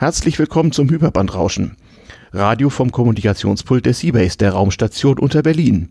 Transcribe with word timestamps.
Herzlich 0.00 0.38
willkommen 0.38 0.70
zum 0.70 0.88
Hyperbandrauschen. 0.90 1.76
Radio 2.32 2.70
vom 2.70 2.92
Kommunikationspult 2.92 3.84
der 3.84 3.94
Seabase, 3.94 4.38
der 4.38 4.52
Raumstation 4.52 5.18
unter 5.18 5.42
Berlin. 5.42 5.88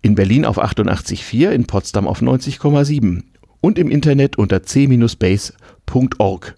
In 0.00 0.14
Berlin 0.14 0.46
auf 0.46 0.58
88.4, 0.58 1.50
in 1.50 1.66
Potsdam 1.66 2.08
auf 2.08 2.22
90,7 2.22 3.24
und 3.60 3.78
im 3.78 3.90
Internet 3.90 4.38
unter 4.38 4.62
c-base.org. 4.62 6.54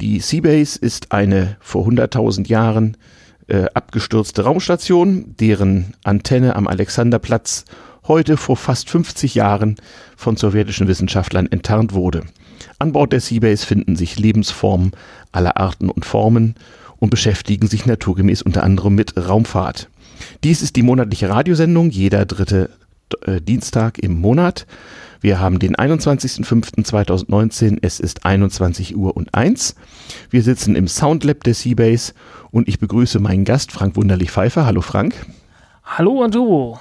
Die 0.00 0.20
Seabase 0.20 0.78
ist 0.78 1.10
eine 1.10 1.56
vor 1.58 1.88
100.000 1.88 2.46
Jahren 2.46 2.96
äh, 3.48 3.64
abgestürzte 3.74 4.44
Raumstation, 4.44 5.34
deren 5.40 5.94
Antenne 6.04 6.54
am 6.54 6.68
Alexanderplatz 6.68 7.64
heute 8.08 8.36
vor 8.36 8.56
fast 8.56 8.90
50 8.90 9.34
Jahren 9.34 9.76
von 10.16 10.36
sowjetischen 10.36 10.88
Wissenschaftlern 10.88 11.46
enttarnt 11.46 11.92
wurde. 11.92 12.22
An 12.78 12.92
Bord 12.92 13.12
der 13.12 13.20
Seabase 13.20 13.66
finden 13.66 13.96
sich 13.96 14.18
Lebensformen 14.18 14.92
aller 15.32 15.58
Arten 15.58 15.90
und 15.90 16.04
Formen 16.04 16.54
und 16.96 17.10
beschäftigen 17.10 17.68
sich 17.68 17.86
naturgemäß 17.86 18.42
unter 18.42 18.64
anderem 18.64 18.94
mit 18.94 19.16
Raumfahrt. 19.16 19.88
Dies 20.42 20.62
ist 20.62 20.76
die 20.76 20.82
monatliche 20.82 21.28
Radiosendung, 21.28 21.90
jeder 21.90 22.24
dritte 22.24 22.70
äh, 23.24 23.40
Dienstag 23.40 23.98
im 23.98 24.20
Monat. 24.20 24.66
Wir 25.20 25.40
haben 25.40 25.58
den 25.58 25.76
21.05.2019, 25.76 27.78
es 27.82 28.00
ist 28.00 28.24
21 28.24 28.96
Uhr 28.96 29.16
und 29.16 29.34
1. 29.34 29.74
Wir 30.30 30.42
sitzen 30.42 30.76
im 30.76 30.86
Soundlab 30.86 31.42
der 31.44 31.54
Seabase 31.54 32.12
und 32.50 32.68
ich 32.68 32.78
begrüße 32.78 33.18
meinen 33.18 33.44
Gast 33.44 33.72
Frank 33.72 33.96
Wunderlich 33.96 34.30
Pfeiffer. 34.30 34.66
Hallo 34.66 34.80
Frank. 34.80 35.14
Hallo 35.84 36.22
Anduo. 36.22 36.78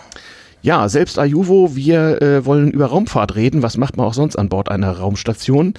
Ja, 0.67 0.89
selbst 0.89 1.17
Ajuvo, 1.17 1.77
wir 1.77 2.21
äh, 2.21 2.45
wollen 2.45 2.71
über 2.71 2.87
Raumfahrt 2.87 3.37
reden. 3.37 3.63
Was 3.63 3.77
macht 3.77 3.95
man 3.95 4.05
auch 4.05 4.13
sonst 4.13 4.35
an 4.35 4.49
Bord 4.49 4.67
einer 4.67 4.91
Raumstation? 4.91 5.75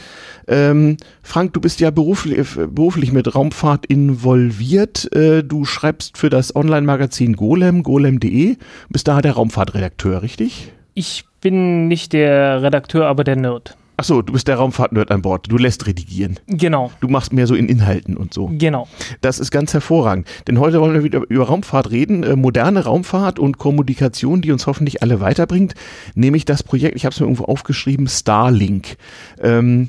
Ähm, 0.46 0.96
Frank, 1.22 1.52
du 1.52 1.60
bist 1.60 1.80
ja 1.80 1.90
beruflich, 1.90 2.56
beruflich 2.56 3.12
mit 3.12 3.34
Raumfahrt 3.34 3.84
involviert. 3.84 5.14
Äh, 5.14 5.44
du 5.44 5.66
schreibst 5.66 6.16
für 6.16 6.30
das 6.30 6.56
Online-Magazin 6.56 7.36
Golem, 7.36 7.82
golem.de. 7.82 8.56
Bist 8.88 9.08
da 9.08 9.20
der 9.20 9.32
Raumfahrtredakteur, 9.32 10.22
richtig? 10.22 10.72
Ich 10.94 11.26
bin 11.42 11.86
nicht 11.88 12.14
der 12.14 12.62
Redakteur, 12.62 13.08
aber 13.08 13.24
der 13.24 13.36
Nerd. 13.36 13.76
Achso, 13.98 14.22
du 14.22 14.32
bist 14.32 14.46
der 14.46 14.54
Raumfahrt-Nerd 14.54 15.10
an 15.10 15.22
Bord. 15.22 15.50
Du 15.50 15.58
lässt 15.58 15.88
redigieren. 15.88 16.38
Genau. 16.46 16.92
Du 17.00 17.08
machst 17.08 17.32
mehr 17.32 17.48
so 17.48 17.56
in 17.56 17.68
Inhalten 17.68 18.16
und 18.16 18.32
so. 18.32 18.48
Genau. 18.52 18.86
Das 19.22 19.40
ist 19.40 19.50
ganz 19.50 19.74
hervorragend. 19.74 20.28
Denn 20.46 20.60
heute 20.60 20.80
wollen 20.80 20.94
wir 20.94 21.02
wieder 21.02 21.22
über 21.28 21.48
Raumfahrt 21.48 21.90
reden. 21.90 22.22
Äh, 22.22 22.36
moderne 22.36 22.84
Raumfahrt 22.84 23.40
und 23.40 23.58
Kommunikation, 23.58 24.40
die 24.40 24.52
uns 24.52 24.68
hoffentlich 24.68 25.02
alle 25.02 25.20
weiterbringt. 25.20 25.74
Nämlich 26.14 26.44
das 26.44 26.62
Projekt, 26.62 26.94
ich 26.94 27.06
habe 27.06 27.12
es 27.12 27.18
mir 27.18 27.26
irgendwo 27.26 27.46
aufgeschrieben, 27.46 28.06
Starlink. 28.06 28.98
Ähm, 29.42 29.88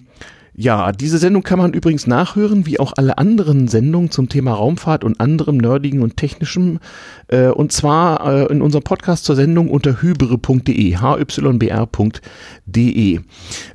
ja, 0.53 0.91
diese 0.91 1.17
Sendung 1.17 1.43
kann 1.43 1.59
man 1.59 1.73
übrigens 1.73 2.07
nachhören, 2.07 2.65
wie 2.65 2.79
auch 2.79 2.93
alle 2.97 3.17
anderen 3.17 3.67
Sendungen 3.67 4.11
zum 4.11 4.29
Thema 4.29 4.53
Raumfahrt 4.53 5.03
und 5.03 5.19
anderem 5.19 5.57
Nerdigen 5.57 6.01
und 6.01 6.17
Technischem. 6.17 6.79
Äh, 7.27 7.47
und 7.47 7.71
zwar 7.71 8.25
äh, 8.25 8.51
in 8.51 8.61
unserem 8.61 8.83
Podcast 8.83 9.25
zur 9.25 9.35
Sendung 9.35 9.69
unter 9.69 10.01
hybre.de, 10.01 10.97
hybr.de. 10.99 11.99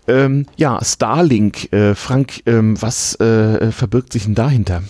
Ähm, 0.07 0.47
ja, 0.57 0.85
Starlink, 0.85 1.73
äh, 1.73 1.95
Frank, 1.95 2.43
ähm, 2.47 2.81
was 2.81 3.19
äh, 3.21 3.73
verbirgt 3.73 4.13
sich 4.13 4.25
denn 4.25 4.35
dahinter? 4.35 4.83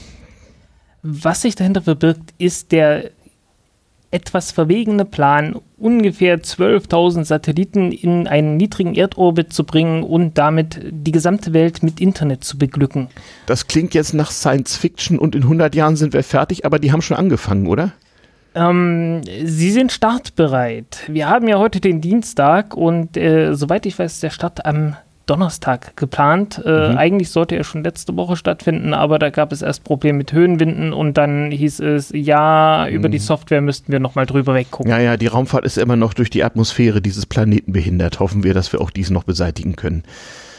Was 1.02 1.42
sich 1.42 1.54
dahinter 1.54 1.82
verbirgt, 1.82 2.32
ist 2.38 2.72
der 2.72 3.10
etwas 4.14 4.52
verwegene 4.52 5.04
Plan, 5.04 5.56
ungefähr 5.76 6.40
12.000 6.40 7.24
Satelliten 7.24 7.90
in 7.90 8.28
einen 8.28 8.56
niedrigen 8.56 8.94
Erdorbit 8.94 9.52
zu 9.52 9.64
bringen 9.64 10.04
und 10.04 10.38
damit 10.38 10.78
die 10.88 11.10
gesamte 11.10 11.52
Welt 11.52 11.82
mit 11.82 12.00
Internet 12.00 12.44
zu 12.44 12.56
beglücken. 12.56 13.08
Das 13.46 13.66
klingt 13.66 13.92
jetzt 13.92 14.14
nach 14.14 14.30
Science 14.30 14.76
Fiction 14.76 15.18
und 15.18 15.34
in 15.34 15.42
100 15.42 15.74
Jahren 15.74 15.96
sind 15.96 16.12
wir 16.12 16.22
fertig, 16.22 16.64
aber 16.64 16.78
die 16.78 16.92
haben 16.92 17.02
schon 17.02 17.16
angefangen, 17.16 17.66
oder? 17.66 17.92
Ähm, 18.54 19.22
sie 19.44 19.72
sind 19.72 19.90
startbereit. 19.90 21.00
Wir 21.08 21.28
haben 21.28 21.48
ja 21.48 21.58
heute 21.58 21.80
den 21.80 22.00
Dienstag 22.00 22.76
und 22.76 23.16
äh, 23.16 23.54
soweit 23.54 23.84
ich 23.84 23.98
weiß, 23.98 24.12
ist 24.12 24.22
der 24.22 24.30
Start 24.30 24.64
am 24.64 24.96
Donnerstag 25.26 25.96
geplant. 25.96 26.60
Äh, 26.64 26.90
mhm. 26.90 26.98
Eigentlich 26.98 27.30
sollte 27.30 27.56
er 27.56 27.64
schon 27.64 27.82
letzte 27.82 28.16
Woche 28.16 28.36
stattfinden, 28.36 28.94
aber 28.94 29.18
da 29.18 29.30
gab 29.30 29.52
es 29.52 29.62
erst 29.62 29.84
Probleme 29.84 30.18
mit 30.18 30.32
Höhenwinden 30.32 30.92
und 30.92 31.16
dann 31.16 31.50
hieß 31.50 31.80
es, 31.80 32.10
ja, 32.14 32.88
über 32.88 33.08
mhm. 33.08 33.12
die 33.12 33.18
Software 33.18 33.60
müssten 33.60 33.92
wir 33.92 34.00
nochmal 34.00 34.26
drüber 34.26 34.54
weggucken. 34.54 34.90
Ja, 34.90 34.98
ja, 34.98 35.16
die 35.16 35.26
Raumfahrt 35.26 35.64
ist 35.64 35.78
immer 35.78 35.96
noch 35.96 36.14
durch 36.14 36.30
die 36.30 36.44
Atmosphäre 36.44 37.00
dieses 37.00 37.26
Planeten 37.26 37.72
behindert. 37.72 38.20
Hoffen 38.20 38.44
wir, 38.44 38.54
dass 38.54 38.72
wir 38.72 38.80
auch 38.80 38.90
dies 38.90 39.10
noch 39.10 39.24
beseitigen 39.24 39.76
können. 39.76 40.04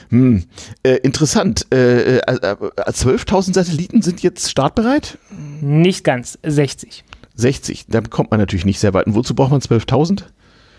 Hm. 0.09 0.43
Äh, 0.83 0.97
interessant. 0.97 1.67
Äh, 1.73 2.17
äh, 2.17 2.21
12.000 2.21 3.53
Satelliten 3.53 4.01
sind 4.01 4.21
jetzt 4.21 4.49
startbereit? 4.49 5.17
Nicht 5.61 6.03
ganz, 6.03 6.37
60. 6.43 7.03
60, 7.35 7.85
da 7.87 8.01
kommt 8.01 8.31
man 8.31 8.39
natürlich 8.39 8.65
nicht 8.65 8.79
sehr 8.79 8.93
weit. 8.93 9.07
Und 9.07 9.15
wozu 9.15 9.35
braucht 9.35 9.51
man 9.51 9.59
12.000? 9.59 10.23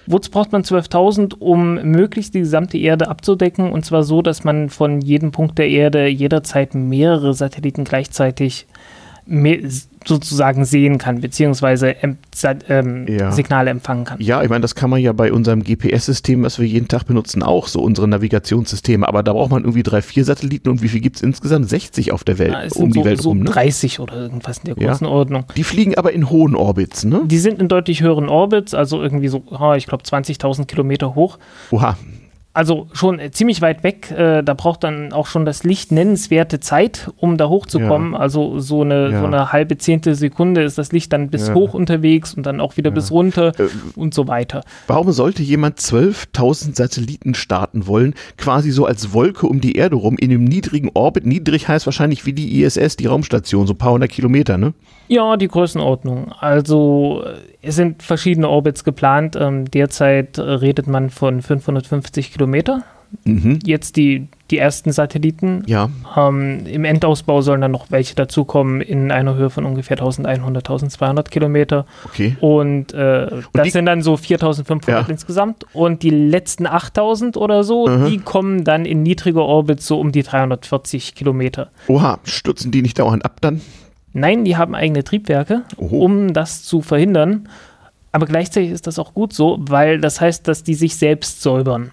Wozu 0.07 0.31
braucht 0.31 0.53
man 0.53 0.63
12.000, 0.63 1.35
um 1.39 1.75
möglichst 1.83 2.35
die 2.35 2.41
gesamte 2.41 2.79
Erde 2.79 3.09
abzudecken? 3.09 3.73
Und 3.73 3.85
zwar 3.85 4.05
so, 4.05 4.23
dass 4.23 4.45
man 4.45 4.71
von 4.71 5.01
jedem 5.01 5.33
Punkt 5.33 5.59
der 5.59 5.69
Erde 5.69 6.07
jederzeit 6.07 6.75
mehrere 6.75 7.35
Satelliten 7.35 7.85
gleichzeitig 7.85 8.67
sozusagen 10.05 10.65
sehen 10.65 10.99
kann, 10.99 11.21
beziehungsweise 11.21 11.97
ähm, 12.69 13.07
ja. 13.09 13.33
Signale 13.33 13.71
empfangen 13.71 14.05
kann. 14.05 14.21
Ja, 14.21 14.43
ich 14.43 14.49
meine, 14.49 14.61
das 14.61 14.75
kann 14.75 14.89
man 14.89 15.01
ja 15.01 15.13
bei 15.13 15.33
unserem 15.33 15.65
GPS-System, 15.65 16.45
was 16.45 16.61
wir 16.61 16.67
jeden 16.67 16.87
Tag 16.87 17.05
benutzen, 17.05 17.43
auch, 17.43 17.67
so 17.67 17.81
unsere 17.81 18.07
Navigationssysteme. 18.07 19.07
Aber 19.07 19.23
da 19.23 19.33
braucht 19.33 19.51
man 19.51 19.63
irgendwie 19.63 19.83
drei, 19.83 20.03
vier 20.03 20.25
Satelliten 20.25 20.69
und 20.69 20.83
wie 20.83 20.89
viel 20.89 21.01
gibt 21.01 21.17
es 21.17 21.23
insgesamt? 21.23 21.69
60 21.69 22.13
auf 22.13 22.23
der 22.23 22.39
Welt, 22.39 22.53
ja, 22.53 22.81
um 22.81 22.93
so, 22.93 23.01
die 23.01 23.05
Welt 23.05 23.21
so 23.21 23.31
rum. 23.31 23.41
Ne? 23.41 23.45
30 23.47 23.99
oder 23.99 24.15
irgendwas 24.15 24.59
in 24.59 24.65
der 24.67 24.75
Größenordnung. 24.77 25.45
Ja. 25.49 25.55
Die 25.57 25.65
fliegen 25.65 25.97
aber 25.97 26.13
in 26.13 26.31
hohen 26.31 26.55
Orbits, 26.55 27.05
ne? 27.05 27.23
Die 27.27 27.39
sind 27.39 27.61
in 27.61 27.69
deutlich 27.69 28.03
höheren 28.03 28.29
Orbits, 28.29 28.75
also 28.75 29.03
irgendwie 29.03 29.29
so, 29.29 29.43
ich 29.77 29.87
glaube, 29.87 30.05
20.000 30.05 30.67
Kilometer 30.67 31.15
hoch. 31.15 31.39
Oha 31.71 31.97
also 32.57 32.89
schon 32.93 33.21
ziemlich 33.33 33.61
weit 33.61 33.83
weg. 33.83 34.11
Äh, 34.11 34.43
da 34.43 34.55
braucht 34.55 34.83
dann 34.83 35.13
auch 35.13 35.27
schon 35.27 35.45
das 35.45 35.63
Licht 35.63 35.93
nennenswerte 35.93 36.59
Zeit, 36.59 37.11
um 37.19 37.37
da 37.37 37.51
hochzukommen. 37.51 38.13
Ja. 38.13 38.19
Also 38.19 38.61
so 38.61 38.81
eine, 38.81 39.11
ja. 39.11 39.21
so 39.21 39.27
eine 39.27 39.53
halbe 39.53 39.77
zehnte 39.77 40.15
Sekunde 40.15 40.63
ist 40.63 40.79
das 40.79 40.91
Licht 40.91 41.13
dann 41.13 41.29
bis 41.29 41.49
ja. 41.49 41.55
hoch 41.55 41.75
unterwegs 41.75 42.33
und 42.33 42.47
dann 42.47 42.63
auch 42.63 42.79
wieder 42.79 42.91
bis 42.91 43.11
runter 43.11 43.53
äh, 43.59 43.69
und 43.95 44.15
so 44.15 44.27
weiter. 44.27 44.63
Warum 44.87 45.13
sollte 45.13 45.43
jemand 45.43 45.79
12.000 45.79 46.75
Satelliten 46.75 47.35
starten 47.35 47.87
wollen, 47.87 48.15
quasi 48.39 48.71
so 48.71 48.87
als 48.87 49.13
Wolke 49.13 49.47
um 49.47 49.61
die 49.61 49.77
Erde 49.77 49.97
rum, 49.97 50.17
in 50.19 50.31
einem 50.31 50.45
niedrigen 50.45 50.91
Orbit? 50.95 51.27
Niedrig 51.27 51.69
heißt 51.69 51.85
wahrscheinlich 51.85 52.25
wie 52.25 52.33
die 52.33 52.63
ISS, 52.63 52.97
die 52.97 53.07
Raumstation, 53.07 53.67
so 53.67 53.75
ein 53.75 53.79
paar 53.79 53.93
hundert 53.93 54.11
Kilometer, 54.11 54.57
ne? 54.57 54.73
Ja, 55.09 55.37
die 55.37 55.49
Größenordnung. 55.49 56.33
Also 56.41 57.25
es 57.63 57.77
sind 57.77 58.03
verschiedene 58.03 58.49
Orbits 58.49 58.85
geplant. 58.85 59.37
Ähm, 59.39 59.71
derzeit 59.71 60.39
redet 60.39 60.87
man 60.87 61.11
von 61.11 61.43
550 61.43 62.33
Kilometer. 62.33 62.85
Mhm. 63.25 63.61
Jetzt 63.65 63.97
die, 63.97 64.29
die 64.51 64.59
ersten 64.59 64.93
Satelliten. 64.93 65.63
Ja. 65.67 65.91
Ähm, 66.17 66.67
Im 66.67 66.85
Endausbau 66.85 67.41
sollen 67.41 67.61
dann 67.61 67.71
noch 67.71 67.91
welche 67.91 68.15
dazukommen 68.15 68.81
in 68.81 69.11
einer 69.11 69.35
Höhe 69.35 69.51
von 69.51 69.65
ungefähr 69.65 69.97
1100, 69.99 70.65
1200 70.65 71.31
Kilometer. 71.31 71.87
Okay. 72.05 72.37
Und, 72.41 72.93
äh, 72.95 73.29
Und 73.31 73.47
das 73.53 73.73
sind 73.73 73.87
dann 73.87 74.03
so 74.03 74.17
4500 74.17 74.89
ja. 74.89 75.13
insgesamt. 75.13 75.65
Und 75.73 76.03
die 76.03 76.11
letzten 76.11 76.67
8000 76.67 77.37
oder 77.37 77.65
so, 77.65 77.87
mhm. 77.87 78.07
die 78.07 78.19
kommen 78.19 78.65
dann 78.65 78.85
in 78.85 79.03
niedriger 79.03 79.43
Orbit 79.43 79.83
so 79.83 79.99
um 79.99 80.13
die 80.13 80.23
340 80.23 81.15
Kilometer. 81.15 81.71
Oha, 81.89 82.19
stürzen 82.25 82.71
die 82.71 82.83
nicht 82.83 82.99
dauernd 82.99 83.25
ab 83.25 83.39
dann? 83.41 83.61
Nein, 84.17 84.47
die 84.47 84.57
haben 84.57 84.75
eigene 84.75 85.05
Triebwerke, 85.05 85.65
Oho. 85.77 85.99
um 85.99 86.33
das 86.33 86.63
zu 86.63 86.81
verhindern. 86.81 87.51
Aber 88.13 88.25
gleichzeitig 88.25 88.71
ist 88.71 88.87
das 88.87 88.99
auch 88.99 89.13
gut 89.13 89.35
so, 89.35 89.59
weil 89.61 90.01
das 90.01 90.23
heißt, 90.23 90.49
dass 90.49 90.63
die 90.63 90.73
sich 90.73 90.97
selbst 90.97 91.43
säubern. 91.43 91.93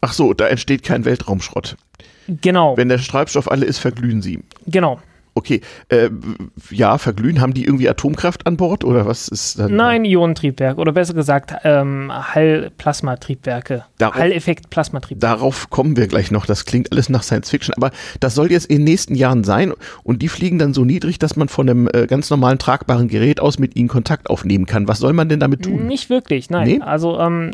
Ach 0.00 0.14
so, 0.14 0.32
da 0.32 0.48
entsteht 0.48 0.82
kein 0.82 1.04
Weltraumschrott. 1.04 1.76
Genau. 2.28 2.78
Wenn 2.78 2.88
der 2.88 2.96
Treibstoff 2.98 3.50
alle 3.50 3.66
ist, 3.66 3.78
verglühen 3.78 4.22
sie. 4.22 4.42
Genau. 4.66 5.00
Okay, 5.34 5.60
äh, 5.88 6.10
ja, 6.70 6.98
verglühen, 6.98 7.40
haben 7.40 7.54
die 7.54 7.64
irgendwie 7.64 7.88
Atomkraft 7.88 8.46
an 8.46 8.56
Bord 8.56 8.84
oder 8.84 9.06
was 9.06 9.28
ist 9.28 9.58
dann? 9.58 9.76
Nein, 9.76 10.04
Ionentriebwerk 10.04 10.78
oder 10.78 10.92
besser 10.92 11.14
gesagt 11.14 11.54
ähm, 11.64 12.10
Hall-Plasmatriebwerke. 12.12 13.84
Hall-Effekt-Plasmatriebwerke. 14.00 15.36
Darauf 15.36 15.70
kommen 15.70 15.96
wir 15.96 16.08
gleich 16.08 16.30
noch, 16.30 16.46
das 16.46 16.64
klingt 16.64 16.90
alles 16.92 17.08
nach 17.08 17.22
Science 17.22 17.50
Fiction, 17.50 17.74
aber 17.76 17.90
das 18.18 18.34
soll 18.34 18.50
jetzt 18.50 18.66
in 18.66 18.78
den 18.78 18.84
nächsten 18.84 19.14
Jahren 19.14 19.44
sein 19.44 19.72
und 20.02 20.22
die 20.22 20.28
fliegen 20.28 20.58
dann 20.58 20.74
so 20.74 20.84
niedrig, 20.84 21.18
dass 21.18 21.36
man 21.36 21.48
von 21.48 21.68
einem 21.68 21.88
äh, 21.92 22.06
ganz 22.06 22.28
normalen 22.30 22.58
tragbaren 22.58 23.08
Gerät 23.08 23.40
aus 23.40 23.58
mit 23.58 23.76
ihnen 23.76 23.88
Kontakt 23.88 24.30
aufnehmen 24.30 24.66
kann. 24.66 24.88
Was 24.88 24.98
soll 24.98 25.12
man 25.12 25.28
denn 25.28 25.40
damit 25.40 25.62
tun? 25.62 25.86
Nicht 25.86 26.10
wirklich, 26.10 26.50
nein. 26.50 26.66
Nee? 26.66 26.80
Also 26.80 27.18
ähm, 27.20 27.52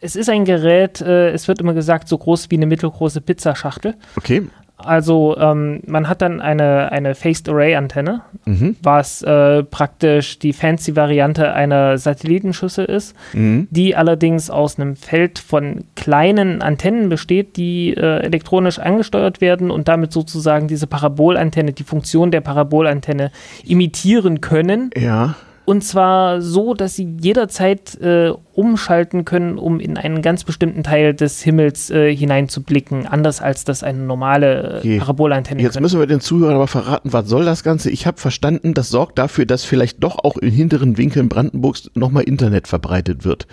es 0.00 0.16
ist 0.16 0.28
ein 0.28 0.44
Gerät, 0.44 1.00
äh, 1.00 1.30
es 1.30 1.48
wird 1.48 1.60
immer 1.60 1.74
gesagt, 1.74 2.08
so 2.08 2.18
groß 2.18 2.50
wie 2.50 2.56
eine 2.56 2.66
mittelgroße 2.66 3.20
Pizzaschachtel. 3.20 3.94
Okay. 4.16 4.42
Also 4.78 5.36
ähm, 5.38 5.80
man 5.86 6.08
hat 6.08 6.20
dann 6.22 6.40
eine, 6.40 6.92
eine 6.92 7.14
Phased 7.14 7.48
Array 7.48 7.74
Antenne, 7.76 8.22
Mhm. 8.44 8.76
was 8.82 9.22
äh, 9.22 9.62
praktisch 9.64 10.38
die 10.38 10.52
fancy 10.52 10.94
Variante 10.94 11.52
einer 11.52 11.98
Satellitenschüssel 11.98 12.84
ist, 12.84 13.14
Mhm. 13.32 13.66
die 13.70 13.96
allerdings 13.96 14.50
aus 14.50 14.78
einem 14.78 14.94
Feld 14.96 15.38
von 15.38 15.84
kleinen 15.96 16.62
Antennen 16.62 17.08
besteht, 17.08 17.56
die 17.56 17.94
äh, 17.94 18.20
elektronisch 18.20 18.78
angesteuert 18.78 19.40
werden 19.40 19.70
und 19.70 19.88
damit 19.88 20.12
sozusagen 20.12 20.68
diese 20.68 20.86
Parabolantenne, 20.86 21.72
die 21.72 21.82
Funktion 21.84 22.30
der 22.30 22.40
Parabolantenne 22.42 23.32
imitieren 23.64 24.40
können. 24.40 24.90
Ja. 24.96 25.34
Und 25.66 25.82
zwar 25.82 26.40
so, 26.42 26.74
dass 26.74 26.94
sie 26.94 27.16
jederzeit 27.20 28.00
äh, 28.00 28.32
umschalten 28.54 29.24
können, 29.24 29.58
um 29.58 29.80
in 29.80 29.98
einen 29.98 30.22
ganz 30.22 30.44
bestimmten 30.44 30.84
Teil 30.84 31.12
des 31.12 31.42
Himmels 31.42 31.90
äh, 31.90 32.14
hineinzublicken, 32.14 33.06
anders 33.08 33.42
als 33.42 33.64
das 33.64 33.82
eine 33.82 33.98
normale 33.98 34.80
äh. 34.84 34.98
Parabolantenne 34.98 35.60
Jetzt 35.60 35.72
könnte. 35.72 35.82
müssen 35.82 35.98
wir 35.98 36.06
den 36.06 36.20
Zuhörern 36.20 36.54
aber 36.54 36.68
verraten, 36.68 37.12
was 37.12 37.28
soll 37.28 37.44
das 37.44 37.64
Ganze? 37.64 37.90
Ich 37.90 38.06
habe 38.06 38.18
verstanden, 38.18 38.74
das 38.74 38.90
sorgt 38.90 39.18
dafür, 39.18 39.44
dass 39.44 39.64
vielleicht 39.64 40.04
doch 40.04 40.20
auch 40.22 40.36
in 40.36 40.52
hinteren 40.52 40.98
Winkeln 40.98 41.28
Brandenburgs 41.28 41.90
nochmal 41.94 42.22
Internet 42.22 42.68
verbreitet 42.68 43.24
wird. 43.24 43.48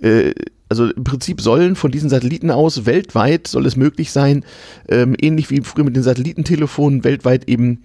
Äh, 0.00 0.32
also 0.68 0.90
im 0.90 1.04
Prinzip 1.04 1.40
sollen 1.40 1.76
von 1.76 1.90
diesen 1.90 2.10
Satelliten 2.10 2.50
aus 2.50 2.84
weltweit 2.84 3.46
soll 3.46 3.66
es 3.66 3.76
möglich 3.76 4.12
sein, 4.12 4.44
ähm, 4.88 5.16
ähnlich 5.18 5.50
wie 5.50 5.62
früher 5.62 5.84
mit 5.84 5.96
den 5.96 6.02
Satellitentelefonen 6.02 7.04
weltweit 7.04 7.48
eben 7.48 7.84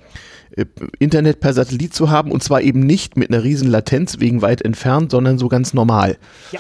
äh, 0.57 0.65
Internet 0.99 1.39
per 1.39 1.53
Satellit 1.53 1.93
zu 1.93 2.09
haben 2.09 2.31
und 2.31 2.43
zwar 2.43 2.61
eben 2.61 2.81
nicht 2.81 3.15
mit 3.15 3.29
einer 3.29 3.43
riesen 3.43 3.69
Latenz 3.69 4.19
wegen 4.19 4.41
weit 4.41 4.61
entfernt, 4.61 5.11
sondern 5.11 5.37
so 5.37 5.47
ganz 5.47 5.73
normal. 5.73 6.17
Ja. 6.51 6.59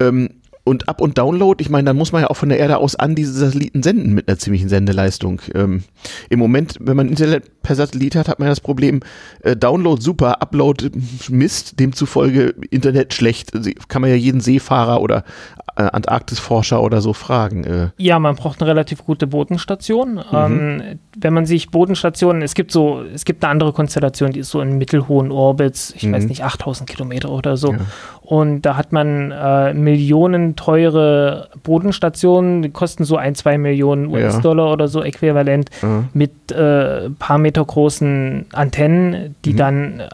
Ähm, 0.00 0.41
und 0.64 0.88
Up- 0.88 1.00
und 1.00 1.18
Download, 1.18 1.60
ich 1.60 1.70
meine, 1.70 1.86
dann 1.86 1.96
muss 1.96 2.12
man 2.12 2.22
ja 2.22 2.30
auch 2.30 2.36
von 2.36 2.48
der 2.48 2.58
Erde 2.58 2.78
aus 2.78 2.94
an 2.94 3.14
diese 3.16 3.32
Satelliten 3.32 3.82
senden 3.82 4.14
mit 4.14 4.28
einer 4.28 4.38
ziemlichen 4.38 4.68
Sendeleistung. 4.68 5.40
Ähm, 5.54 5.82
Im 6.30 6.38
Moment, 6.38 6.76
wenn 6.80 6.96
man 6.96 7.08
Internet 7.08 7.62
per 7.62 7.74
Satellit 7.74 8.14
hat, 8.14 8.28
hat 8.28 8.38
man 8.38 8.46
ja 8.46 8.52
das 8.52 8.60
Problem, 8.60 9.00
äh, 9.42 9.56
Download 9.56 10.00
super, 10.00 10.40
Upload 10.40 10.86
äh, 10.86 10.90
Mist, 11.30 11.80
demzufolge 11.80 12.54
Internet 12.70 13.12
schlecht. 13.14 13.50
Sie- 13.60 13.74
Kann 13.88 14.02
man 14.02 14.10
ja 14.10 14.16
jeden 14.16 14.40
Seefahrer 14.40 15.00
oder 15.00 15.18
äh, 15.18 15.61
Antarktisforscher 15.74 16.82
oder 16.82 17.00
so 17.00 17.12
fragen. 17.12 17.64
Äh, 17.64 17.88
Ja, 17.96 18.18
man 18.18 18.36
braucht 18.36 18.60
eine 18.60 18.68
relativ 18.70 19.04
gute 19.04 19.26
Bodenstation. 19.26 20.14
Mhm. 20.14 20.22
Ähm, 20.32 20.82
wenn 21.16 21.32
man 21.32 21.46
sich 21.46 21.70
Bodenstationen, 21.70 22.42
es 22.42 22.54
gibt 22.54 22.72
so, 22.72 23.02
es 23.14 23.24
gibt 23.24 23.42
eine 23.42 23.50
andere 23.50 23.72
Konstellation, 23.72 24.32
die 24.32 24.40
ist 24.40 24.50
so 24.50 24.60
in 24.60 24.78
mittelhohen 24.78 25.30
Orbits, 25.30 25.94
ich 25.96 26.10
weiß 26.10 26.24
Mhm. 26.24 26.28
nicht, 26.28 26.44
8000 26.44 26.88
Kilometer 26.88 27.30
oder 27.30 27.56
so. 27.56 27.72
Ja. 27.72 27.78
Und 28.20 28.62
da 28.62 28.76
hat 28.76 28.92
man 28.92 29.30
äh, 29.30 29.74
Millionen 29.74 30.56
teure 30.56 31.48
Bodenstationen, 31.62 32.62
die 32.62 32.70
kosten 32.70 33.04
so 33.04 33.16
ein, 33.16 33.34
zwei 33.34 33.58
Millionen 33.58 34.10
Ja. 34.10 34.16
US-Dollar 34.26 34.72
oder 34.72 34.88
so 34.88 35.02
äquivalent, 35.02 35.70
äh, 35.82 35.86
mit 36.12 36.52
äh, 36.52 37.10
paar 37.18 37.38
Meter 37.38 37.64
großen 37.64 38.46
Antennen, 38.52 39.34
die 39.44 39.52
Mhm. 39.52 39.56
dann, 39.56 40.00
äh, 40.00 40.08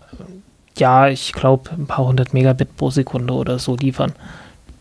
ja, 0.79 1.09
ich 1.09 1.33
glaube, 1.33 1.71
ein 1.77 1.87
paar 1.87 2.07
hundert 2.07 2.33
Megabit 2.35 2.77
pro 2.77 2.91
Sekunde 2.91 3.35
oder 3.35 3.59
so 3.59 3.75
liefern. 3.77 4.13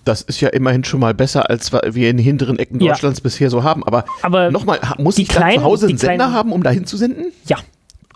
Das 0.07 0.21
ist 0.21 0.42
ja 0.42 0.50
immerhin 0.50 0.83
schon 0.83 1.00
mal 1.00 1.13
besser, 1.13 1.50
als 1.50 1.71
wir 1.74 2.09
in 2.09 2.18
den 2.18 2.24
hinteren 2.24 2.57
Ecken 2.59 2.80
Ja. 2.80 2.94
Deutschlands 2.94 3.21
bisher 3.21 3.50
so 3.50 3.63
haben. 3.63 3.83
Aber 3.83 4.06
Aber 4.21 4.51
nochmal, 4.51 4.80
muss 4.98 5.15
die 5.15 5.24
ich 5.24 5.27
kleinen- 5.30 5.59
zu 5.59 5.63
Hause 5.65 5.88
einen 5.88 5.98
Sender 5.98 6.15
kleinen- 6.15 6.33
haben, 6.33 6.51
um 6.54 6.63
dahin 6.63 6.86
zu 6.86 6.98
senden? 6.98 7.25
Ja. 7.45 7.57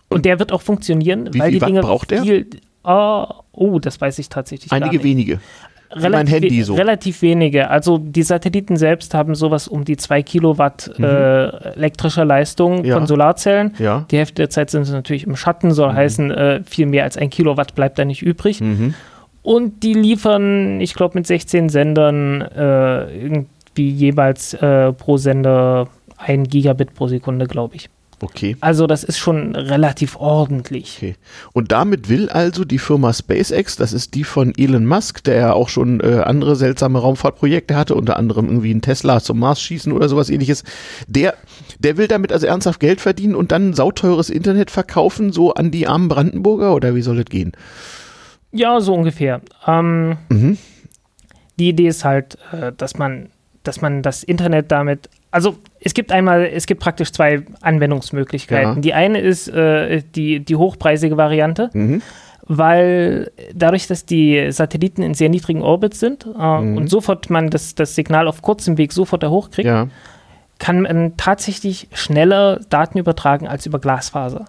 Und 0.10 0.26
der 0.26 0.40
wird 0.40 0.52
auch 0.52 0.62
funktionieren, 0.62 1.30
Wie 1.34 1.40
weil 1.40 1.50
viel 1.50 1.56
die 1.56 1.62
Watt 1.62 1.70
Dinge 1.70 1.82
braucht 1.82 2.12
der? 2.12 2.24
viel. 2.24 2.48
Oh, 2.84 3.26
oh, 3.52 3.80
das 3.80 4.02
weiß 4.02 4.18
ich 4.20 4.30
tatsächlich 4.30 4.70
gar 4.70 4.78
Einige 4.78 4.98
nicht. 4.98 5.04
wenige. 5.06 5.40
Relativ, 5.94 6.12
mein 6.14 6.28
Handy 6.28 6.64
so. 6.64 6.74
relativ 6.76 7.22
wenige. 7.22 7.70
Also 7.70 7.98
die 7.98 8.24
Satelliten 8.24 8.78
selbst 8.78 9.14
haben 9.14 9.36
sowas 9.36 9.68
um 9.68 9.84
die 9.84 9.98
2 9.98 10.24
Kilowatt 10.24 10.90
äh, 10.98 11.74
elektrischer 11.76 12.24
Leistung 12.24 12.80
Mhm. 12.80 12.86
Ja. 12.86 12.96
von 12.96 13.08
Solarzellen. 13.08 13.74
Ja. 13.78 14.06
Die 14.10 14.18
Hälfte 14.18 14.36
der 14.36 14.50
Zeit 14.50 14.70
sind 14.70 14.86
sie 14.86 14.94
natürlich 14.94 15.28
im 15.28 15.36
Schatten, 15.36 15.72
soll 15.72 15.92
heißen, 15.94 16.32
äh, 16.32 16.62
viel 16.66 16.86
mehr 16.86 17.04
als 17.04 17.18
ein 17.18 17.30
Kilowatt 17.30 17.76
bleibt 17.76 18.00
da 18.00 18.06
nicht 18.06 18.22
übrig. 18.22 18.62
Mhm. 18.62 18.94
Und 19.44 19.84
die 19.84 19.94
liefern, 19.94 20.82
ich 20.82 20.94
glaube, 20.94 21.18
mit 21.18 21.28
16 21.28 21.70
Sendern 21.70 22.42
äh, 22.42 23.24
irgendwie 23.24 23.90
jeweils 23.90 24.54
äh, 24.54 24.94
pro 24.94 25.18
Sender 25.18 25.88
ein 26.18 26.44
Gigabit 26.44 26.94
pro 26.94 27.08
Sekunde, 27.08 27.48
glaube 27.48 27.76
ich. 27.76 27.90
Okay. 28.24 28.56
Also 28.62 28.86
das 28.86 29.04
ist 29.04 29.18
schon 29.18 29.56
relativ 29.56 30.16
ordentlich. 30.16 30.98
Okay. 30.98 31.16
Und 31.54 31.72
damit 31.72 32.08
will 32.08 32.30
also 32.30 32.66
die 32.66 32.78
Firma 32.78 33.14
SpaceX, 33.14 33.78
das 33.78 33.94
ist 33.94 34.14
die 34.14 34.24
von 34.24 34.54
Elon 34.56 34.86
Musk, 34.86 35.24
der 35.24 35.36
ja 35.36 35.54
auch 35.54 35.70
schon 35.70 36.02
äh, 36.02 36.22
andere 36.24 36.56
seltsame 36.56 37.00
Raumfahrtprojekte 37.00 37.76
hatte, 37.76 37.96
unter 37.96 38.18
anderem 38.18 38.46
irgendwie 38.46 38.74
ein 38.74 38.82
Tesla 38.82 39.22
zum 39.22 39.40
Mars 39.40 39.60
schießen 39.62 39.92
oder 39.92 40.08
sowas 40.08 40.30
ähnliches, 40.30 40.64
der, 41.08 41.34
der 41.80 41.98
will 41.98 42.08
damit 42.08 42.32
also 42.32 42.46
ernsthaft 42.46 42.80
Geld 42.80 43.02
verdienen 43.02 43.34
und 43.34 43.52
dann 43.52 43.74
sauteures 43.74 44.30
Internet 44.30 44.70
verkaufen, 44.70 45.32
so 45.32 45.56
an 45.56 45.72
die 45.72 45.88
armen 45.88 46.08
Brandenburger 46.08 46.76
oder 46.76 46.94
wie 46.94 47.02
soll 47.02 47.18
das 47.18 47.26
gehen? 47.26 47.54
Ja, 48.52 48.80
so 48.82 48.94
ungefähr. 48.94 49.42
Ähm, 49.68 50.18
Mhm. 50.30 50.58
die 51.60 51.70
Idee 51.70 51.88
ist 51.88 52.04
halt, 52.06 52.38
äh, 52.52 52.72
dass 52.76 52.98
man, 52.98 53.30
dass 53.64 53.82
man 53.82 54.02
das 54.02 54.24
Internet 54.24 54.72
damit, 54.72 55.10
also 55.32 55.56
es 55.80 55.94
gibt 55.94 56.12
einmal, 56.12 56.44
es 56.46 56.66
gibt 56.66 56.82
praktisch 56.82 57.12
zwei 57.12 57.44
Anwendungsmöglichkeiten. 57.62 58.76
Ja. 58.76 58.82
Die 58.82 58.94
eine 58.94 59.20
ist 59.20 59.48
äh, 59.48 60.02
die, 60.16 60.40
die 60.42 60.56
hochpreisige 60.56 61.16
Variante, 61.18 61.70
Mhm. 61.74 62.02
weil 62.48 63.32
dadurch, 63.54 63.88
dass 63.88 64.06
die 64.06 64.52
Satelliten 64.52 65.02
in 65.04 65.14
sehr 65.14 65.30
niedrigen 65.30 65.62
Orbits 65.62 66.00
sind 66.00 66.26
äh, 66.26 66.60
Mhm. 66.62 66.78
und 66.78 66.88
sofort 66.90 67.30
man 67.30 67.50
das, 67.50 67.76
das 67.76 67.96
Signal 67.96 68.28
auf 68.28 68.42
kurzem 68.42 68.78
Weg 68.78 68.92
sofort 68.92 69.24
da 69.24 69.30
hochkriegt, 69.30 69.68
Ja. 69.68 69.88
kann 70.60 70.82
man 70.82 71.16
tatsächlich 71.18 71.88
schneller 71.94 72.60
Daten 72.70 72.98
übertragen 72.98 73.48
als 73.48 73.66
über 73.66 73.80
Glasfaser. 73.80 74.46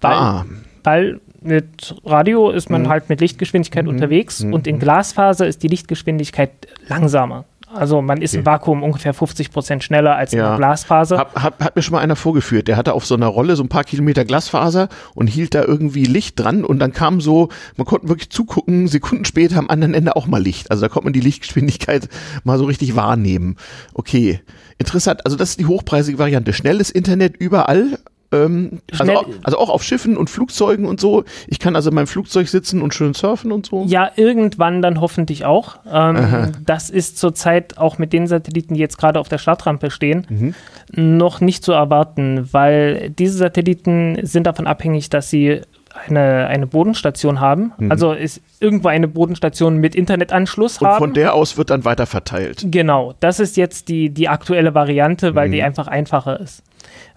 Weil, 0.00 0.12
Ah, 0.14 0.46
weil 0.84 1.20
mit 1.40 1.94
Radio 2.04 2.50
ist 2.50 2.70
man 2.70 2.82
Mhm. 2.82 2.88
halt 2.88 3.08
mit 3.08 3.20
Lichtgeschwindigkeit 3.20 3.84
Mhm. 3.84 3.90
unterwegs 3.90 4.42
Mhm. 4.42 4.52
und 4.54 4.66
in 4.66 4.78
Glasfaser 4.78 5.46
ist 5.46 5.62
die 5.62 5.68
Lichtgeschwindigkeit 5.68 6.50
langsamer. 6.88 7.44
Also 7.70 8.00
man 8.00 8.22
ist 8.22 8.30
Okay. 8.32 8.38
im 8.38 8.46
Vakuum 8.46 8.82
ungefähr 8.82 9.12
50 9.12 9.50
Prozent 9.52 9.84
schneller 9.84 10.16
als 10.16 10.32
in 10.32 10.38
Ja. 10.38 10.48
der 10.48 10.56
Glasfaser. 10.56 11.18
Hab, 11.18 11.42
hab, 11.42 11.62
hat 11.62 11.76
mir 11.76 11.82
schon 11.82 11.92
mal 11.96 12.00
einer 12.00 12.16
vorgeführt. 12.16 12.66
Der 12.66 12.78
hatte 12.78 12.94
auf 12.94 13.04
so 13.04 13.14
einer 13.14 13.26
Rolle 13.26 13.56
so 13.56 13.62
ein 13.62 13.68
paar 13.68 13.84
Kilometer 13.84 14.24
Glasfaser 14.24 14.88
und 15.14 15.26
hielt 15.26 15.54
da 15.54 15.62
irgendwie 15.64 16.04
Licht 16.06 16.40
dran 16.40 16.64
und 16.64 16.78
dann 16.78 16.94
kam 16.94 17.20
so, 17.20 17.50
man 17.76 17.86
konnte 17.86 18.08
wirklich 18.08 18.30
zugucken, 18.30 18.88
Sekunden 18.88 19.26
später 19.26 19.58
am 19.58 19.68
anderen 19.68 19.92
Ende 19.92 20.16
auch 20.16 20.26
mal 20.26 20.42
Licht. 20.42 20.70
Also 20.70 20.80
da 20.80 20.88
konnte 20.88 21.04
man 21.08 21.12
die 21.12 21.20
Lichtgeschwindigkeit 21.20 22.08
mal 22.44 22.56
so 22.56 22.64
richtig 22.64 22.96
wahrnehmen. 22.96 23.56
Okay, 23.92 24.40
interessant. 24.78 25.26
Also 25.26 25.36
das 25.36 25.50
ist 25.50 25.60
die 25.60 25.66
hochpreisige 25.66 26.18
Variante. 26.18 26.54
Schnelles 26.54 26.90
Internet 26.90 27.36
überall. 27.36 27.98
Ähm, 28.30 28.80
also, 28.98 29.12
auch, 29.14 29.26
also 29.42 29.58
auch 29.58 29.70
auf 29.70 29.82
Schiffen 29.82 30.16
und 30.16 30.28
Flugzeugen 30.28 30.84
und 30.84 31.00
so. 31.00 31.24
Ich 31.46 31.58
kann 31.58 31.74
also 31.76 31.88
in 31.88 31.94
meinem 31.94 32.06
Flugzeug 32.06 32.48
sitzen 32.48 32.82
und 32.82 32.92
schön 32.92 33.14
surfen 33.14 33.52
und 33.52 33.66
so. 33.66 33.84
Ja, 33.86 34.10
irgendwann 34.16 34.82
dann 34.82 35.00
hoffentlich 35.00 35.44
auch. 35.46 35.78
Ähm, 35.90 36.52
das 36.66 36.90
ist 36.90 37.16
zurzeit 37.18 37.78
auch 37.78 37.96
mit 37.98 38.12
den 38.12 38.26
Satelliten, 38.26 38.74
die 38.74 38.80
jetzt 38.80 38.98
gerade 38.98 39.18
auf 39.18 39.28
der 39.28 39.38
Startrampe 39.38 39.90
stehen, 39.90 40.26
Mhm. 40.28 40.54
noch 40.94 41.40
nicht 41.40 41.64
zu 41.64 41.72
erwarten, 41.72 42.48
weil 42.52 43.10
diese 43.10 43.38
Satelliten 43.38 44.18
sind 44.22 44.46
davon 44.46 44.66
abhängig, 44.66 45.08
dass 45.08 45.30
sie 45.30 45.62
eine, 46.06 46.46
eine 46.46 46.66
Bodenstation 46.66 47.40
haben. 47.40 47.72
Mhm. 47.78 47.90
Also 47.90 48.12
ist 48.12 48.40
irgendwo 48.60 48.88
eine 48.88 49.08
Bodenstation 49.08 49.78
mit 49.78 49.94
Internetanschluss 49.94 50.78
Und 50.78 50.86
haben. 50.88 50.98
von 50.98 51.14
der 51.14 51.34
aus 51.34 51.56
wird 51.56 51.70
dann 51.70 51.84
weiter 51.84 52.06
verteilt. 52.06 52.64
Genau, 52.70 53.14
das 53.20 53.40
ist 53.40 53.56
jetzt 53.56 53.88
die, 53.88 54.10
die 54.10 54.28
aktuelle 54.28 54.74
Variante, 54.74 55.34
weil 55.34 55.48
Mhm. 55.48 55.52
die 55.52 55.62
einfach 55.62 55.86
einfacher 55.88 56.40
ist. 56.40 56.62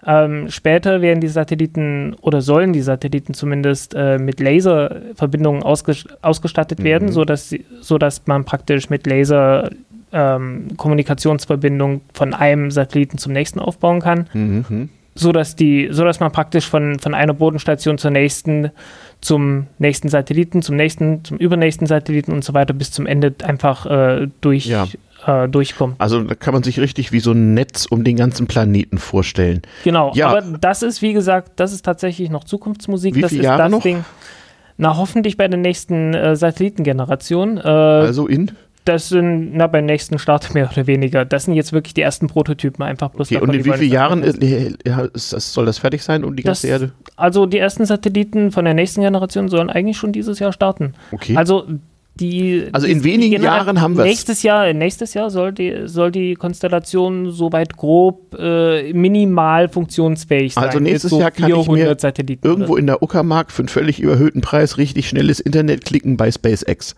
Ähm, 0.04 0.48
später 0.50 1.00
werden 1.00 1.20
die 1.20 1.28
Satelliten 1.28 2.14
oder 2.20 2.40
sollen 2.40 2.72
die 2.72 2.82
Satelliten 2.82 3.34
zumindest 3.34 3.94
äh, 3.94 4.18
mit 4.18 4.40
Laserverbindungen 4.40 5.62
ausges 5.62 6.06
ausgestattet 6.22 6.80
Mhm. 6.80 6.84
werden, 6.84 7.12
sodass, 7.12 7.48
sie, 7.48 7.64
sodass 7.80 8.22
man 8.26 8.44
praktisch 8.44 8.90
mit 8.90 9.06
Laser 9.06 9.70
ähm, 10.12 10.68
Kommunikationsverbindung 10.76 12.02
von 12.12 12.34
einem 12.34 12.70
Satelliten 12.70 13.16
zum 13.18 13.32
nächsten 13.32 13.58
aufbauen 13.60 14.00
kann, 14.00 14.28
Mhm. 14.34 14.88
Sodass, 15.14 15.56
die, 15.56 15.88
sodass 15.90 16.20
man 16.20 16.32
praktisch 16.32 16.66
von, 16.68 16.98
von 16.98 17.14
einer 17.14 17.34
Bodenstation 17.34 17.98
zur 17.98 18.10
nächsten, 18.10 18.70
zum 19.20 19.66
nächsten 19.78 20.08
Satelliten, 20.08 20.62
zum 20.62 20.76
nächsten, 20.76 21.24
zum 21.24 21.36
übernächsten 21.38 21.86
Satelliten 21.86 22.32
und 22.32 22.44
so 22.44 22.54
weiter 22.54 22.72
bis 22.74 22.90
zum 22.90 23.06
Ende 23.06 23.34
einfach 23.44 23.86
äh, 23.86 24.28
durch, 24.40 24.66
Ja. 24.66 24.86
äh, 25.26 25.48
durchkommt. 25.48 25.96
Also 25.98 26.22
da 26.22 26.34
kann 26.34 26.54
man 26.54 26.62
sich 26.62 26.80
richtig 26.80 27.12
wie 27.12 27.20
so 27.20 27.32
ein 27.32 27.54
Netz 27.54 27.86
um 27.86 28.04
den 28.04 28.16
ganzen 28.16 28.46
Planeten 28.46 28.98
vorstellen. 28.98 29.62
Genau, 29.84 30.12
Ja. 30.14 30.28
aber 30.28 30.40
das 30.42 30.82
ist, 30.82 31.02
wie 31.02 31.12
gesagt, 31.12 31.52
das 31.56 31.72
ist 31.72 31.82
tatsächlich 31.84 32.30
noch 32.30 32.44
Zukunftsmusik. 32.44 33.14
Wie 33.14 33.20
das 33.20 33.32
ist 33.32 33.42
Jahre 33.42 33.62
das 33.64 33.70
noch? 33.70 33.82
Ding. 33.82 34.04
Na, 34.78 34.96
hoffentlich 34.96 35.36
bei 35.36 35.46
der 35.46 35.58
nächsten 35.60 36.14
äh, 36.14 36.34
Satellitengeneration. 36.34 37.58
Äh, 37.58 37.60
Also 37.60 38.26
in 38.26 38.52
das 38.84 39.08
sind, 39.10 39.54
na, 39.54 39.66
beim 39.66 39.86
nächsten 39.86 40.18
Start 40.18 40.54
mehr 40.54 40.68
oder 40.72 40.86
weniger. 40.86 41.24
Das 41.24 41.44
sind 41.44 41.54
jetzt 41.54 41.72
wirklich 41.72 41.94
die 41.94 42.00
ersten 42.02 42.26
Prototypen, 42.26 42.84
einfach 42.84 43.10
bloß 43.10 43.30
Okay, 43.30 43.40
und 43.40 43.54
in 43.54 43.64
wie 43.64 43.72
vielen 43.72 43.92
Jahren 43.92 44.22
testen. 44.22 44.42
äh, 44.42 45.08
ist 45.14 45.32
das, 45.32 45.52
soll 45.52 45.66
das 45.66 45.78
fertig 45.78 46.02
sein 46.02 46.24
um 46.24 46.34
die 46.36 46.42
Das- 46.42 46.62
ganze 46.62 46.68
Erde? 46.68 46.92
Also 47.16 47.46
die 47.46 47.58
ersten 47.58 47.84
Satelliten 47.86 48.50
von 48.50 48.64
der 48.64 48.74
nächsten 48.74 49.02
Generation 49.02 49.48
sollen 49.48 49.70
eigentlich 49.70 49.96
schon 49.96 50.12
dieses 50.12 50.38
Jahr 50.40 50.52
starten. 50.52 50.94
Okay. 51.12 51.36
Also 51.36 51.66
die. 52.14 52.64
Also 52.72 52.86
in 52.86 52.98
die, 52.98 53.04
wenigen 53.04 53.36
die 53.40 53.44
Jahren 53.44 53.80
haben 53.80 53.96
wir 53.96 54.04
Nächstes 54.04 54.42
Jahr, 54.42 54.72
nächstes 54.72 55.14
Jahr 55.14 55.30
soll 55.30 55.52
die, 55.52 55.82
soll 55.86 56.10
die 56.10 56.34
Konstellation 56.34 57.30
soweit 57.30 57.76
grob 57.76 58.36
äh, 58.38 58.92
minimal 58.92 59.68
funktionsfähig 59.68 60.54
sein. 60.54 60.64
Also 60.64 60.80
nächstes 60.80 61.10
so 61.10 61.20
Jahr 61.20 61.30
kann 61.30 61.50
ich 61.54 61.68
mir 61.68 61.94
Satelliten 61.98 62.46
irgendwo 62.46 62.76
in 62.76 62.86
der 62.86 63.02
Uckermark 63.02 63.50
für 63.52 63.62
einen 63.62 63.68
völlig 63.68 64.00
überhöhten 64.00 64.40
Preis 64.40 64.76
richtig 64.76 65.08
schnelles 65.08 65.40
Internet 65.40 65.84
klicken 65.84 66.16
bei 66.16 66.30
SpaceX. 66.30 66.96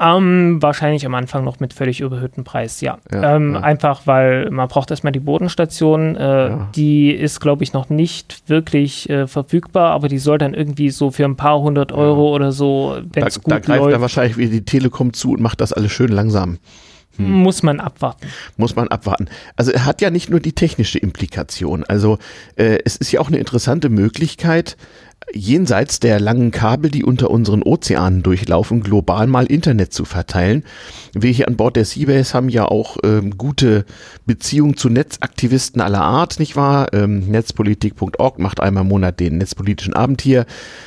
Ähm, 0.00 0.62
wahrscheinlich 0.62 1.04
am 1.06 1.14
Anfang 1.14 1.44
noch 1.44 1.58
mit 1.60 1.72
völlig 1.74 2.00
überhöhtem 2.00 2.44
Preis, 2.44 2.80
ja. 2.80 2.98
Ja, 3.12 3.36
ähm, 3.36 3.54
ja. 3.54 3.60
Einfach, 3.60 4.02
weil 4.06 4.48
man 4.50 4.68
braucht 4.68 4.90
erstmal 4.90 5.12
die 5.12 5.20
Bodenstation. 5.20 6.16
Äh, 6.16 6.48
Ja. 6.48 6.68
Die 6.76 7.10
ist, 7.10 7.40
glaube 7.40 7.64
ich, 7.64 7.72
noch 7.72 7.88
nicht 7.90 8.42
wirklich 8.48 9.08
äh, 9.10 9.26
verfügbar, 9.26 9.90
aber 9.92 10.08
die 10.08 10.18
soll 10.18 10.38
dann 10.38 10.54
irgendwie 10.54 10.90
so 10.90 11.10
für 11.10 11.24
ein 11.24 11.36
paar 11.36 11.60
hundert 11.60 11.90
Euro 11.92 12.34
oder 12.34 12.52
so, 12.52 12.96
wenn 13.12 13.22
Da, 13.22 13.26
es 13.26 13.40
gut 13.42 13.50
da 13.52 13.58
greift 13.58 13.80
läuft, 13.80 13.94
dann 13.94 14.00
wahrscheinlich 14.00 14.36
wieder 14.36 14.52
die 14.52 14.64
Telekom 14.64 15.12
zu 15.12 15.32
und 15.32 15.40
macht 15.40 15.60
das 15.60 15.72
alles 15.72 15.90
schön 15.92 16.08
langsam. 16.10 16.58
muss 17.20 17.64
man 17.64 17.80
abwarten. 17.80 18.28
muss 18.56 18.76
man 18.76 18.86
abwarten. 18.88 19.26
Also 19.56 19.72
er 19.72 19.84
hat 19.86 20.00
ja 20.00 20.10
nicht 20.10 20.30
nur 20.30 20.38
die 20.38 20.52
technische 20.52 21.00
Implikation. 21.00 21.82
Also 21.82 22.18
äh, 22.54 22.78
es 22.84 22.94
ist 22.96 23.10
ja 23.10 23.18
auch 23.20 23.26
eine 23.26 23.38
interessante 23.38 23.88
Möglichkeit, 23.88 24.76
jenseits 25.32 26.00
der 26.00 26.20
langen 26.20 26.50
Kabel, 26.50 26.90
die 26.90 27.04
unter 27.04 27.30
unseren 27.30 27.62
Ozeanen 27.62 28.22
durchlaufen, 28.22 28.82
global 28.82 29.26
mal 29.26 29.46
Internet 29.46 29.92
zu 29.92 30.04
verteilen. 30.04 30.64
Wir 31.12 31.30
hier 31.30 31.48
an 31.48 31.56
Bord 31.56 31.76
der 31.76 31.84
Seabase 31.84 32.34
haben 32.34 32.48
ja 32.48 32.64
auch 32.64 32.96
ähm, 33.04 33.36
gute 33.36 33.84
Beziehungen 34.26 34.76
zu 34.76 34.88
Netzaktivisten 34.88 35.80
aller 35.80 36.02
Art, 36.02 36.38
nicht 36.38 36.56
wahr? 36.56 36.92
Ähm, 36.92 37.28
Netzpolitik.org 37.28 38.38
macht 38.38 38.60
einmal 38.60 38.82
im 38.82 38.88
Monat 38.88 39.20
den 39.20 39.38
netzpolitischen 39.38 39.94
Abend 39.94 40.22
hier. 40.22 40.46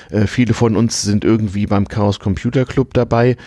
Äh, 0.09 0.27
viele 0.27 0.53
von 0.53 0.75
uns 0.75 1.01
sind 1.01 1.23
irgendwie 1.23 1.67
beim 1.67 1.87
Chaos 1.87 2.19
Computer 2.19 2.65
Club 2.65 2.93
dabei. 2.93 3.37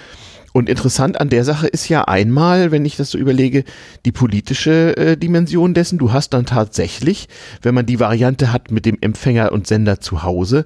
Und 0.57 0.69
interessant 0.69 1.21
an 1.21 1.31
der 1.31 1.43
Sache 1.43 1.67
ist 1.67 1.89
ja 1.89 2.05
einmal, 2.05 2.71
wenn 2.71 2.85
ich 2.85 2.97
das 2.97 3.11
so 3.11 3.19
überlege, 3.19 3.65
die 4.05 4.13
politische 4.13 4.97
äh, 4.97 5.17
Dimension 5.17 5.75
dessen. 5.75 5.99
Du 5.99 6.13
hast 6.13 6.31
dann 6.31 6.47
tatsächlich, 6.47 7.29
wenn 7.63 7.75
man 7.75 7.87
die 7.87 7.99
Variante 7.99 8.53
hat 8.53 8.71
mit 8.71 8.87
dem 8.87 8.97
Empfänger 9.01 9.51
und 9.51 9.67
Sender 9.67 9.99
zu 9.99 10.23
Hause, 10.23 10.65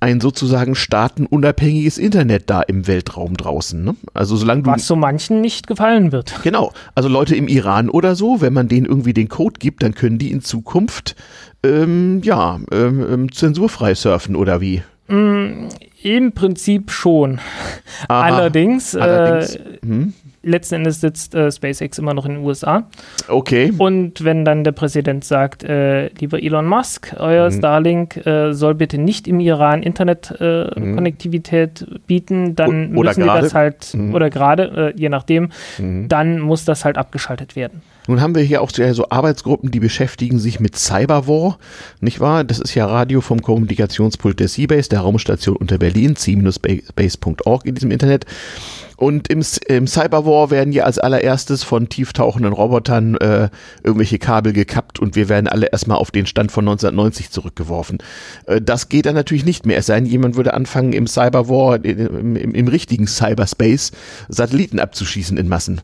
ein 0.00 0.20
sozusagen 0.20 0.74
staatenunabhängiges 0.74 1.98
Internet 1.98 2.50
da 2.50 2.62
im 2.62 2.88
Weltraum 2.88 3.36
draußen. 3.36 3.82
Ne? 3.84 3.94
Also 4.12 4.34
solange 4.34 4.62
du 4.62 4.70
Was 4.72 4.88
so 4.88 4.96
manchen 4.96 5.40
nicht 5.40 5.68
gefallen 5.68 6.10
wird. 6.10 6.34
Genau, 6.42 6.72
also 6.96 7.08
Leute 7.08 7.36
im 7.36 7.46
Iran 7.46 7.88
oder 7.90 8.16
so, 8.16 8.40
wenn 8.40 8.52
man 8.52 8.66
denen 8.66 8.86
irgendwie 8.86 9.14
den 9.14 9.28
Code 9.28 9.60
gibt, 9.60 9.84
dann 9.84 9.94
können 9.94 10.18
die 10.18 10.32
in 10.32 10.40
Zukunft 10.40 11.14
ähm, 11.62 12.22
ja 12.24 12.58
ähm, 12.72 13.06
ähm, 13.08 13.32
zensurfrei 13.32 13.94
surfen 13.94 14.34
oder 14.34 14.60
wie? 14.60 14.82
Im 16.02 16.32
Prinzip 16.32 16.90
schon. 16.90 17.40
Aha. 18.08 18.22
Allerdings, 18.22 18.94
Allerdings, 18.94 19.56
Äh, 19.56 19.78
hm, 19.84 20.14
letzten 20.48 20.76
Endes 20.76 21.00
sitzt 21.00 21.34
äh, 21.34 21.50
SpaceX 21.52 21.98
immer 21.98 22.14
noch 22.14 22.24
in 22.26 22.34
den 22.34 22.44
USA. 22.44 22.84
okay. 23.28 23.72
Und 23.78 24.24
wenn 24.24 24.44
dann 24.44 24.64
der 24.64 24.72
Präsident 24.72 25.24
sagt, 25.24 25.62
äh, 25.64 26.08
lieber 26.18 26.42
Elon 26.42 26.66
Musk, 26.66 27.14
euer 27.18 27.50
Mhm. 27.50 27.58
Starlink 27.58 28.26
äh, 28.26 28.52
soll 28.52 28.74
bitte 28.74 28.98
nicht 28.98 29.26
im 29.28 29.40
Iran 29.40 29.82
Internetkonnektivität 29.82 31.86
bieten, 32.06 32.54
dann 32.56 32.96
O- 32.96 33.02
müssen 33.02 33.18
wir 33.20 33.26
gerade. 33.26 33.42
das 33.42 33.54
halt, 33.54 33.94
Mhm. 33.94 34.14
oder 34.14 34.30
gerade, 34.30 34.92
äh, 34.96 35.00
je 35.00 35.08
nachdem, 35.08 35.50
Mhm. 35.78 36.08
dann 36.08 36.40
muss 36.40 36.64
das 36.64 36.84
halt 36.84 36.98
abgeschaltet 36.98 37.56
werden. 37.56 37.82
Nun 38.06 38.22
haben 38.22 38.34
wir 38.34 38.42
hier 38.42 38.62
auch 38.62 38.70
so 38.70 38.90
so 38.94 39.10
Arbeitsgruppen, 39.10 39.70
die 39.70 39.80
beschäftigen 39.80 40.38
sich 40.38 40.60
mit 40.60 40.76
Cyberwar, 40.76 41.58
nicht 42.00 42.20
wahr? 42.20 42.42
Das 42.42 42.58
ist 42.58 42.74
ja 42.74 42.86
Radio 42.86 43.20
vom 43.20 43.42
Kommunikationspult 43.42 44.40
der 44.40 44.48
Seabase, 44.48 44.88
der 44.88 45.00
Raumstation 45.00 45.56
unter 45.56 45.76
Berlin, 45.76 46.16
c-base.org 46.16 47.66
in 47.66 47.74
diesem 47.74 47.90
Internet. 47.90 48.24
Und 48.98 49.28
im, 49.28 49.44
im 49.68 49.86
Cyberwar 49.86 50.50
werden 50.50 50.72
ja 50.72 50.82
als 50.82 50.98
allererstes 50.98 51.62
von 51.62 51.88
tieftauchenden 51.88 52.52
Robotern 52.52 53.14
äh, 53.18 53.48
irgendwelche 53.84 54.18
Kabel 54.18 54.52
gekappt 54.52 54.98
und 54.98 55.14
wir 55.14 55.28
werden 55.28 55.46
alle 55.46 55.66
erstmal 55.66 55.98
auf 55.98 56.10
den 56.10 56.26
Stand 56.26 56.50
von 56.50 56.64
1990 56.64 57.30
zurückgeworfen. 57.30 57.98
Äh, 58.46 58.60
das 58.60 58.88
geht 58.88 59.06
dann 59.06 59.14
natürlich 59.14 59.44
nicht 59.44 59.66
mehr. 59.66 59.78
Es 59.78 59.86
sei 59.86 60.00
denn, 60.00 60.06
jemand 60.06 60.34
würde 60.34 60.52
anfangen, 60.52 60.92
im 60.92 61.06
Cyberwar, 61.06 61.84
im, 61.84 62.36
im, 62.36 62.54
im 62.54 62.66
richtigen 62.66 63.06
Cyberspace, 63.06 63.92
Satelliten 64.28 64.80
abzuschießen 64.80 65.36
in 65.36 65.46
Massen. 65.46 65.80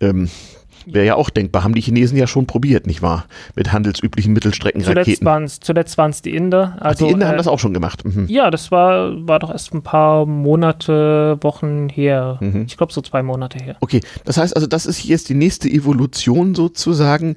Ähm, 0.00 0.30
Wäre 0.92 1.06
ja 1.06 1.14
auch 1.14 1.30
denkbar, 1.30 1.64
haben 1.64 1.74
die 1.74 1.80
Chinesen 1.80 2.16
ja 2.16 2.26
schon 2.26 2.46
probiert, 2.46 2.86
nicht 2.86 3.02
wahr? 3.02 3.26
Mit 3.54 3.72
handelsüblichen 3.72 4.32
Zuletzt 4.32 4.44
Mittelstreckenraketen. 4.44 5.26
waren 5.26 5.44
es 5.44 5.60
zuletzt 5.60 5.98
die 6.24 6.34
Inder. 6.34 6.76
Ach, 6.78 6.86
Also, 6.86 7.06
die 7.06 7.12
Inder 7.12 7.26
äh, 7.26 7.28
haben 7.30 7.36
das 7.38 7.48
auch 7.48 7.58
schon 7.58 7.74
gemacht. 7.74 8.04
Mhm. 8.04 8.26
Ja, 8.28 8.50
das 8.50 8.70
war, 8.70 9.26
war 9.26 9.38
doch 9.38 9.50
erst 9.50 9.74
ein 9.74 9.82
paar 9.82 10.26
Monate, 10.26 11.38
Wochen 11.42 11.88
her. 11.88 12.38
Mhm. 12.40 12.64
Ich 12.66 12.76
glaube 12.76 12.92
so 12.92 13.00
zwei 13.00 13.22
Monate 13.22 13.62
her. 13.62 13.76
Okay, 13.80 14.00
das 14.24 14.36
heißt 14.36 14.54
also, 14.54 14.66
das 14.66 14.86
ist 14.86 15.04
jetzt 15.04 15.28
die 15.28 15.34
nächste 15.34 15.68
Evolution 15.68 16.54
sozusagen 16.54 17.36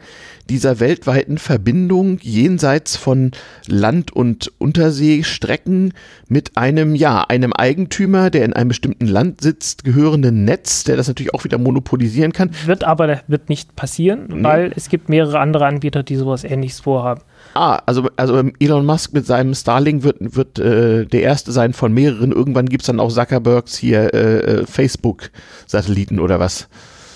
dieser 0.50 0.80
weltweiten 0.80 1.38
Verbindung 1.38 2.20
jenseits 2.22 2.98
von 2.98 3.32
Land- 3.68 4.12
und 4.12 4.52
Unterseestrecken 4.58 5.94
mit 6.28 6.58
einem, 6.58 6.96
ja, 6.96 7.24
einem 7.24 7.54
Eigentümer, 7.54 8.30
der 8.30 8.46
in 8.46 8.54
einem 8.54 8.70
bestimmten 8.70 9.08
Land 9.08 9.42
sitzt, 9.42 9.84
gehörenden 9.84 10.46
Netz, 10.46 10.84
der 10.84 10.98
das 10.98 11.08
natürlich 11.08 11.34
auch 11.34 11.44
wieder 11.44 11.58
monopolisieren 11.58 12.34
kann. 12.34 12.52
Wird 12.66 12.84
aber 12.84 13.22
wird 13.28 13.41
nicht 13.50 13.76
passieren, 13.76 14.28
Nee. 14.30 14.44
weil 14.44 14.72
es 14.76 14.90
gibt 14.90 15.10
mehrere 15.10 15.40
andere 15.40 15.66
Anbieter, 15.66 16.04
die 16.04 16.16
sowas 16.16 16.44
ähnliches 16.44 16.80
vorhaben. 16.82 17.22
Ah, 17.54 17.82
also, 17.86 18.10
also 18.16 18.42
Elon 18.60 18.86
Musk 18.86 19.14
mit 19.14 19.26
seinem 19.26 19.54
Starlink 19.54 20.04
wird, 20.04 20.18
wird 20.20 20.60
äh, 20.60 21.06
der 21.06 21.22
erste 21.22 21.52
sein 21.52 21.74
von 21.74 21.94
mehreren. 21.94 22.32
Irgendwann 22.32 22.68
gibt's 22.68 22.88
dann 22.88 23.00
auch 23.00 23.12
Zuckerbergs 23.12 23.76
hier 23.78 24.14
äh, 24.14 24.38
äh, 24.62 24.66
Facebook-Satelliten 24.66 26.20
oder 26.20 26.40
was. 26.40 26.68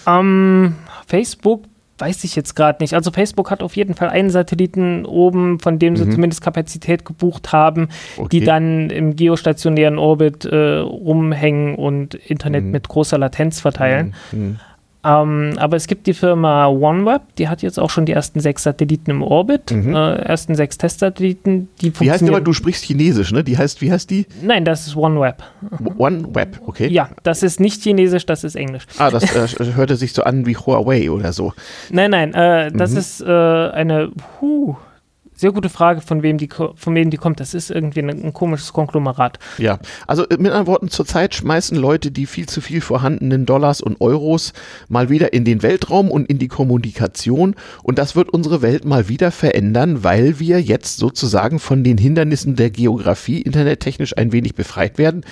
Ähm, 0.08 0.76
Facebook 1.08 1.64
weiß 1.98 2.26
ich 2.26 2.36
jetzt 2.36 2.56
gerade 2.56 2.84
nicht. 2.84 2.94
Also 2.94 3.10
Facebook 3.12 3.50
hat 3.52 3.64
auf 3.64 3.78
jeden 3.78 3.94
Fall 3.94 4.10
einen 4.10 4.30
Satelliten 4.30 5.06
oben, 5.06 5.60
von 5.60 5.80
dem 5.80 5.96
sie 5.96 6.04
Mhm. 6.04 6.12
zumindest 6.12 6.42
Kapazität 6.42 7.06
gebucht 7.06 7.54
haben, 7.54 7.88
Okay. 8.18 8.28
die 8.40 8.44
dann 8.44 8.90
im 8.90 9.16
geostationären 9.16 9.98
Orbit 9.98 10.44
äh, 10.44 10.80
rumhängen 10.80 11.76
und 11.76 12.16
Internet 12.16 12.66
Mhm. 12.66 12.72
mit 12.72 12.90
großer 12.90 13.18
Latenz 13.18 13.62
verteilen. 13.62 14.14
Mhm. 14.34 14.60
Ähm, 15.06 15.54
aber 15.58 15.78
es 15.78 15.86
gibt 15.88 16.08
die 16.08 16.14
Firma 16.14 16.66
OneWeb, 16.68 17.22
die 17.38 17.48
hat 17.48 17.62
jetzt 17.62 17.80
auch 17.80 17.90
schon 17.92 18.06
die 18.06 18.14
ersten 18.14 18.40
sechs 18.40 18.64
Satelliten 18.64 19.12
im 19.12 19.22
Orbit, 19.22 19.72
Mhm. 19.72 19.96
äh, 19.96 20.16
ersten 20.16 20.56
sechs 20.56 20.78
Testsatelliten, 20.80 21.70
die 21.82 21.86
Wie 21.86 21.88
heißt 21.90 21.96
die 21.96 22.08
funktionieren. 22.08 22.36
aber? 22.36 22.44
Du 22.44 22.54
sprichst 22.54 22.84
Chinesisch, 22.86 23.32
ne? 23.32 23.44
Die 23.44 23.58
heißt, 23.58 23.82
wie 23.82 23.92
heißt 23.92 24.10
die? 24.10 24.26
Nein, 24.42 24.66
das 24.66 24.88
ist 24.88 24.96
OneWeb. 24.96 25.44
OneWeb, 25.98 26.62
okay. 26.66 26.88
Ja, 26.88 27.10
das 27.24 27.44
ist 27.44 27.60
nicht 27.60 27.84
Chinesisch, 27.84 28.26
das 28.26 28.44
ist 28.44 28.56
Englisch. 28.56 28.86
Ah, 28.98 29.12
das 29.12 29.24
äh, 29.36 29.74
hörte 29.76 29.96
sich 29.96 30.14
so 30.14 30.24
an 30.24 30.46
wie 30.46 30.56
Huawei 30.58 31.12
oder 31.12 31.34
so. 31.34 31.54
Nein, 31.92 32.12
nein, 32.12 32.34
äh, 32.34 32.72
das 32.72 32.92
Mhm. 32.92 32.98
ist 32.98 33.22
äh, 33.22 33.26
eine 33.26 34.12
huh, 34.42 34.76
sehr 35.36 35.52
gute 35.52 35.70
Frage, 35.70 36.02
von 36.02 36.24
wem 36.24 36.38
die, 36.38 36.50
von 36.76 36.96
wem 36.96 37.10
die 37.10 37.18
kommt. 37.18 37.40
Das 37.40 37.54
ist 37.54 37.72
irgendwie 37.72 38.00
ein, 38.00 38.10
ein 38.10 38.34
komisches 38.34 38.74
Konglomerat. 38.74 39.40
Ja, 39.58 39.80
also 40.08 40.28
äh, 40.28 40.38
mit 40.38 40.52
anderen 40.52 40.68
Worten, 40.68 40.90
zurzeit 40.90 41.36
schmeißen 41.36 41.78
Leute 41.78 42.12
die 42.12 42.26
viel 42.26 42.48
zu 42.48 42.62
viel 42.62 42.82
vorhandenen 42.82 43.46
Dollars 43.46 43.82
und 43.82 44.02
Euros 44.02 44.54
mal 44.88 45.10
wieder 45.10 45.34
in 45.34 45.46
den 45.46 45.62
Weltraum 45.64 46.10
und 46.10 46.28
in 46.30 46.40
die 46.40 46.48
Kommunikation 46.48 47.56
und 47.84 48.00
das 48.00 48.16
wird 48.16 48.30
unsere 48.30 48.62
Welt 48.62 48.86
mal 48.86 49.10
wieder 49.10 49.32
verändern, 49.32 50.04
weil 50.04 50.40
wir 50.40 50.62
jetzt 50.62 50.98
sozusagen 50.98 51.60
von 51.60 51.84
den 51.84 51.98
Hindernissen 51.98 52.56
der 52.56 52.70
Geografie 52.70 53.42
internettechnisch 53.42 54.18
ein 54.18 54.32
wenig 54.32 54.56
befreit 54.56 54.98
werden. 54.98 55.24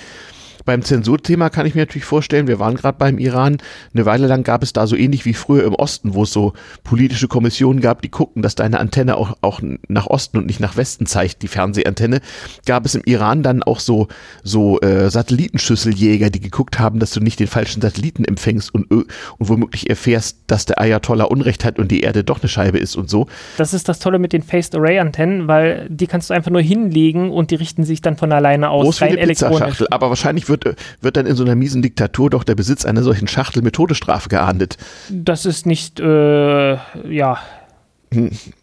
Beim 0.64 0.82
Zensurthema 0.82 1.50
kann 1.50 1.66
ich 1.66 1.74
mir 1.74 1.82
natürlich 1.82 2.04
vorstellen, 2.04 2.46
wir 2.46 2.58
waren 2.58 2.74
gerade 2.74 2.96
beim 2.98 3.18
Iran, 3.18 3.58
eine 3.92 4.06
Weile 4.06 4.26
lang 4.26 4.44
gab 4.44 4.62
es 4.62 4.72
da 4.72 4.86
so 4.86 4.96
ähnlich 4.96 5.24
wie 5.24 5.34
früher 5.34 5.64
im 5.64 5.74
Osten, 5.74 6.14
wo 6.14 6.22
es 6.22 6.32
so 6.32 6.54
politische 6.84 7.28
Kommissionen 7.28 7.80
gab, 7.80 8.02
die 8.02 8.10
guckten, 8.10 8.42
dass 8.42 8.54
deine 8.54 8.80
Antenne 8.80 9.16
auch, 9.16 9.36
auch 9.40 9.60
nach 9.88 10.06
Osten 10.06 10.38
und 10.38 10.46
nicht 10.46 10.60
nach 10.60 10.76
Westen 10.76 11.06
zeigt, 11.06 11.42
die 11.42 11.48
Fernsehantenne, 11.48 12.20
gab 12.66 12.86
es 12.86 12.94
im 12.94 13.02
Iran 13.04 13.42
dann 13.42 13.62
auch 13.62 13.80
so, 13.80 14.08
so 14.42 14.80
äh, 14.80 15.10
Satellitenschüsseljäger, 15.10 16.30
die 16.30 16.40
geguckt 16.40 16.78
haben, 16.78 16.98
dass 16.98 17.10
du 17.10 17.20
nicht 17.20 17.40
den 17.40 17.46
falschen 17.46 17.82
Satelliten 17.82 18.24
empfängst 18.24 18.72
und, 18.74 18.90
und 18.90 19.06
womöglich 19.38 19.90
erfährst, 19.90 20.38
dass 20.46 20.64
der 20.64 20.80
Ayatollah 20.80 21.24
Unrecht 21.24 21.64
hat 21.64 21.78
und 21.78 21.90
die 21.90 22.00
Erde 22.00 22.24
doch 22.24 22.40
eine 22.40 22.48
Scheibe 22.48 22.78
ist 22.78 22.96
und 22.96 23.10
so. 23.10 23.26
Das 23.58 23.74
ist 23.74 23.88
das 23.88 23.98
Tolle 23.98 24.18
mit 24.18 24.32
den 24.32 24.42
Phased 24.42 24.74
Array 24.74 24.98
Antennen, 24.98 25.48
weil 25.48 25.86
die 25.90 26.06
kannst 26.06 26.30
du 26.30 26.34
einfach 26.34 26.50
nur 26.50 26.62
hinlegen 26.62 27.30
und 27.30 27.50
die 27.50 27.56
richten 27.56 27.84
sich 27.84 28.00
dann 28.00 28.16
von 28.16 28.32
alleine 28.32 28.70
aus. 28.70 28.84
Groß 28.84 29.02
rein 29.02 29.18
elektronisch. 29.18 29.84
Aber 29.90 30.08
wahrscheinlich 30.08 30.48
wird, 30.48 30.53
äh, 30.56 30.74
wird 31.00 31.16
dann 31.16 31.26
in 31.26 31.36
so 31.36 31.44
einer 31.44 31.54
miesen 31.54 31.82
Diktatur 31.82 32.30
doch 32.30 32.44
der 32.44 32.54
Besitz 32.54 32.84
einer 32.84 33.02
solchen 33.02 33.28
Schachtel 33.28 33.62
mit 33.62 33.74
Todesstrafe 33.74 34.28
geahndet. 34.28 34.76
Das 35.10 35.46
ist 35.46 35.66
nicht, 35.66 36.00
äh, 36.00 36.74
ja, 36.74 37.38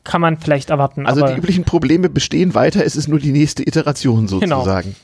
kann 0.04 0.22
man 0.22 0.38
vielleicht 0.38 0.70
erwarten. 0.70 1.06
Also 1.06 1.26
die 1.26 1.34
üblichen 1.34 1.66
Probleme 1.66 2.10
bestehen 2.10 2.54
weiter, 2.54 2.86
es 2.86 2.96
ist 2.96 3.08
nur 3.08 3.20
die 3.20 3.32
nächste 3.32 3.64
Iteration 3.68 4.28
Genau. 4.28 4.60
sozusagen. 4.60 4.96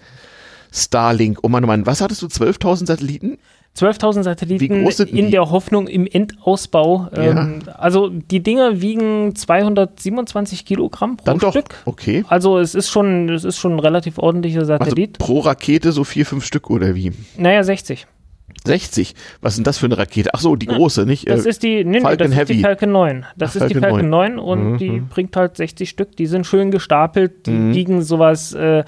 Starlink, 0.71 1.39
oh 1.43 1.49
Mann, 1.49 1.63
oh 1.63 1.67
Mann, 1.67 1.85
was 1.85 2.01
hattest 2.01 2.21
du, 2.21 2.27
12.000 2.27 2.87
Satelliten? 2.87 3.37
12.000 3.77 4.17
Wie 4.19 4.23
Satelliten 4.23 4.87
in 5.15 5.31
der 5.31 5.51
Hoffnung 5.51 5.87
im 5.87 6.07
Endausbau. 6.07 7.07
Ähm, 7.15 7.59
also 7.77 8.09
die 8.09 8.41
Dinger 8.41 8.81
wiegen 8.81 9.35
227 9.35 10.65
Kilogramm 10.65 11.17
pro 11.17 11.25
Dann 11.25 11.37
doch, 11.39 11.51
Stück. 11.51 11.75
okay. 11.85 12.25
Also 12.27 12.57
es 12.57 12.73
ist 12.75 12.89
schon, 12.89 13.29
es 13.29 13.43
ist 13.43 13.57
schon 13.57 13.73
ein 13.73 13.79
relativ 13.79 14.17
ordentlicher 14.17 14.61
Also 14.61 14.73
Satellit. 14.73 15.17
pro 15.19 15.39
Rakete 15.39 15.91
so 15.91 16.03
vier, 16.03 16.25
fünf 16.25 16.45
Stück 16.45 16.69
oder 16.69 16.95
wie? 16.95 17.11
naja, 17.37 17.63
60. 17.63 18.07
60. 18.65 19.13
Was 19.41 19.53
ist 19.53 19.57
denn 19.57 19.63
das 19.63 19.77
für 19.77 19.85
eine 19.85 19.97
Rakete? 19.97 20.31
Ach 20.33 20.39
so, 20.41 20.55
die 20.55 20.65
große, 20.65 21.05
nicht? 21.05 21.29
Das 21.29 21.45
Äh, 21.45 21.49
ist 21.49 21.63
die, 21.63 21.85
nee, 21.85 22.01
Falcon 22.01 22.17
das 22.17 22.29
ist 22.29 22.35
Heavy. 22.37 22.53
die 22.57 22.61
Falcon 22.63 22.91
9. 22.91 23.25
Das 23.37 23.51
Ach, 23.51 23.61
ist 23.61 23.69
die 23.69 23.73
Falcon 23.75 23.91
Falcon 23.91 24.09
9, 24.09 24.39
und 24.39 24.71
Mhm. 24.73 24.77
die 24.77 24.99
bringt 25.01 25.35
halt 25.37 25.55
60 25.55 25.89
Stück. 25.89 26.15
Die 26.17 26.25
sind 26.25 26.45
schön 26.45 26.71
gestapelt. 26.71 27.45
Die 27.45 27.51
Mhm. 27.51 27.73
wiegen 27.75 28.01
sowas. 28.01 28.53
Äh, 28.53 28.83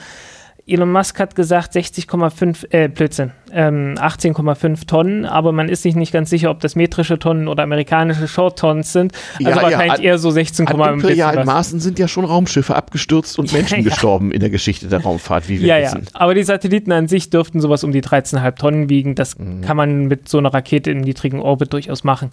Elon 0.72 0.92
Musk 0.92 1.20
hat 1.20 1.36
gesagt 1.36 1.74
60,5, 1.74 2.66
äh, 2.72 2.88
Blödsinn, 2.88 3.32
ähm, 3.52 3.96
18,5 3.98 4.86
Tonnen, 4.86 5.26
aber 5.26 5.52
man 5.52 5.70
ist 5.70 5.82
sich 5.84 5.96
nicht 5.96 6.12
ganz 6.14 6.30
sicher, 6.30 6.50
ob 6.52 6.60
das 6.60 6.76
metrische 6.76 7.18
Tonnen 7.20 7.48
oder 7.48 7.64
amerikanische 7.64 8.28
Short 8.28 8.60
Tons 8.60 8.94
sind. 8.94 9.14
Also 9.38 9.50
Ja, 9.50 9.56
ja, 9.56 9.62
wahrscheinlich 9.64 9.92
an- 10.00 10.04
eher 10.04 10.18
so 10.18 10.32
16, 10.32 10.68
An 10.68 10.74
ein 10.74 10.78
bisschen 10.80 10.94
imperialen 11.10 11.38
was. 11.40 11.46
Maßen 11.46 11.80
sind 11.80 12.00
ja 12.00 12.08
schon 12.08 12.26
Raumschiffe 12.26 12.76
abgestürzt 12.76 13.40
und 13.40 13.52
Menschen 13.54 13.78
Ja, 13.80 13.84
ja. 13.84 13.90
gestorben 13.90 14.32
in 14.32 14.40
der 14.40 14.50
Geschichte 14.50 14.88
der 14.88 15.02
Raumfahrt, 15.02 15.50
wie 15.50 15.60
wir 15.62 15.68
Ja, 15.68 15.78
ja. 15.78 15.86
wissen. 15.88 16.06
Aber 16.14 16.34
die 16.36 16.44
Satelliten 16.44 16.92
an 16.92 17.08
sich 17.08 17.30
dürften 17.30 17.60
sowas 17.62 17.84
um 17.84 17.92
die 17.92 18.02
13,5 18.02 18.56
Tonnen 18.60 18.90
wiegen. 18.90 19.16
Das 19.16 19.38
Mhm. 19.38 19.62
kann 19.62 19.78
man 19.78 20.06
mit 20.08 20.30
so 20.30 20.38
einer 20.38 20.54
Rakete 20.54 20.92
im 20.92 21.02
niedrigen 21.02 21.40
Orbit 21.40 21.74
durchaus 21.74 22.04
machen. 22.04 22.32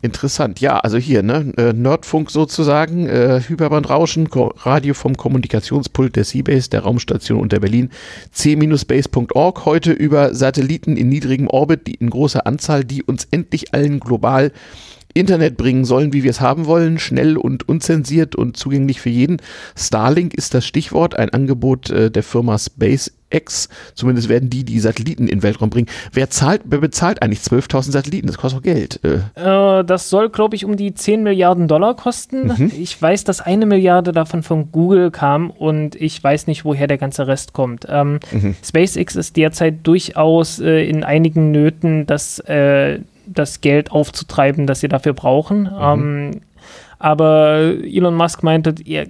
Interessant, 0.00 0.60
ja, 0.60 0.78
also 0.78 0.96
hier, 0.96 1.24
ne, 1.24 1.52
äh, 1.56 1.72
Nerdfunk 1.72 2.30
sozusagen, 2.30 3.08
äh, 3.08 3.40
Hyperbandrauschen, 3.44 4.28
Radio 4.30 4.94
vom 4.94 5.16
Kommunikationspult 5.16 6.14
der 6.14 6.22
Seabase, 6.22 6.70
der 6.70 6.82
Raumstation 6.82 7.40
unter 7.40 7.58
Berlin, 7.58 7.90
c-base.org, 8.30 9.64
heute 9.64 9.90
über 9.90 10.36
Satelliten 10.36 10.96
in 10.96 11.08
niedrigem 11.08 11.48
Orbit, 11.48 11.88
die 11.88 11.94
in 11.94 12.10
großer 12.10 12.46
Anzahl, 12.46 12.84
die 12.84 13.02
uns 13.02 13.26
endlich 13.32 13.74
allen 13.74 13.98
global 13.98 14.52
Internet 15.18 15.56
bringen 15.56 15.84
sollen, 15.84 16.12
wie 16.12 16.22
wir 16.22 16.30
es 16.30 16.40
haben 16.40 16.66
wollen, 16.66 16.98
schnell 16.98 17.36
und 17.36 17.68
unzensiert 17.68 18.34
und 18.36 18.56
zugänglich 18.56 19.00
für 19.00 19.10
jeden. 19.10 19.38
Starlink 19.76 20.34
ist 20.34 20.54
das 20.54 20.66
Stichwort, 20.66 21.18
ein 21.18 21.30
Angebot 21.30 21.90
äh, 21.90 22.10
der 22.10 22.22
Firma 22.22 22.56
SpaceX. 22.58 23.68
Zumindest 23.94 24.28
werden 24.28 24.48
die 24.50 24.64
die 24.64 24.80
Satelliten 24.80 25.24
in 25.24 25.38
den 25.38 25.42
Weltraum 25.42 25.70
bringen. 25.70 25.88
Wer 26.12 26.30
zahlt, 26.30 26.62
wer 26.64 26.78
bezahlt 26.78 27.22
eigentlich 27.22 27.40
12.000 27.40 27.92
Satelliten? 27.92 28.26
Das 28.26 28.38
kostet 28.38 28.60
auch 28.60 28.62
Geld. 28.62 29.00
Äh, 29.04 29.18
Äh, 29.80 29.84
das 29.84 30.08
soll, 30.10 30.30
glaube 30.30 30.56
ich, 30.56 30.64
um 30.64 30.76
die 30.76 30.94
10 30.94 31.22
Milliarden 31.22 31.68
Dollar 31.68 31.94
kosten. 31.94 32.46
Mhm. 32.56 32.72
Ich 32.78 33.00
weiß, 33.00 33.24
dass 33.24 33.40
eine 33.40 33.66
Milliarde 33.66 34.12
davon 34.12 34.42
von 34.42 34.72
Google 34.72 35.10
kam 35.10 35.50
und 35.50 35.94
ich 35.96 36.22
weiß 36.22 36.46
nicht, 36.46 36.64
woher 36.64 36.86
der 36.86 36.98
ganze 36.98 37.26
Rest 37.26 37.52
kommt. 37.52 37.86
Ähm, 37.88 38.20
Mhm. 38.32 38.54
SpaceX 38.64 39.16
ist 39.16 39.36
derzeit 39.36 39.86
durchaus 39.86 40.58
in 40.58 41.04
einigen 41.04 41.50
Nöten, 41.50 42.06
das, 42.06 42.38
äh, 42.40 43.00
das 43.32 43.60
Geld 43.60 43.90
aufzutreiben, 43.92 44.66
das 44.66 44.80
sie 44.80 44.88
dafür 44.88 45.12
brauchen. 45.12 45.62
Mhm. 45.62 45.78
Ähm, 45.80 46.30
aber 46.98 47.74
Elon 47.84 48.14
Musk 48.14 48.42
meinte, 48.42 48.74
er 48.84 49.06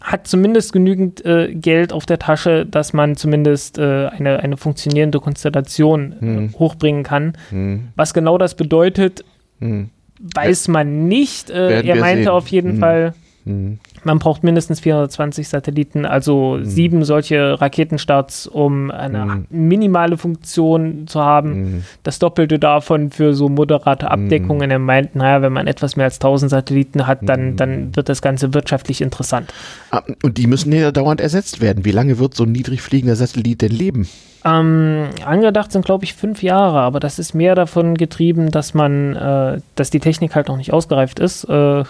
hat 0.00 0.26
zumindest 0.28 0.72
genügend 0.72 1.24
äh, 1.24 1.52
Geld 1.54 1.92
auf 1.92 2.06
der 2.06 2.18
Tasche, 2.18 2.64
dass 2.66 2.92
man 2.92 3.16
zumindest 3.16 3.78
äh, 3.78 4.06
eine, 4.08 4.40
eine 4.40 4.56
funktionierende 4.56 5.18
Konstellation 5.20 6.12
äh, 6.20 6.24
Mhm. 6.24 6.54
hochbringen 6.58 7.02
kann. 7.02 7.36
hm, 7.50 7.88
Was 7.96 8.14
genau 8.14 8.38
das 8.38 8.54
bedeutet, 8.54 9.24
hm, 9.60 9.90
weiß 10.34 10.68
man 10.68 11.08
nicht. 11.08 11.50
Äh, 11.50 11.82
er 11.82 11.96
meinte 11.96 12.24
sehen. 12.24 12.32
auf 12.32 12.48
jeden 12.48 12.72
Hm. 12.74 12.78
Fall, 12.78 13.14
hm. 13.44 13.78
Man 14.04 14.18
braucht 14.18 14.44
mindestens 14.44 14.80
420 14.80 15.48
Satelliten, 15.48 16.04
also 16.06 16.58
sieben 16.62 17.04
solche 17.04 17.60
Raketenstarts, 17.60 18.46
um 18.46 18.90
eine 18.90 19.22
Hm. 19.22 19.46
minimale 19.50 20.16
Funktion 20.16 21.06
zu 21.06 21.20
haben. 21.20 21.52
hm. 21.54 21.84
Das 22.02 22.18
Doppelte 22.18 22.58
davon 22.58 23.10
für 23.10 23.34
so 23.34 23.48
moderate 23.48 24.10
Abdeckungen. 24.10 24.70
Er 24.70 24.78
meint, 24.78 25.16
naja, 25.16 25.42
wenn 25.42 25.52
man 25.52 25.66
etwas 25.66 25.96
mehr 25.96 26.06
als 26.06 26.16
1000 26.20 26.50
Satelliten 26.50 27.06
hat, 27.06 27.20
dann, 27.22 27.40
Hm. 27.50 27.56
dann 27.56 27.96
wird 27.96 28.08
das 28.08 28.22
Ganze 28.22 28.54
wirtschaftlich 28.54 29.00
interessant. 29.00 29.52
Ah, 29.90 30.02
Und 30.22 30.38
die 30.38 30.46
müssen 30.46 30.72
ja 30.72 30.90
dauernd 30.92 31.20
ersetzt 31.20 31.60
werden. 31.60 31.84
Wie 31.84 31.90
lange 31.92 32.18
wird 32.18 32.34
so 32.34 32.44
ein 32.44 32.52
niedrig 32.52 32.82
fliegender 32.82 33.16
Satellit 33.16 33.62
denn 33.62 33.72
leben? 33.72 34.08
Ähm, 34.44 35.08
angedacht 35.26 35.72
sind, 35.72 35.84
glaube 35.84 36.04
ich, 36.04 36.14
fünf 36.14 36.44
Jahre, 36.44 36.78
aber 36.78 37.00
das 37.00 37.18
ist 37.18 37.34
mehr 37.34 37.56
davon 37.56 37.96
getrieben, 37.96 38.52
dass 38.52 38.72
man, 38.72 39.16
äh, 39.16 39.60
dass 39.74 39.90
die 39.90 39.98
Technik 39.98 40.36
halt 40.36 40.46
noch 40.46 40.56
nicht 40.56 40.72
ausgereift 40.72 41.18
ist. 41.18 41.44
Äh, 41.44 41.82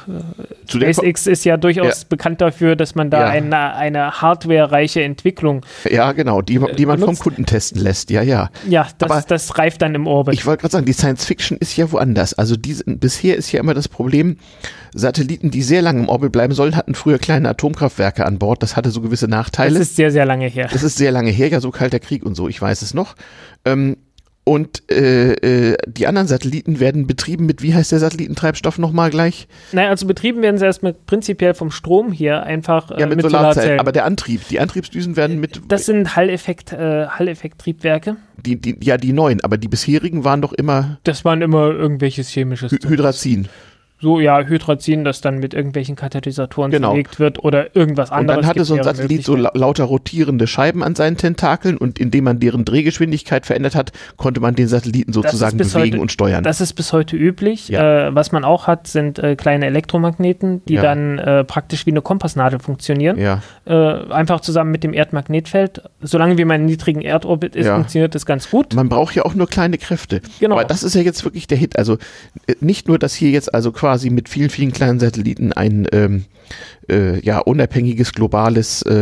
SpaceX 0.67 1.27
ist 1.27 1.45
ja 1.45 1.57
durchaus 1.57 1.98
bekannt 2.05 2.41
dafür, 2.41 2.77
dass 2.77 2.95
man 2.95 3.11
da 3.11 3.21
Ja. 3.21 3.27
eine, 3.29 3.75
eine 3.75 4.21
hardwarereiche 4.21 5.03
Entwicklung, 5.03 5.65
ja, 5.89 6.13
genau, 6.13 6.43
die, 6.43 6.61
die 6.77 6.87
man 6.87 6.99
vom 6.99 7.09
benutzt- 7.11 7.23
Kunden 7.23 7.47
testen 7.47 7.81
lässt. 7.81 8.11
Ja, 8.11 8.23
ja. 8.23 8.51
ja, 8.69 8.87
das, 8.99 9.11
Aber 9.11 9.23
das 9.23 9.59
reift 9.59 9.83
dann 9.83 9.95
im 9.95 10.07
Orbit. 10.07 10.35
Ich 10.35 10.47
wollte 10.47 10.63
gerade 10.63 10.73
sagen, 10.73 10.87
die 10.87 10.93
Science 10.93 11.25
Fiction 11.25 11.57
ist 11.59 11.77
ja 11.77 11.91
woanders. 11.93 12.35
Also 12.35 12.57
diese, 12.57 12.85
bisher 12.85 13.37
ist 13.37 13.51
ja 13.53 13.61
immer 13.61 13.75
das 13.75 13.89
Problem, 13.89 14.37
Satelliten, 14.95 15.51
die 15.51 15.63
sehr 15.63 15.83
lange 15.83 16.01
im 16.01 16.09
Orbit 16.09 16.33
bleiben 16.33 16.55
sollen, 16.55 16.75
hatten 16.77 16.95
früher 16.95 17.19
kleine 17.19 17.49
Atomkraftwerke 17.51 18.25
an 18.25 18.39
Bord. 18.39 18.63
Das 18.63 18.75
hatte 18.77 18.91
so 18.91 19.01
gewisse 19.01 19.27
das 19.29 19.37
Nachteile. 19.39 19.79
ist 19.79 19.97
sehr, 19.97 20.11
sehr 20.11 20.25
lange 20.25 20.47
her. 20.47 20.69
Das 20.73 20.83
ist 20.83 20.97
sehr 20.97 21.13
lange 21.13 21.31
her, 21.31 21.49
ja, 21.49 21.61
so 21.61 21.71
kalter 21.71 21.99
Krieg 22.01 22.25
und 22.25 22.35
so, 22.35 22.49
ich 22.49 22.61
weiß 22.61 22.83
es 22.83 22.95
noch. 22.95 23.15
Ähm, 23.65 23.97
und 24.49 24.83
äh, 24.91 25.33
äh, 25.73 25.77
die 25.87 26.07
anderen 26.07 26.27
Satelliten 26.27 26.81
werden 26.81 27.07
betrieben 27.07 27.45
mit, 27.45 27.63
wie 27.63 27.75
heißt 27.75 27.93
der 27.93 27.99
Satellitentreibstoff 27.99 28.79
nochmal 28.79 29.11
gleich? 29.11 29.47
Naja, 29.73 29.91
also 29.91 30.07
betrieben 30.07 30.41
werden 30.41 30.57
sie 30.57 30.65
erstmal 30.65 30.95
prinzipiell 30.95 31.53
vom 31.53 31.71
Strom 31.71 32.13
hier 32.13 32.43
einfach 32.45 32.91
äh, 32.91 33.01
Ja, 33.01 33.07
mit, 33.07 33.21
Solarzellen. 33.21 33.79
Aber 33.79 33.93
der 33.93 34.07
Antrieb, 34.07 34.49
die 34.49 34.59
Antriebsdüsen 34.59 35.17
werden 35.17 35.39
mit, 35.39 35.61
das 35.69 35.85
sind 35.85 36.17
Hall-Effekt, 36.17 36.73
äh, 36.73 37.07
Hall-Effekt-Triebwerke. 37.07 38.17
die, 38.45 38.61
die, 38.61 38.79
ja, 38.83 38.97
die 38.97 39.13
neuen, 39.13 39.43
aber 39.43 39.59
die 39.59 39.69
bisherigen 39.69 40.25
waren 40.25 40.41
doch 40.41 40.55
immer 40.55 40.99
Das 41.05 41.25
waren 41.27 41.43
immer 41.43 41.71
irgendwelches 41.71 42.31
chemisches. 42.31 42.73
Hy. 42.73 42.79
Hydrazin. 42.89 43.49
So, 44.01 44.21
ja, 44.21 44.41
Hydrazin, 44.43 45.05
das 45.05 45.21
dann 45.21 45.39
mit 45.39 45.55
irgendwelchen 45.55 45.97
Katalysatoren 45.97 46.71
Genau. 46.71 46.91
verlegt 46.91 47.19
wird 47.19 47.43
oder 47.43 47.75
irgendwas 47.75 48.11
Und 48.11 48.17
anderes. 48.19 48.41
dann 48.43 48.47
hatte 48.49 48.65
so 48.65 48.75
ein 48.77 48.85
Satellit 48.85 49.25
so 49.25 49.35
lauter 49.35 49.85
rotierende 49.85 50.47
Scheiben 50.47 50.85
an 50.85 50.95
seinen 50.95 51.17
Tentakeln 51.17 51.77
und 51.77 51.99
indem 51.99 52.23
man 52.25 52.39
deren 52.39 52.65
Drehgeschwindigkeit 52.65 53.45
verändert 53.45 53.75
hat, 53.75 53.91
konnte 54.17 54.41
man 54.41 54.55
den 54.55 54.69
Satelliten 54.69 55.13
sozusagen 55.13 55.57
bewegen 55.59 55.75
heute- 55.95 56.01
und 56.01 56.13
steuern. 56.13 56.45
Das 56.45 56.61
ist 56.61 56.75
bis 56.75 56.93
heute 56.93 57.17
üblich. 57.17 57.69
Ja. 57.69 58.09
Äh, 58.09 58.15
was 58.15 58.31
man 58.31 58.45
auch 58.45 58.69
hat, 58.69 58.87
sind 58.87 59.19
äh, 59.19 59.35
kleine 59.35 59.67
Elektromagneten, 59.67 60.65
die 60.67 60.75
Ja. 60.75 60.83
dann 60.83 61.19
äh, 61.19 61.43
praktisch 61.43 61.85
wie 61.87 61.91
eine 61.91 62.01
Kompassnadel 62.03 62.61
funktionieren. 62.61 63.19
ja, 63.19 63.43
Äh, 63.67 64.13
einfach 64.13 64.41
zusammen 64.41 64.71
mit 64.71 64.85
dem 64.85 64.95
Erdmagnetfeld. 64.95 65.83
Solange 66.03 66.39
wie 66.39 66.45
man 66.45 66.61
im 66.61 66.67
niedrigen 66.67 67.01
Erdorbit 67.03 67.57
ist, 67.57 67.67
funktioniert 67.69 68.15
das 68.15 68.25
ganz 68.27 68.49
gut. 68.51 68.75
man 68.75 68.89
braucht 68.89 69.15
ja 69.17 69.25
auch 69.25 69.35
nur 69.35 69.49
kleine 69.49 69.77
Kräfte. 69.77 70.21
Genau. 70.39 70.55
Aber 70.55 70.65
das 70.65 70.83
ist 70.85 70.95
ja 70.95 71.03
jetzt 71.03 71.25
wirklich 71.25 71.49
der 71.49 71.59
Hit. 71.59 71.77
Also 71.77 71.95
äh, 72.47 72.55
nicht 72.61 72.87
nur, 72.87 72.99
dass 73.01 73.15
hier 73.15 73.31
jetzt 73.31 73.53
also 73.53 73.73
quasi 73.73 73.88
mit 74.11 74.29
vielen, 74.29 74.51
vielen 74.51 74.73
kleinen 74.73 75.01
Satelliten 75.01 75.53
ein 75.53 75.87
ähm, 75.93 76.25
äh, 76.91 77.21
ja, 77.21 77.39
unabhängiges 77.39 78.13
globales 78.13 78.83
äh, 78.83 78.93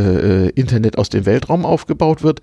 äh, 0.47 0.49
Internet 0.51 0.99
aus 0.99 1.09
dem 1.09 1.27
Weltraum 1.27 1.65
aufgebaut 1.65 2.23
wird. 2.25 2.41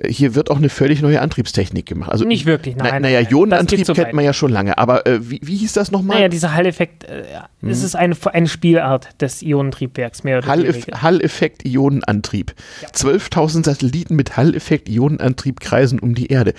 Äh, 0.00 0.12
Hier 0.12 0.34
wird 0.34 0.50
auch 0.50 0.56
eine 0.56 0.68
völlig 0.68 1.02
neue 1.02 1.20
Antriebstechnik 1.20 1.86
gemacht. 1.86 2.10
Also 2.10 2.24
Nicht 2.24 2.46
wirklich, 2.46 2.74
nein. 2.76 2.88
Na, 2.94 3.00
naja, 3.00 3.20
Ionenantrieb 3.20 3.86
so 3.86 3.92
kennt 3.94 4.12
man 4.12 4.24
ja 4.24 4.32
schon 4.32 4.50
lange. 4.50 4.76
Aber 4.78 5.06
äh, 5.06 5.18
wie, 5.30 5.40
wie 5.42 5.56
hieß 5.56 5.72
das 5.74 5.92
nochmal? 5.92 6.16
Naja, 6.16 6.28
dieser 6.28 6.54
Hall-Effekt, 6.54 7.04
äh, 7.04 7.22
Mhm. 7.62 7.70
es 7.70 7.82
ist 7.84 7.94
eine, 7.94 8.16
eine 8.32 8.48
Spielart 8.48 9.08
des 9.20 9.42
Ionentriebwerks, 9.42 10.24
mehr 10.24 10.38
oder 10.38 10.48
weniger. 10.56 11.02
Hall-Effekt-Ionenantrieb. 11.02 12.54
12.000 12.94 13.64
Satelliten 13.66 14.16
mit 14.16 14.36
Hall-Effekt-Ionenantrieb 14.36 15.60
kreisen 15.60 15.98
um 15.98 16.14
die 16.14 16.28
Erde. 16.28 16.54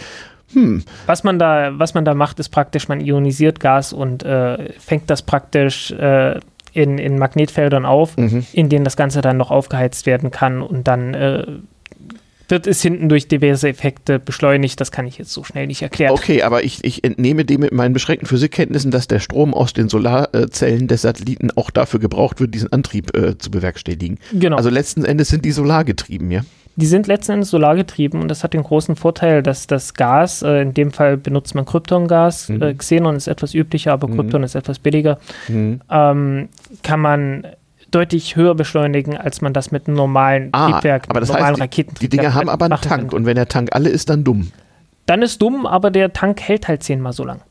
Was 1.05 1.23
man 1.23 1.39
da, 1.39 1.71
was 1.77 1.93
man 1.93 2.05
da 2.05 2.13
macht, 2.13 2.39
ist 2.39 2.49
praktisch, 2.49 2.87
man 2.87 3.01
ionisiert 3.01 3.59
Gas 3.59 3.93
und 3.93 4.23
äh, 4.23 4.73
fängt 4.79 5.09
das 5.09 5.21
praktisch 5.21 5.91
äh, 5.91 6.39
in, 6.73 6.97
in 6.97 7.17
Magnetfeldern 7.19 7.85
auf, 7.85 8.15
Mhm. 8.17 8.45
in 8.53 8.69
denen 8.69 8.85
das 8.85 8.95
Ganze 8.97 9.21
dann 9.21 9.37
noch 9.37 9.51
aufgeheizt 9.51 10.05
werden 10.05 10.31
kann 10.31 10.61
und 10.61 10.87
dann 10.87 11.13
äh, 11.13 11.45
wird 12.47 12.67
es 12.67 12.81
hinten 12.81 13.07
durch 13.07 13.29
diverse 13.29 13.69
Effekte 13.69 14.19
beschleunigt. 14.19 14.79
Das 14.81 14.91
kann 14.91 15.07
ich 15.07 15.17
jetzt 15.17 15.31
so 15.31 15.43
schnell 15.45 15.67
nicht 15.67 15.81
erklären. 15.81 16.11
Okay, 16.11 16.43
aber 16.43 16.63
ich, 16.65 16.83
ich 16.83 17.03
entnehme 17.05 17.45
dem 17.45 17.61
mit 17.61 17.71
meinen 17.71 17.93
beschränkten 17.93 18.27
Physikkenntnissen, 18.27 18.91
dass 18.91 19.07
der 19.07 19.19
Strom 19.19 19.53
aus 19.53 19.71
den 19.71 19.87
Solarzellen 19.87 20.89
des 20.89 21.01
Satelliten 21.03 21.51
auch 21.55 21.69
dafür 21.71 22.01
gebraucht 22.01 22.41
wird, 22.41 22.53
diesen 22.53 22.71
Antrieb 22.73 23.15
äh, 23.15 23.37
zu 23.37 23.51
bewerkstelligen. 23.51 24.19
Genau. 24.33 24.57
Also 24.57 24.69
letzten 24.69 25.05
Endes 25.05 25.29
sind 25.29 25.45
die 25.45 25.51
solargetrieben, 25.51 26.29
ja? 26.29 26.41
Die 26.81 26.85
sind 26.87 27.07
letzten 27.07 27.33
Endes 27.33 27.49
solargetrieben 27.51 28.19
und 28.21 28.27
das 28.27 28.43
hat 28.43 28.53
den 28.53 28.63
großen 28.63 28.95
Vorteil, 28.95 29.43
dass 29.43 29.67
das 29.67 29.93
Gas, 29.93 30.41
äh, 30.41 30.61
in 30.63 30.73
dem 30.73 30.91
Fall 30.91 31.15
benutzt 31.15 31.53
man 31.55 31.65
Kryptongas, 31.65 32.49
Mhm. 32.49 32.61
äh, 32.61 32.73
Xenon 32.73 33.15
ist 33.15 33.27
etwas 33.27 33.53
üblicher, 33.53 33.93
aber 33.93 34.07
Krypton 34.09 34.43
ist 34.43 34.55
etwas 34.55 34.79
billiger, 34.79 35.19
Mhm. 35.47 35.81
ähm, 35.89 36.49
kann 36.83 36.99
man 36.99 37.45
deutlich 37.91 38.35
höher 38.35 38.55
beschleunigen, 38.55 39.15
als 39.17 39.41
man 39.41 39.53
das 39.53 39.71
mit 39.71 39.87
einem 39.87 39.97
normalen 39.97 40.49
Ah, 40.53 40.71
Triebwerk, 40.71 41.03
aber 41.09 41.19
das 41.19 41.29
normalen 41.29 41.59
heißt, 41.61 41.77
die, 41.77 41.83
die 41.83 42.09
Dinger 42.09 42.33
haben 42.33 42.49
aber 42.49 42.65
einen 42.65 42.81
Tank 42.81 43.01
könnte. 43.01 43.15
und 43.15 43.25
wenn 43.25 43.35
der 43.35 43.47
Tank 43.47 43.69
alle 43.73 43.89
ist, 43.89 44.09
dann 44.09 44.23
dumm. 44.23 44.51
Dann 45.05 45.21
ist 45.21 45.41
dumm, 45.41 45.65
aber 45.65 45.91
der 45.91 46.13
Tank 46.13 46.41
hält 46.41 46.67
halt 46.67 46.83
zehnmal 46.83 47.13
so 47.13 47.23
lang. 47.25 47.41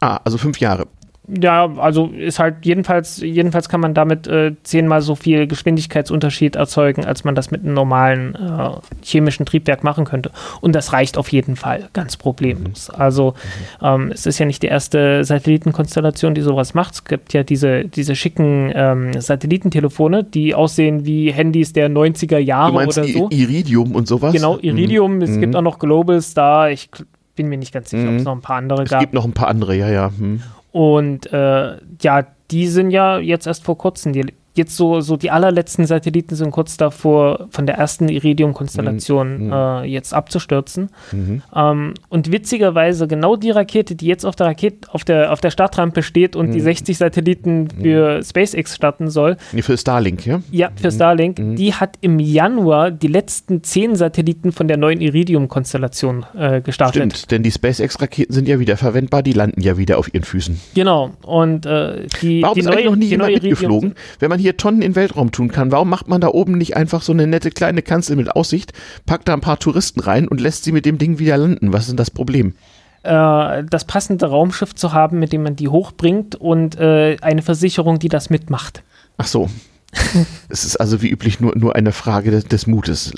Ah, 0.00 0.20
also 0.24 0.38
fünf 0.38 0.60
Jahre. 0.60 0.86
Ja, 1.28 1.70
also 1.76 2.06
ist 2.06 2.38
halt 2.38 2.64
jedenfalls, 2.64 3.20
jedenfalls 3.20 3.68
kann 3.68 3.80
man 3.80 3.92
damit 3.92 4.26
äh, 4.26 4.54
zehnmal 4.62 5.02
so 5.02 5.14
viel 5.14 5.46
Geschwindigkeitsunterschied 5.46 6.56
erzeugen, 6.56 7.04
als 7.04 7.22
man 7.24 7.34
das 7.34 7.50
mit 7.50 7.62
einem 7.64 7.74
normalen 7.74 8.34
äh, 8.34 8.70
chemischen 9.04 9.44
Triebwerk 9.44 9.84
machen 9.84 10.04
könnte. 10.06 10.30
Und 10.62 10.74
das 10.74 10.92
reicht 10.94 11.18
auf 11.18 11.28
jeden 11.30 11.56
Fall, 11.56 11.88
ganz 11.92 12.16
problemlos. 12.16 12.88
Also 12.88 13.34
ähm, 13.82 14.10
es 14.12 14.24
ist 14.24 14.38
ja 14.38 14.46
nicht 14.46 14.62
die 14.62 14.68
erste 14.68 15.22
Satellitenkonstellation, 15.24 16.34
die 16.34 16.40
sowas 16.40 16.72
macht. 16.74 16.94
Es 16.94 17.04
gibt 17.04 17.32
ja 17.34 17.42
diese, 17.42 17.84
diese 17.84 18.16
schicken 18.16 18.72
ähm, 18.74 19.20
Satellitentelefone, 19.20 20.24
die 20.24 20.54
aussehen 20.54 21.04
wie 21.04 21.30
Handys 21.30 21.72
der 21.72 21.90
90er 21.90 22.38
Jahre 22.38 22.70
Du 22.70 22.74
meinst 22.78 22.98
oder 22.98 23.06
so. 23.08 23.28
Iridium 23.30 23.94
und 23.94 24.08
sowas? 24.08 24.32
Genau, 24.32 24.58
Iridium, 24.58 25.20
es 25.20 25.30
Mhm. 25.30 25.40
gibt 25.40 25.56
auch 25.56 25.62
noch 25.62 25.78
Global 25.78 26.20
Star, 26.22 26.70
ich 26.70 26.88
bin 27.36 27.48
mir 27.48 27.58
nicht 27.58 27.72
ganz 27.72 27.90
sicher, 27.90 28.08
ob 28.08 28.14
es 28.14 28.20
Mhm. 28.20 28.24
noch 28.24 28.32
ein 28.36 28.40
paar 28.40 28.56
andere 28.56 28.82
Es 28.84 28.90
gab. 28.90 29.00
gibt 29.00 29.12
noch 29.14 29.24
ein 29.24 29.32
paar 29.32 29.48
andere, 29.48 29.74
ja, 29.76 29.88
ja. 29.90 30.10
Hm. 30.18 30.42
Und 30.78 31.32
äh, 31.32 31.76
ja, 32.00 32.26
die 32.52 32.68
sind 32.68 32.92
ja 32.92 33.18
jetzt 33.18 33.48
erst 33.48 33.64
vor 33.64 33.76
kurzem, 33.76 34.12
die, 34.12 34.32
jetzt 34.58 34.76
so, 34.76 35.00
so 35.00 35.16
die 35.16 35.30
allerletzten 35.30 35.86
Satelliten 35.86 36.34
sind 36.34 36.50
kurz 36.50 36.76
davor, 36.76 37.46
von 37.50 37.66
der 37.66 37.76
ersten 37.76 38.08
Iridium-Konstellation 38.08 39.46
Mhm. 39.46 39.52
äh, 39.52 39.84
jetzt 39.84 40.12
abzustürzen. 40.14 40.90
Mhm. 41.12 41.42
Ähm, 41.54 41.94
und 42.08 42.32
witzigerweise 42.32 43.06
genau 43.08 43.36
die 43.36 43.50
Rakete, 43.50 43.94
die 43.94 44.06
jetzt 44.06 44.24
auf 44.26 44.36
der 44.36 44.48
Rakete, 44.48 44.92
auf 44.92 45.04
der, 45.04 45.32
auf 45.32 45.40
der 45.40 45.50
Startrampe 45.50 46.02
steht 46.02 46.36
und 46.36 46.52
die 46.52 46.58
Mhm. 46.58 46.64
60 46.64 46.98
Satelliten 46.98 47.68
für 47.70 48.22
SpaceX 48.22 48.74
starten 48.74 49.08
soll, 49.08 49.36
Nee, 49.52 49.62
für 49.62 49.76
Starlink, 49.78 50.26
ja? 50.26 50.40
ja, 50.50 50.70
für 50.76 50.90
Starlink, 50.90 51.38
Mhm. 51.38 51.56
die 51.56 51.72
hat 51.74 51.96
im 52.00 52.18
Januar 52.18 52.90
die 52.90 53.06
letzten 53.08 53.62
10 53.62 53.94
Satelliten 53.96 54.52
von 54.52 54.68
der 54.68 54.76
neuen 54.76 55.00
Iridium-Konstellation 55.00 56.26
äh, 56.36 56.60
gestartet. 56.60 56.96
Stimmt, 57.16 57.30
denn 57.30 57.42
die 57.42 57.50
SpaceX-Raketen 57.50 58.32
sind 58.32 58.48
ja 58.48 58.58
wieder 58.58 58.76
verwendbar, 58.76 59.22
die 59.22 59.32
landen 59.32 59.60
ja 59.60 59.76
wieder 59.78 59.98
auf 59.98 60.12
ihren 60.12 60.24
Füßen. 60.24 60.60
Genau. 60.74 61.10
Und 61.22 61.66
äh, 61.66 62.06
die, 62.22 62.42
Warum 62.42 62.54
die 62.54 62.60
ist 62.60 62.66
neue, 62.66 62.74
eigentlich 62.76 62.86
noch 62.86 62.96
nie 62.96 63.00
die 63.04 63.10
jemand 63.10 63.32
mitgeflogen? 63.32 63.94
Wenn 64.18 64.28
man 64.30 64.38
hier 64.38 64.47
Tonnen 64.56 64.82
in 64.82 64.92
den 64.92 64.96
Weltraum 64.96 65.32
tun 65.32 65.48
kann, 65.48 65.72
warum 65.72 65.90
macht 65.90 66.08
man 66.08 66.20
da 66.20 66.28
oben 66.28 66.58
nicht 66.58 66.76
einfach 66.76 67.02
so 67.02 67.12
eine 67.12 67.26
nette 67.26 67.50
kleine 67.50 67.82
Kanzel 67.82 68.16
mit 68.16 68.34
Aussicht, 68.34 68.72
packt 69.06 69.28
da 69.28 69.34
ein 69.34 69.40
paar 69.40 69.58
Touristen 69.58 70.00
rein 70.00 70.28
und 70.28 70.40
lässt 70.40 70.64
sie 70.64 70.72
mit 70.72 70.86
dem 70.86 70.98
Ding 70.98 71.18
wieder 71.18 71.36
landen? 71.36 71.72
Was 71.72 71.82
ist 71.82 71.90
denn 71.90 71.96
das 71.96 72.10
Problem? 72.10 72.54
äh, 73.02 73.64
das 73.64 73.84
passende 73.84 74.26
Raumschiff 74.26 74.74
zu 74.74 74.92
haben, 74.92 75.18
mit 75.18 75.32
dem 75.32 75.42
man 75.42 75.56
die 75.56 75.68
hochbringt 75.68 76.34
und 76.34 76.78
äh, 76.78 77.16
eine 77.20 77.42
Versicherung, 77.42 77.98
die 77.98 78.08
das 78.08 78.30
mitmacht. 78.30 78.82
Ach 79.16 79.26
so. 79.26 79.48
es 80.48 80.64
ist 80.64 80.76
also 80.76 81.00
wie 81.02 81.08
üblich 81.08 81.40
nur, 81.40 81.56
nur 81.56 81.74
eine 81.74 81.92
Frage 81.92 82.30
des, 82.30 82.44
des 82.44 82.66
Mutes. 82.66 83.12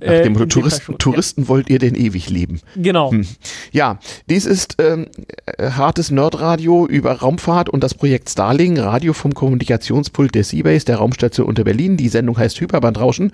Nach 0.00 0.08
Äh, 0.08 0.22
dem 0.24 0.32
Motto, 0.34 0.46
Touristen, 0.46 0.82
schon, 0.82 0.94
ja. 0.94 0.98
Touristen 0.98 1.48
wollt 1.48 1.70
ihr 1.70 1.78
denn 1.78 1.94
ewig 1.94 2.28
leben? 2.28 2.60
Genau. 2.74 3.12
Hm. 3.12 3.26
Ja, 3.72 3.98
dies 4.28 4.44
ist 4.44 4.76
ähm, 4.78 5.06
äh, 5.46 5.70
hartes 5.70 6.10
Nerdradio 6.10 6.86
über 6.86 7.12
Raumfahrt 7.12 7.68
und 7.68 7.82
das 7.82 7.94
Projekt 7.94 8.28
Starling, 8.28 8.78
Radio 8.78 9.12
vom 9.12 9.34
Kommunikationspult 9.34 10.34
der 10.34 10.44
Seabase, 10.44 10.84
der 10.84 10.96
Raumstation 10.96 11.46
unter 11.46 11.64
Berlin. 11.64 11.96
Die 11.96 12.08
Sendung 12.08 12.36
heißt 12.36 12.60
Hyperbandrauschen. 12.60 13.32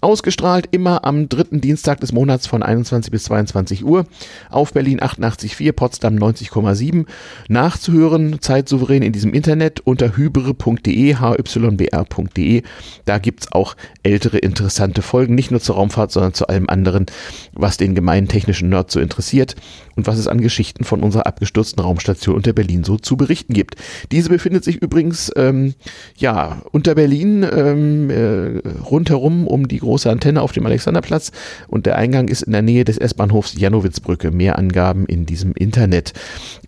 Ausgestrahlt 0.00 0.68
immer 0.70 1.04
am 1.04 1.28
dritten 1.28 1.60
Dienstag 1.60 1.98
des 2.00 2.12
Monats 2.12 2.46
von 2.46 2.62
21 2.62 3.10
bis 3.10 3.24
22 3.24 3.84
Uhr 3.84 4.06
auf 4.48 4.72
Berlin 4.72 5.00
88,4, 5.00 5.72
Potsdam 5.72 6.14
90,7. 6.14 7.04
Nachzuhören, 7.48 8.40
zeitsouverän 8.40 9.02
in 9.02 9.12
diesem 9.12 9.34
Internet 9.34 9.80
unter 9.80 10.16
hybre.de, 10.16 11.16
hybr.de. 11.18 12.62
Da 13.06 13.18
gibt's 13.18 13.50
auch 13.50 13.74
ältere 14.04 14.38
interessante 14.38 15.02
Folgen, 15.02 15.34
nicht 15.34 15.50
nur 15.50 15.60
zur 15.60 15.74
Raumfahrt, 15.74 16.12
sondern 16.12 16.34
zu 16.34 16.46
allem 16.46 16.68
anderen, 16.68 17.06
was 17.52 17.76
den 17.76 17.96
gemeinen 17.96 18.28
technischen 18.28 18.68
Nerd 18.68 18.92
so 18.92 19.00
interessiert 19.00 19.56
und 19.98 20.06
was 20.06 20.16
es 20.16 20.28
an 20.28 20.40
Geschichten 20.40 20.84
von 20.84 21.02
unserer 21.02 21.26
abgestürzten 21.26 21.82
Raumstation 21.82 22.36
unter 22.36 22.52
Berlin 22.52 22.84
so 22.84 22.98
zu 22.98 23.16
berichten 23.16 23.52
gibt. 23.52 23.74
Diese 24.12 24.28
befindet 24.28 24.62
sich 24.62 24.76
übrigens 24.76 25.32
ähm, 25.34 25.74
ja 26.16 26.62
unter 26.70 26.94
Berlin 26.94 27.42
ähm, 27.42 28.08
äh, 28.08 28.60
rundherum 28.88 29.48
um 29.48 29.66
die 29.66 29.78
große 29.78 30.08
Antenne 30.08 30.40
auf 30.40 30.52
dem 30.52 30.64
Alexanderplatz 30.66 31.32
und 31.66 31.84
der 31.84 31.96
Eingang 31.96 32.28
ist 32.28 32.42
in 32.42 32.52
der 32.52 32.62
Nähe 32.62 32.84
des 32.84 32.96
S-Bahnhofs 32.96 33.58
Janowitzbrücke. 33.58 34.30
Mehr 34.30 34.56
Angaben 34.56 35.04
in 35.06 35.26
diesem 35.26 35.52
Internet. 35.54 36.12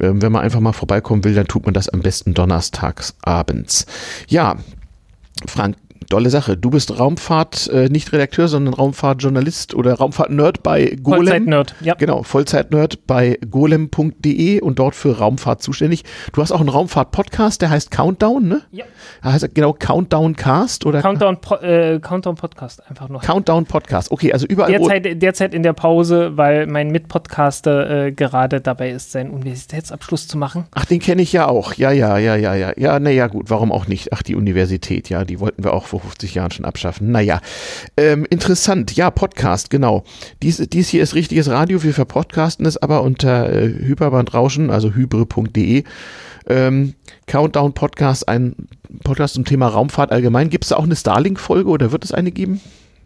Ähm, 0.01 0.21
wenn 0.23 0.33
man 0.33 0.43
einfach 0.43 0.59
mal 0.59 0.73
vorbeikommen 0.73 1.23
will, 1.23 1.35
dann 1.35 1.47
tut 1.47 1.67
man 1.67 1.73
das 1.73 1.89
am 1.89 2.01
besten 2.01 2.35
donnerstags 2.35 3.15
abends. 3.23 3.87
Ja, 4.27 4.57
Frank, 5.47 5.77
tolle 6.09 6.31
Sache. 6.31 6.57
Du 6.57 6.71
bist 6.71 6.99
Raumfahrt, 6.99 7.69
äh, 7.69 7.89
nicht 7.89 8.13
Redakteur, 8.13 8.49
sondern 8.49 8.75
Raumfahrtjournalist 8.75 9.75
oder 9.75 9.95
Raumfahrt-Nerd 9.95 10.63
bei 10.63 10.97
Golem. 11.03 11.27
Vollzeit-Nerd. 11.27 11.75
Ja. 11.81 11.95
Genau, 11.95 12.23
Vollzeit-Nerd 12.23 13.07
bei 13.07 13.39
golem.de 13.49 14.61
und 14.61 14.79
dort 14.79 14.95
für 14.95 15.19
Raumfahrt 15.19 15.63
zuständig. 15.63 16.05
Du 16.33 16.43
hast 16.43 16.53
auch 16.53 16.61
einen 16.61 16.69
Raumfahrt-Podcast, 16.69 17.63
der 17.63 17.71
heißt 17.71 17.91
Countdown, 17.91 18.49
ne? 18.49 18.63
Ja. 18.73 18.85
Er 19.23 19.33
heißt 19.35 19.55
genau 19.55 19.73
Countdown 19.73 20.37
Cast 20.37 20.87
oder 20.87 21.03
Countdown, 21.03 21.41
po 21.41 21.57
äh, 21.57 22.01
Countdown 22.01 22.37
Podcast 22.37 22.89
einfach 22.89 23.09
nur. 23.09 23.21
Countdown 23.21 23.67
Podcast. 23.67 24.11
Okay, 24.11 24.33
also 24.33 24.47
überall. 24.47 24.73
Derzeit, 24.73 25.23
derzeit 25.23 25.55
in 25.55 25.63
der 25.63 25.73
Pause, 25.73 26.37
weil 26.37 26.67
mein 26.67 26.91
Mitpodcaster 26.91 28.07
äh, 28.07 28.13
gerade 28.13 28.61
dabei 28.61 28.91
ist, 28.91 29.13
seinen 29.13 29.31
Universitätsabschluss 29.31 30.29
zu 30.29 30.39
machen. 30.39 30.65
Ach, 30.73 30.85
den 30.85 31.01
kenne 31.01 31.23
ich 31.23 31.33
ja 31.33 31.47
auch. 31.49 31.75
Ja, 31.75 31.91
ja, 31.91 32.19
ja, 32.19 32.37
ja, 32.37 32.55
ja. 32.55 32.73
Ja, 32.77 32.99
naja, 32.99 33.27
gut, 33.27 33.51
warum 33.51 33.73
auch 33.73 33.87
nicht? 33.87 34.13
Ach, 34.13 34.23
die 34.23 34.35
Universität, 34.35 35.09
ja, 35.09 35.25
die 35.25 35.41
wollten 35.41 35.65
wir 35.65 35.75
auch 35.75 35.90
vor 35.91 36.01
50 36.01 36.35
Jahren 36.35 36.51
schon 36.51 36.65
abschaffen. 36.65 37.11
Naja, 37.11 37.41
ähm, 37.97 38.27
interessant. 38.31 38.97
Ja, 38.97 39.11
Podcast, 39.11 39.71
genau. 39.71 40.05
Dies, 40.43 40.57
dies 40.57 40.89
hier 40.89 41.03
ist 41.03 41.15
richtiges 41.15 41.51
Radio. 41.51 41.83
Wir 41.83 41.93
verpodcasten 41.93 42.65
es 42.65 42.77
aber 42.77 43.03
unter 43.03 43.53
äh, 43.53 43.69
Hyperbandrauschen, 43.69 44.71
also 44.71 44.95
hybre.de. 44.95 45.85
Ähm, 46.49 46.95
Countdown 47.27 47.75
Podcast, 47.75 48.29
ein 48.29 48.55
Podcast 49.05 49.35
zum 49.35 49.45
Thema 49.45 49.69
Raumfahrt 49.69 50.13
allgemein. 50.13 50.49
Gibt 50.51 50.65
es 50.65 50.71
da 50.71 50.77
auch 50.77 50.85
eine 50.85 50.97
Starlink-Folge 50.97 51.69
oder 51.69 51.93
wird 51.93 52.05
es 52.05 52.13
eine 52.13 52.33
geben? 52.33 52.61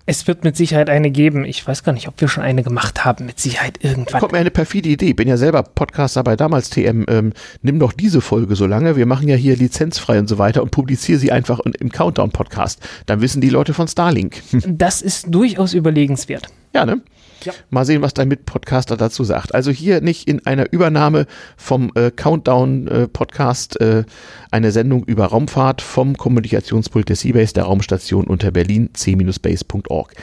Es 0.07 0.27
wird 0.27 0.45
mit 0.45 0.55
Sicherheit 0.55 0.90
eine 0.90 1.11
geben. 1.11 1.47
Ich 1.47 1.67
weiß 1.67 1.83
gar 1.83 1.93
nicht, 1.93 2.09
ob 2.09 2.21
wir 2.21 2.29
schon 2.29 2.43
eine 2.43 2.62
gemacht 2.62 3.07
haben. 3.07 3.25
Mit 3.25 3.40
Sicherheit 3.40 3.83
irgendwann. 3.83 4.21
Kommt 4.21 4.33
mir 4.33 4.38
eine 4.38 4.51
perfide 4.51 4.90
Idee. 4.90 5.14
Bin 5.14 5.29
ja 5.29 5.38
selber 5.38 5.62
Podcaster 5.62 6.23
bei 6.23 6.37
damals 6.37 6.69
TM. 6.69 7.07
Ähm, 7.09 7.33
nimm 7.62 7.79
doch 7.79 7.93
diese 7.93 8.21
Folge 8.21 8.55
so 8.55 8.67
lange. 8.67 8.97
Wir 8.97 9.07
machen 9.07 9.29
ja 9.29 9.37
hier 9.37 9.57
lizenzfrei 9.57 10.19
und 10.19 10.29
so 10.29 10.37
weiter 10.37 10.62
und 10.62 10.71
publiziere 10.71 11.19
sie 11.19 11.33
einfach 11.33 11.61
im 11.61 11.90
Countdown-Podcast. 11.90 12.81
Dann 13.07 13.23
wissen 13.23 13.40
die 13.40 13.49
Leute 13.49 13.73
von 13.73 13.88
Starlink. 13.88 14.43
Das 14.67 15.03
ist 15.03 15.27
durchaus 15.29 15.73
überlegenswert. 15.73 16.49
Ja, 16.75 16.85
ne? 16.85 17.01
Ja. 17.45 17.53
Mal 17.71 17.85
sehen, 17.85 18.03
was 18.03 18.15
dein 18.15 18.29
Mitpodcaster 18.29 18.97
dazu 18.97 19.25
sagt. 19.25 19.55
Also 19.55 19.71
hier 19.71 20.01
nicht 20.01 20.29
in 20.29 20.45
einer 20.47 20.73
Übernahme 20.73 21.27
vom 21.57 21.91
äh, 21.95 22.11
Countdown-Podcast 22.11 23.81
äh, 23.81 24.05
eine 24.51 24.73
Sendung 24.73 25.05
über 25.05 25.27
Raumfahrt 25.27 25.83
vom 25.83 26.17
Kommunikationspult 26.17 27.09
der 27.09 27.17
Seabase 27.17 27.55
der 27.55 27.65
Raumstation 27.65 28.27
unter 28.27 28.51
Berlin, 28.51 28.91
c-base.org. 28.95 30.15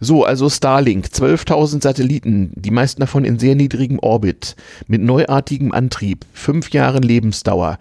So, 0.00 0.24
also 0.24 0.48
Starlink, 0.48 1.06
12.000 1.06 1.82
Satelliten, 1.82 2.52
die 2.54 2.70
meisten 2.70 3.00
davon 3.00 3.24
in 3.24 3.38
sehr 3.38 3.54
niedrigem 3.54 3.98
Orbit, 3.98 4.56
mit 4.86 5.02
neuartigem 5.02 5.72
Antrieb, 5.72 6.24
fünf 6.32 6.70
Jahren 6.70 7.02
Lebensdauer. 7.02 7.78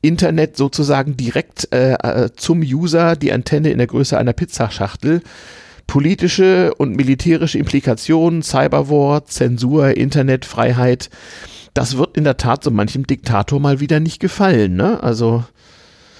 Internet 0.00 0.56
sozusagen 0.56 1.16
direkt 1.16 1.72
äh, 1.72 1.92
äh, 1.92 2.30
zum 2.34 2.60
User, 2.60 3.16
die 3.16 3.32
Antenne 3.32 3.70
in 3.70 3.78
der 3.78 3.86
Größe 3.86 4.18
einer 4.18 4.32
Pizzaschachtel. 4.32 5.22
Politische 5.92 6.72
und 6.78 6.96
militärische 6.96 7.58
Implikationen, 7.58 8.40
Cyberwar, 8.40 9.26
Zensur, 9.26 9.94
Internetfreiheit. 9.94 11.10
Das 11.74 11.98
wird 11.98 12.16
in 12.16 12.24
der 12.24 12.38
Tat 12.38 12.64
so 12.64 12.70
manchem 12.70 13.06
Diktator 13.06 13.60
mal 13.60 13.78
wieder 13.78 14.00
nicht 14.00 14.18
gefallen, 14.18 14.74
ne? 14.74 15.02
Also, 15.02 15.44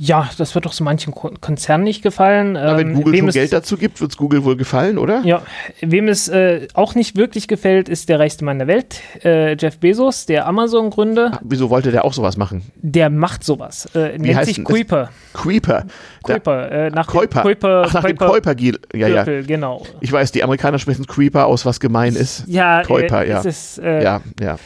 Ja, 0.04 0.28
das 0.36 0.52
wird 0.56 0.66
doch 0.66 0.72
so 0.72 0.82
manchem 0.82 1.14
Ko- 1.14 1.30
Konzern 1.40 1.84
nicht 1.84 2.02
gefallen. 2.02 2.54
na, 2.54 2.76
wenn 2.76 2.88
Ähm, 2.88 2.94
Google 2.94 3.12
wem 3.12 3.24
schon 3.26 3.34
Geld 3.34 3.52
dazu 3.52 3.76
gibt, 3.76 4.00
wird 4.00 4.10
es 4.10 4.16
Google 4.16 4.42
wohl 4.42 4.56
gefallen, 4.56 4.98
oder? 4.98 5.22
Ja, 5.24 5.42
wem 5.80 6.08
es 6.08 6.26
äh, 6.28 6.66
auch 6.74 6.96
nicht 6.96 7.14
wirklich 7.14 7.46
gefällt, 7.46 7.88
ist 7.88 8.08
der 8.08 8.18
reichste 8.18 8.44
Mann 8.44 8.58
der 8.58 8.66
Welt, 8.66 9.00
äh, 9.22 9.54
Jeff 9.56 9.78
Bezos, 9.78 10.26
der 10.26 10.48
Amazon-Gründer. 10.48 11.38
Wieso 11.44 11.70
wollte 11.70 11.92
der 11.92 12.04
auch 12.04 12.12
sowas 12.14 12.36
machen? 12.36 12.62
Der 12.82 13.10
macht 13.10 13.44
sowas. 13.44 13.86
Äh, 13.94 14.18
nennt 14.18 14.34
heißt 14.34 14.54
sich? 14.56 14.64
Kuiper. 14.64 15.10
Creeper. 15.34 15.84
Der- 16.26 16.34
Kuiper. 16.40 16.72
Äh, 16.72 16.90
nach 16.90 17.06
dem 17.06 17.12
Kuiper. 17.20 17.42
Kuiper. 17.42 17.82
Ach, 17.86 17.94
nach 17.94 18.02
dem 18.04 18.16
Kuiper- 18.18 18.52
Kuiper. 18.54 18.96
Ja, 18.98 19.06
ja. 19.06 19.22
Genau. 19.42 19.84
Ich 20.00 20.10
weiß, 20.10 20.32
die 20.32 20.42
Amerikaner 20.42 20.80
sprechen 20.80 21.06
Creeper 21.06 21.46
aus, 21.46 21.64
was 21.64 21.78
gemein 21.78 22.16
ist. 22.16 22.42
Ja, 22.48 22.82
Kuiper, 22.82 23.24
äh, 23.24 23.28
ja. 23.30 23.38
Es 23.38 23.44
ist, 23.46 23.78
äh, 23.78 24.02
Ja, 24.02 24.20
ja. 24.40 24.56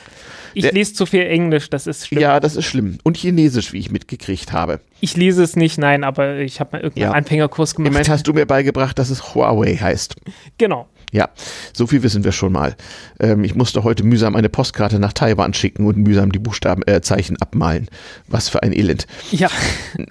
Ich 0.56 0.62
Der- 0.62 0.72
lese 0.72 0.94
zu 0.94 1.04
viel 1.04 1.20
Englisch, 1.20 1.68
das 1.68 1.86
ist 1.86 2.06
schlimm. 2.06 2.22
Ja, 2.22 2.40
das 2.40 2.56
ist 2.56 2.64
schlimm. 2.64 2.96
Und 3.04 3.18
Chinesisch, 3.18 3.74
wie 3.74 3.78
ich 3.78 3.90
mitgekriegt 3.90 4.54
habe. 4.54 4.80
Ich 5.00 5.14
lese 5.14 5.42
es 5.42 5.54
nicht, 5.54 5.76
nein, 5.76 6.02
aber 6.02 6.38
ich 6.38 6.60
habe 6.60 6.70
mal 6.72 6.82
irgendeinen 6.82 7.10
Ja. 7.12 7.16
Anfängerkurs 7.16 7.74
gemacht. 7.74 7.90
Immerhin 7.90 8.08
hast 8.10 8.26
du 8.26 8.32
mir 8.32 8.46
beigebracht, 8.46 8.98
dass 8.98 9.10
es 9.10 9.34
Huawei 9.34 9.76
heißt. 9.76 10.14
genau. 10.56 10.88
Ja, 11.12 11.28
so 11.72 11.86
viel 11.86 12.02
wissen 12.02 12.24
wir 12.24 12.32
schon 12.32 12.52
mal. 12.52 12.74
Ähm, 13.20 13.44
ich 13.44 13.54
musste 13.54 13.84
heute 13.84 14.02
mühsam 14.04 14.36
eine 14.36 14.48
Postkarte 14.48 14.98
nach 14.98 15.12
Taiwan 15.12 15.54
schicken 15.54 15.86
und 15.86 15.96
mühsam 15.96 16.32
die 16.32 16.38
Buchstaben, 16.38 16.82
äh, 16.86 17.00
Zeichen 17.00 17.36
abmalen. 17.40 17.88
Was 18.28 18.48
für 18.48 18.62
ein 18.62 18.72
Elend. 18.72 19.06
Ja, 19.30 19.48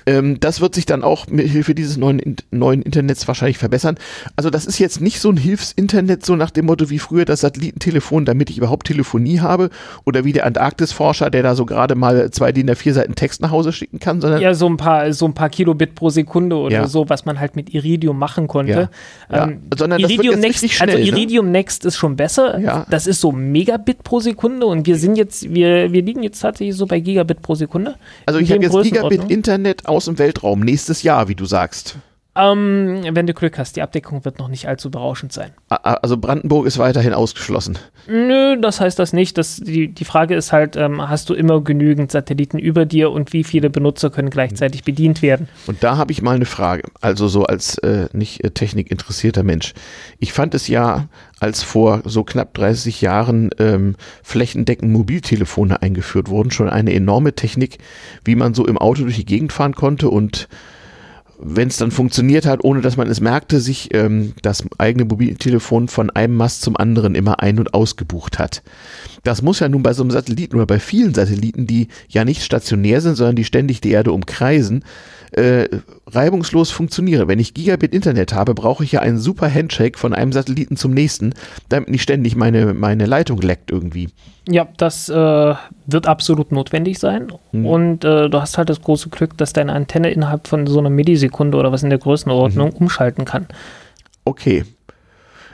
Ähm, 0.08 0.40
das 0.40 0.62
wird 0.62 0.76
sich 0.76 0.86
dann 0.86 1.04
auch 1.04 1.28
mit 1.28 1.48
Hilfe 1.48 1.74
dieses 1.76 1.98
neuen, 1.98 2.36
neuen 2.52 2.82
Internets 2.82 3.28
wahrscheinlich 3.28 3.58
verbessern. 3.58 3.98
Also 4.36 4.50
das 4.50 4.66
ist 4.66 4.78
jetzt 4.80 5.02
nicht 5.02 5.20
so 5.20 5.30
ein 5.32 5.38
Hilfsinternet, 5.38 6.26
so 6.26 6.36
nach 6.36 6.52
dem 6.52 6.66
Motto 6.66 6.90
wie 6.90 7.00
früher 7.00 7.26
das 7.26 7.42
Satellitentelefon, 7.42 8.26
damit 8.26 8.50
ich 8.50 8.58
überhaupt 8.58 8.88
Telefonie 8.88 9.40
habe 9.40 9.70
oder 10.06 10.24
wie 10.26 10.34
der 10.34 10.46
Antarktisforscher, 10.46 11.30
der 11.30 11.44
da 11.44 11.56
so 11.56 11.66
gerade 11.66 11.96
mal 11.96 12.30
zwei 12.32 12.52
DIN 12.52 12.70
A4 12.70 12.94
Seiten 12.94 13.16
Text 13.16 13.42
nach 13.42 13.52
Hause 13.52 13.72
schicken 13.74 14.00
kann, 14.00 14.22
sondern 14.22 14.42
ja, 14.42 14.54
so 14.54 14.68
ein 14.68 14.78
paar, 14.78 15.12
so 15.14 15.26
ein 15.26 15.34
paar 15.34 15.50
Kilobit 15.50 15.96
pro 15.96 16.10
Sekunde 16.10 16.56
oder 16.58 16.76
Ja. 16.76 16.88
so, 16.88 17.10
was 17.10 17.26
man 17.26 17.40
halt 17.40 17.56
mit 17.56 17.74
Iridium 17.74 18.18
machen 18.20 18.48
konnte. 18.48 18.90
Ja. 19.32 19.44
Ähm, 19.46 19.50
Ja. 19.52 19.78
Sondern 19.78 20.02
das 20.02 20.10
wird 20.10 20.20
Iridium 20.20 20.36
jetzt 20.36 20.42
Next, 20.44 20.64
richtig 20.64 20.80
schnell, 20.86 20.98
also 20.98 21.12
ne? 21.12 21.18
Iridium 21.18 21.52
Next 21.52 21.86
ist 21.86 21.98
schon 21.98 22.16
besser. 22.16 22.60
Ja. 22.60 22.86
Das 22.90 23.08
ist 23.08 23.22
so 23.22 23.32
Megabit 23.32 24.04
pro 24.04 24.20
Sekunde 24.20 24.66
und 24.66 24.88
wir 24.88 24.98
sind 24.98 25.16
jetzt, 25.16 25.54
wir, 25.54 25.92
wir 25.92 26.02
liegen 26.02 26.24
jetzt 26.24 26.40
tatsächlich 26.40 26.76
so 26.76 26.86
bei 26.86 27.00
Gigabit 27.00 27.42
pro 27.42 27.56
Sekunde. 27.56 27.96
Also 28.26 28.40
ich 28.40 28.52
habe 28.52 28.64
jetzt 28.64 28.82
Gigabit. 28.82 29.30
Internet 29.30 29.88
aus 29.88 30.06
dem 30.06 30.18
Weltraum 30.18 30.62
nächstes 30.62 31.04
Jahr, 31.04 31.28
wie 31.28 31.36
du 31.36 31.46
sagst. 31.46 31.98
Ähm, 32.38 33.04
wenn 33.12 33.28
du 33.28 33.34
Glück 33.34 33.58
hast, 33.58 33.78
die 33.78 33.82
Abdeckung 33.82 34.26
wird 34.26 34.40
noch 34.40 34.50
nicht 34.50 34.68
allzu 34.68 34.92
berauschend 34.92 35.32
sein. 35.32 35.52
Also 35.70 36.18
Brandenburg 36.18 36.66
ist 36.68 36.78
weiterhin 36.78 37.14
ausgeschlossen. 37.14 37.78
Nö, 38.08 38.58
das 38.60 38.82
heißt 38.82 39.00
das 39.00 39.14
nicht. 39.14 39.38
Das, 39.38 39.56
die, 39.58 39.88
die 39.88 40.06
Frage 40.06 40.36
ist 40.36 40.52
halt, 40.52 40.76
ähm, 40.76 41.08
hast 41.08 41.30
du 41.30 41.34
immer 41.34 41.62
genügend 41.62 42.12
Satelliten 42.12 42.60
über 42.60 42.86
dir 42.86 43.12
und 43.12 43.32
wie 43.32 43.46
viele 43.46 43.70
Benutzer 43.70 44.10
können 44.10 44.30
gleichzeitig 44.30 44.84
bedient 44.84 45.22
werden? 45.22 45.48
Und 45.68 45.82
da 45.84 45.96
habe 45.96 46.12
ich 46.12 46.22
mal 46.22 46.36
eine 46.36 46.46
Frage. 46.46 46.84
Also 47.00 47.30
so 47.30 47.46
als 47.46 47.78
äh, 47.80 48.10
nicht 48.12 48.44
äh, 48.44 48.52
technikinteressierter 48.52 49.44
Mensch. 49.44 49.74
Ich 50.20 50.34
fand 50.34 50.54
es 50.56 50.68
ja, 50.68 51.08
als 51.40 51.64
vor 51.64 52.02
so 52.04 52.24
knapp 52.24 52.54
30 52.54 53.02
Jahren 53.02 53.50
ähm, 53.60 53.96
flächendeckend 54.24 54.92
Mobiltelefone 54.92 55.82
eingeführt 55.82 56.30
wurden, 56.30 56.52
schon 56.52 56.70
eine 56.70 56.94
enorme 56.94 57.34
Technik, 57.34 57.78
wie 58.26 58.36
man 58.36 58.54
so 58.54 58.66
im 58.68 58.78
Auto 58.78 59.04
durch 59.04 59.16
die 59.16 59.26
Gegend 59.26 59.54
fahren 59.54 59.74
konnte 59.74 60.10
und 60.10 60.50
wenn 61.40 61.68
es 61.68 61.78
dann 61.78 61.92
funktioniert 61.92 62.46
hat, 62.46 62.64
ohne 62.64 62.82
dass 62.82 62.98
man 62.98 63.10
es 63.10 63.22
merkte, 63.22 63.60
sich 63.60 63.94
ähm, 63.94 64.34
das 64.42 64.64
eigene 64.78 65.06
Mobiltelefon 65.06 65.88
von 65.88 66.10
einem 66.10 66.36
Mast 66.36 66.62
zum 66.62 66.78
anderen 66.78 67.16
immer 67.16 67.42
ein- 67.42 67.60
und 67.60 67.74
ausgebucht 67.74 68.40
hat. 68.40 68.64
Das 69.24 69.42
muss 69.42 69.60
ja 69.60 69.70
nun 69.70 69.84
bei 69.84 69.94
so 69.94 70.04
einem 70.04 70.12
Satelliten 70.12 70.56
oder 70.56 70.66
bei 70.66 70.80
vielen 70.80 71.14
Satelliten, 71.14 71.68
die 71.68 71.88
ja 72.08 72.26
nicht 72.26 72.44
stationär 72.44 73.02
sind, 73.02 73.16
sondern 73.16 73.36
die 73.36 73.44
ständig 73.44 73.82
die 73.82 73.92
Erde 73.92 74.12
umkreisen, 74.12 74.84
äh, 75.32 75.68
reibungslos 76.08 76.72
funktionieren. 76.72 77.28
Wenn 77.28 77.40
ich 77.40 77.54
Gigabit 77.54 77.94
Internet 77.94 78.34
habe, 78.34 78.54
brauche 78.54 78.84
ich 78.84 78.94
ja 78.94 79.02
einen 79.02 79.18
super 79.18 79.54
Handshake 79.54 79.98
von 79.98 80.14
einem 80.14 80.32
Satelliten 80.32 80.78
zum 80.78 80.94
nächsten, 80.94 81.34
damit 81.70 81.90
nicht 81.90 82.04
ständig 82.04 82.36
meine, 82.36 82.74
meine 82.74 83.06
Leitung 83.06 83.42
leckt 83.42 83.72
irgendwie. 83.72 84.10
Ja, 84.48 84.68
das 84.78 85.10
äh, 85.10 85.56
wird 85.88 86.08
absolut 86.08 86.52
notwendig 86.52 87.00
sein. 87.00 87.34
Hm. 87.52 87.66
Und 87.66 88.06
äh, 88.06 88.30
du 88.30 88.42
hast 88.42 88.58
halt 88.58 88.70
das 88.70 88.82
große 88.82 89.10
Glück, 89.10 89.38
dass 89.38 89.54
deine 89.54 89.74
Antenne 89.74 90.12
innerhalb 90.12 90.48
von 90.48 90.68
so 90.68 90.80
einer 90.80 90.92
Millisekunde 90.92 91.25
oder 91.34 91.72
was 91.72 91.84
in 91.84 91.90
der 91.90 92.00
Größenordnung 92.00 92.70
mhm. 92.70 92.78
umschalten 92.78 93.26
kann. 93.26 93.48
Okay 94.24 94.64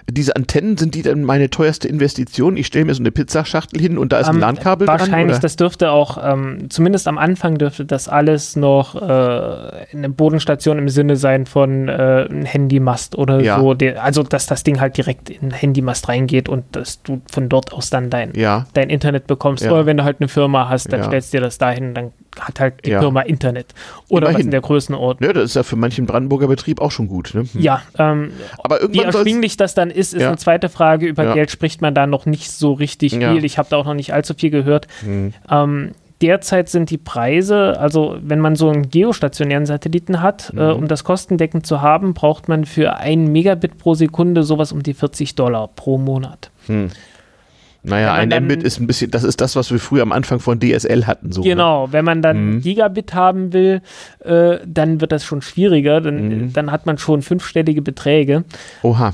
diese 0.09 0.35
Antennen, 0.35 0.77
sind 0.77 0.95
die 0.95 1.01
dann 1.01 1.23
meine 1.23 1.49
teuerste 1.49 1.87
Investition? 1.87 2.57
Ich 2.57 2.67
stelle 2.67 2.85
mir 2.85 2.93
so 2.93 3.01
eine 3.01 3.11
Pizzaschachtel 3.11 3.79
hin 3.79 3.97
und 3.97 4.11
da 4.11 4.19
ist 4.19 4.27
ein 4.27 4.35
ähm, 4.35 4.41
LAN-Kabel 4.41 4.87
dran? 4.87 4.99
Wahrscheinlich, 4.99 5.39
das 5.39 5.55
dürfte 5.55 5.91
auch, 5.91 6.17
ähm, 6.21 6.69
zumindest 6.69 7.07
am 7.07 7.17
Anfang 7.17 7.57
dürfte 7.57 7.85
das 7.85 8.09
alles 8.09 8.55
noch 8.55 8.95
äh, 8.95 8.99
eine 8.99 10.09
Bodenstation 10.09 10.77
im 10.79 10.89
Sinne 10.89 11.15
sein 11.15 11.45
von 11.45 11.87
äh, 11.87 12.27
ein 12.29 12.45
Handymast 12.45 13.17
oder 13.17 13.41
ja. 13.41 13.59
so. 13.59 13.73
Der, 13.73 14.03
also, 14.03 14.23
dass 14.23 14.45
das 14.45 14.63
Ding 14.63 14.79
halt 14.79 14.97
direkt 14.97 15.29
in 15.29 15.49
ein 15.49 15.51
Handymast 15.51 16.07
reingeht 16.09 16.49
und 16.49 16.63
dass 16.75 17.01
du 17.03 17.21
von 17.31 17.49
dort 17.49 17.73
aus 17.73 17.89
dann 17.89 18.09
dein, 18.09 18.33
ja. 18.35 18.65
dein 18.73 18.89
Internet 18.89 19.27
bekommst. 19.27 19.63
Ja. 19.63 19.71
Oder 19.71 19.85
wenn 19.85 19.97
du 19.97 20.03
halt 20.03 20.17
eine 20.19 20.27
Firma 20.27 20.69
hast, 20.69 20.91
dann 20.91 21.03
stellst 21.03 21.33
du 21.33 21.37
dir 21.37 21.41
das 21.41 21.57
dahin, 21.57 21.93
dann 21.93 22.11
hat 22.39 22.59
halt 22.59 22.85
die 22.85 22.91
Firma 22.91 23.21
Internet. 23.21 23.73
Oder 24.07 24.27
Immerhin. 24.27 24.37
was 24.37 24.45
in 24.45 24.51
der 24.51 24.61
Größenordnung. 24.61 25.27
Ja, 25.27 25.33
das 25.33 25.45
ist 25.45 25.55
ja 25.55 25.63
für 25.63 25.75
manchen 25.75 26.05
Brandenburger 26.05 26.47
Betrieb 26.47 26.81
auch 26.81 26.91
schon 26.91 27.07
gut. 27.07 27.33
Ne? 27.33 27.41
Hm. 27.41 27.61
Ja, 27.61 27.81
ähm, 27.97 28.31
aber 28.63 28.81
irgendwann 28.81 29.03
wie 29.03 29.05
erschwinglich 29.05 29.57
das 29.57 29.73
dann 29.73 29.91
ist, 29.91 30.13
ist 30.13 30.21
ja. 30.21 30.29
eine 30.29 30.37
zweite 30.37 30.69
Frage. 30.69 31.07
Über 31.07 31.23
ja. 31.23 31.33
Geld 31.33 31.51
spricht 31.51 31.81
man 31.81 31.93
da 31.93 32.07
noch 32.07 32.25
nicht 32.25 32.51
so 32.51 32.73
richtig 32.73 33.13
ja. 33.13 33.33
viel. 33.33 33.43
Ich 33.43 33.57
habe 33.57 33.69
da 33.69 33.77
auch 33.77 33.85
noch 33.85 33.93
nicht 33.93 34.13
allzu 34.13 34.33
viel 34.33 34.49
gehört. 34.49 34.87
Mhm. 35.05 35.33
Ähm, 35.49 35.91
derzeit 36.21 36.69
sind 36.69 36.89
die 36.89 36.97
Preise, 36.97 37.79
also 37.79 38.17
wenn 38.21 38.39
man 38.39 38.55
so 38.55 38.69
einen 38.69 38.89
geostationären 38.89 39.65
Satelliten 39.65 40.21
hat, 40.21 40.53
mhm. 40.53 40.59
äh, 40.59 40.71
um 40.71 40.87
das 40.87 41.03
kostendeckend 41.03 41.65
zu 41.65 41.81
haben, 41.81 42.13
braucht 42.13 42.47
man 42.47 42.65
für 42.65 42.95
ein 42.95 43.31
Megabit 43.31 43.77
pro 43.77 43.95
Sekunde 43.95 44.43
sowas 44.43 44.71
um 44.71 44.83
die 44.83 44.93
40 44.93 45.35
Dollar 45.35 45.67
pro 45.67 45.97
Monat. 45.97 46.51
Mhm. 46.67 46.89
Naja, 47.83 48.13
ein 48.13 48.29
Mbit 48.45 48.61
ist 48.61 48.79
ein 48.79 48.85
bisschen, 48.85 49.09
das 49.09 49.23
ist 49.23 49.41
das, 49.41 49.55
was 49.55 49.71
wir 49.71 49.79
früher 49.79 50.03
am 50.03 50.11
Anfang 50.11 50.39
von 50.39 50.59
DSL 50.59 51.07
hatten. 51.07 51.31
So, 51.31 51.41
ne? 51.41 51.49
genau, 51.49 51.87
ne? 51.87 51.93
wenn 51.93 52.05
man 52.05 52.21
dann 52.21 52.55
mhm. 52.55 52.61
Gigabit 52.61 53.13
haben 53.13 53.53
will, 53.53 53.81
äh, 54.19 54.59
dann 54.65 55.01
wird 55.01 55.11
das 55.11 55.25
schon 55.25 55.41
schwieriger, 55.41 55.99
dann, 55.99 56.27
mhm. 56.27 56.53
dann 56.53 56.71
hat 56.71 56.85
man 56.85 56.99
schon 56.99 57.23
fünfstellige 57.23 57.81
Beträge. 57.81 58.43
Oha. 58.83 59.13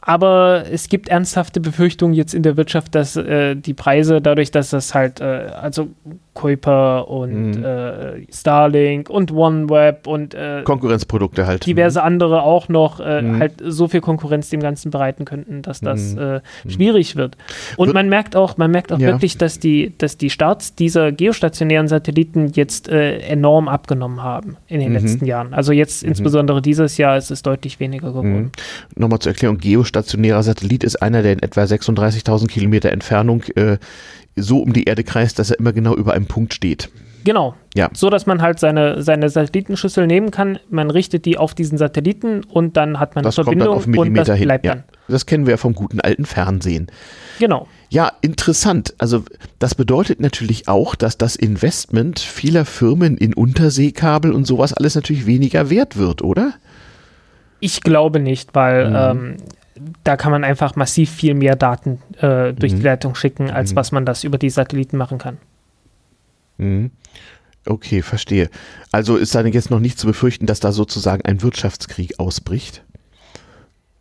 Aber 0.00 0.64
es 0.70 0.88
gibt 0.88 1.08
ernsthafte 1.08 1.60
Befürchtungen 1.60 2.14
jetzt 2.14 2.34
in 2.34 2.42
der 2.42 2.56
Wirtschaft, 2.56 2.94
dass 2.94 3.14
äh, 3.14 3.54
die 3.54 3.74
Preise 3.74 4.20
dadurch, 4.20 4.50
dass 4.50 4.70
das 4.70 4.94
halt, 4.94 5.20
äh, 5.20 5.24
also 5.24 5.90
Kuiper 6.34 7.08
und 7.08 7.58
mhm. 7.58 7.64
äh, 7.64 8.32
Starlink 8.32 9.10
und 9.10 9.32
OneWeb 9.32 10.06
und 10.06 10.34
äh, 10.34 10.62
Konkurrenzprodukte 10.64 11.46
halt. 11.46 11.66
Diverse 11.66 12.00
mhm. 12.00 12.06
andere 12.06 12.42
auch 12.42 12.68
noch 12.68 13.00
äh, 13.00 13.20
mhm. 13.20 13.38
halt 13.38 13.54
so 13.62 13.86
viel 13.86 14.00
Konkurrenz 14.00 14.48
dem 14.48 14.60
Ganzen 14.60 14.90
bereiten 14.90 15.26
könnten, 15.26 15.60
dass 15.60 15.80
das 15.80 16.14
mhm. 16.14 16.18
äh, 16.20 16.34
mhm. 16.64 16.70
schwierig 16.70 17.16
wird. 17.16 17.36
Und 17.76 17.92
man 17.92 18.08
merkt 18.08 18.34
auch, 18.34 18.56
man 18.56 18.70
merkt 18.70 18.92
auch 18.92 18.98
ja. 18.98 19.08
wirklich, 19.08 19.36
dass 19.36 19.58
die, 19.58 19.92
dass 19.98 20.16
die 20.16 20.30
Starts 20.30 20.74
dieser 20.74 21.12
geostationären 21.12 21.86
Satelliten 21.86 22.48
jetzt 22.54 22.88
äh, 22.88 23.18
enorm 23.18 23.68
abgenommen 23.68 24.22
haben 24.22 24.56
in 24.68 24.80
den 24.80 24.90
mhm. 24.90 24.98
letzten 24.98 25.26
Jahren. 25.26 25.52
Also 25.52 25.72
jetzt 25.72 26.02
insbesondere 26.02 26.62
dieses 26.62 26.96
Jahr 26.96 27.18
ist 27.18 27.30
es 27.30 27.42
deutlich 27.42 27.78
weniger 27.78 28.08
geworden. 28.08 28.52
Nochmal 28.96 29.18
zur 29.18 29.32
Erklärung, 29.32 29.58
geostationärer 29.58 30.42
Satellit 30.42 30.82
ist 30.82 30.96
einer, 30.96 31.22
der 31.22 31.34
in 31.34 31.40
etwa 31.40 31.62
36.000 31.62 32.48
Kilometer 32.48 32.90
Entfernung 32.90 33.42
äh, 33.54 33.76
so 34.36 34.60
um 34.60 34.72
die 34.72 34.84
Erde 34.84 35.04
kreist, 35.04 35.38
dass 35.38 35.50
er 35.50 35.58
immer 35.58 35.72
genau 35.72 35.94
über 35.94 36.14
einem 36.14 36.26
Punkt 36.26 36.54
steht. 36.54 36.90
Genau. 37.24 37.54
Ja. 37.74 37.88
So 37.92 38.10
dass 38.10 38.26
man 38.26 38.42
halt 38.42 38.58
seine, 38.58 39.02
seine 39.02 39.28
Satellitenschüssel 39.28 40.06
nehmen 40.06 40.30
kann, 40.30 40.58
man 40.70 40.90
richtet 40.90 41.24
die 41.24 41.38
auf 41.38 41.54
diesen 41.54 41.78
Satelliten 41.78 42.44
und 42.44 42.76
dann 42.76 42.98
hat 42.98 43.14
man 43.14 43.24
das 43.24 43.38
eine 43.38 43.44
Verbindung 43.44 43.68
kommt 43.68 43.76
dann 43.76 43.78
auf 43.78 43.86
Millimeter 43.86 44.32
und 44.32 44.38
das 44.38 44.40
bleibt 44.40 44.66
hin. 44.66 44.78
Ja. 44.78 44.84
Das 45.08 45.26
kennen 45.26 45.46
wir 45.46 45.52
ja 45.52 45.56
vom 45.56 45.74
guten 45.74 46.00
alten 46.00 46.24
Fernsehen. 46.24 46.88
Genau. 47.38 47.66
Ja, 47.90 48.12
interessant. 48.22 48.94
Also 48.98 49.24
das 49.58 49.74
bedeutet 49.74 50.20
natürlich 50.20 50.68
auch, 50.68 50.94
dass 50.94 51.18
das 51.18 51.36
Investment 51.36 52.18
vieler 52.18 52.64
Firmen 52.64 53.16
in 53.16 53.34
Unterseekabel 53.34 54.32
und 54.32 54.46
sowas 54.46 54.72
alles 54.72 54.94
natürlich 54.94 55.26
weniger 55.26 55.70
wert 55.70 55.96
wird, 55.96 56.22
oder? 56.22 56.54
Ich 57.60 57.80
glaube 57.82 58.18
nicht, 58.20 58.54
weil 58.54 58.90
mhm. 58.90 58.96
ähm, 58.96 59.36
da 60.04 60.16
kann 60.16 60.32
man 60.32 60.44
einfach 60.44 60.76
massiv 60.76 61.10
viel 61.10 61.34
mehr 61.34 61.56
Daten 61.56 62.00
äh, 62.18 62.52
durch 62.52 62.72
mhm. 62.72 62.76
die 62.76 62.82
Leitung 62.82 63.14
schicken, 63.14 63.50
als 63.50 63.72
mhm. 63.72 63.76
was 63.76 63.92
man 63.92 64.06
das 64.06 64.24
über 64.24 64.38
die 64.38 64.50
Satelliten 64.50 64.96
machen 64.96 65.18
kann. 65.18 65.38
Mhm. 66.58 66.90
Okay, 67.66 68.02
verstehe. 68.02 68.50
Also 68.90 69.16
ist 69.16 69.34
da 69.34 69.42
jetzt 69.42 69.70
noch 69.70 69.78
nicht 69.78 69.98
zu 69.98 70.06
befürchten, 70.06 70.46
dass 70.46 70.60
da 70.60 70.72
sozusagen 70.72 71.24
ein 71.24 71.42
Wirtschaftskrieg 71.42 72.18
ausbricht? 72.18 72.82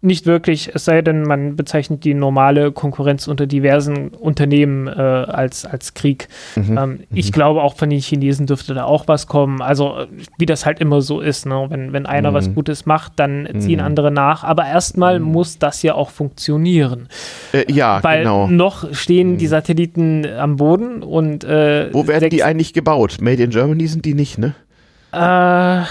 Nicht 0.04 0.26
wirklich, 0.26 0.72
es 0.74 0.86
sei 0.86 1.04
denn, 1.04 1.22
man 1.22 1.56
bezeichnet 1.56 2.04
die 2.04 2.16
normale 2.16 2.72
Konkurrenz 2.72 3.28
unter 3.28 3.46
diversen 3.46 4.08
Unternehmen 4.08 4.88
äh, 4.88 4.92
als, 4.92 5.64
als 5.64 5.94
Krieg. 5.94 6.28
Mhm. 6.56 6.78
Ähm, 6.78 7.00
ich 7.14 7.28
mhm. 7.28 7.32
glaube, 7.32 7.62
auch 7.62 7.76
von 7.76 7.92
den 7.92 8.00
Chinesen 8.00 8.48
dürfte 8.48 8.74
da 8.74 8.86
auch 8.86 9.08
was 9.08 9.28
kommen. 9.28 9.62
Also, 9.62 10.08
wie 10.40 10.48
das 10.48 10.66
halt 10.66 10.80
immer 10.80 11.02
so 11.02 11.22
ist, 11.22 11.46
ne? 11.46 11.68
wenn, 11.70 11.94
wenn 11.94 12.08
einer 12.08 12.32
mhm. 12.32 12.36
was 12.36 12.54
Gutes 12.56 12.88
macht, 12.88 13.14
dann 13.18 13.48
ziehen 13.60 13.80
mhm. 13.80 13.86
andere 13.86 14.10
nach. 14.10 14.44
Aber 14.44 14.66
erstmal 14.66 15.20
mhm. 15.20 15.28
muss 15.28 15.60
das 15.60 15.84
ja 15.84 15.94
auch 15.94 16.10
funktionieren. 16.10 17.08
Äh, 17.54 17.72
ja, 17.72 18.00
Weil 18.02 18.20
genau. 18.24 18.48
noch 18.48 18.92
stehen 18.96 19.38
die 19.38 19.46
mhm. 19.46 19.50
Satelliten 19.50 20.26
am 20.26 20.56
Boden 20.56 21.04
und. 21.04 21.44
Äh, 21.44 21.94
Wo 21.94 22.08
werden 22.08 22.32
die 22.32 22.44
eigentlich 22.44 22.74
gebaut? 22.74 23.18
Made 23.22 23.44
in 23.44 23.52
Germany 23.52 23.86
sind 23.86 24.06
die 24.06 24.16
nicht, 24.16 24.40
ne? 24.40 24.56
Äh, 25.14 25.84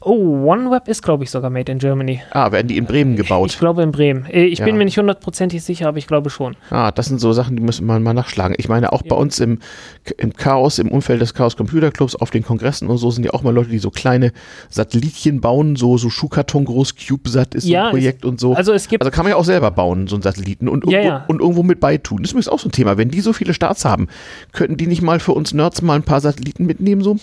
Oh, 0.00 0.44
OneWeb 0.46 0.86
ist, 0.86 1.02
glaube 1.02 1.24
ich, 1.24 1.30
sogar 1.30 1.50
made 1.50 1.70
in 1.72 1.78
Germany. 1.78 2.22
Ah, 2.30 2.52
werden 2.52 2.68
die 2.68 2.76
in 2.76 2.84
Bremen 2.84 3.16
gebaut? 3.16 3.50
Ich 3.50 3.58
glaube 3.58 3.82
in 3.82 3.90
Bremen. 3.90 4.26
Äh, 4.26 4.44
ich 4.44 4.60
ja. 4.60 4.64
bin 4.64 4.76
mir 4.76 4.84
nicht 4.84 4.96
hundertprozentig 4.96 5.62
sicher, 5.62 5.88
aber 5.88 5.98
ich 5.98 6.06
glaube 6.06 6.30
schon. 6.30 6.56
Ah, 6.70 6.92
das 6.92 7.06
sind 7.06 7.20
so 7.20 7.32
Sachen, 7.32 7.56
die 7.56 7.62
müssen 7.62 7.84
wir 7.86 7.98
mal 7.98 8.14
nachschlagen. 8.14 8.54
Ich 8.58 8.68
meine, 8.68 8.92
auch 8.92 9.02
ja. 9.02 9.08
bei 9.08 9.16
uns 9.16 9.40
im, 9.40 9.58
im 10.16 10.34
Chaos, 10.34 10.78
im 10.78 10.88
Umfeld 10.88 11.20
des 11.20 11.34
Chaos 11.34 11.56
Computer 11.56 11.90
Clubs, 11.90 12.14
auf 12.14 12.30
den 12.30 12.44
Kongressen 12.44 12.88
und 12.88 12.98
so 12.98 13.10
sind 13.10 13.24
ja 13.24 13.32
auch 13.32 13.42
mal 13.42 13.52
Leute, 13.52 13.70
die 13.70 13.78
so 13.78 13.90
kleine 13.90 14.32
Satellitchen 14.68 15.40
bauen, 15.40 15.74
so, 15.74 15.98
so 15.98 16.10
Schuhkarton 16.10 16.64
groß, 16.64 16.94
CubeSat 16.94 17.56
ist 17.56 17.66
ja, 17.66 17.82
so 17.82 17.86
ein 17.86 17.90
Projekt 17.90 18.24
es, 18.24 18.30
und 18.30 18.40
so. 18.40 18.54
Also, 18.54 18.72
es 18.72 18.88
gibt 18.88 19.02
also 19.02 19.10
kann 19.10 19.24
man 19.24 19.30
ja 19.30 19.36
auch 19.36 19.44
selber 19.44 19.72
bauen, 19.72 20.06
so 20.06 20.14
einen 20.14 20.22
Satelliten 20.22 20.68
und, 20.68 20.84
irgendwo, 20.84 21.22
und 21.26 21.40
irgendwo 21.40 21.62
mit 21.64 21.80
beitun. 21.80 22.22
Das 22.22 22.32
ist 22.32 22.48
auch 22.48 22.60
so 22.60 22.68
ein 22.68 22.72
Thema. 22.72 22.98
Wenn 22.98 23.08
die 23.08 23.20
so 23.20 23.32
viele 23.32 23.52
Starts 23.52 23.84
haben, 23.84 24.06
könnten 24.52 24.76
die 24.76 24.86
nicht 24.86 25.02
mal 25.02 25.18
für 25.18 25.32
uns 25.32 25.52
Nerds 25.52 25.82
mal 25.82 25.96
ein 25.96 26.04
paar 26.04 26.20
Satelliten 26.20 26.66
mitnehmen, 26.66 27.02
so? 27.02 27.16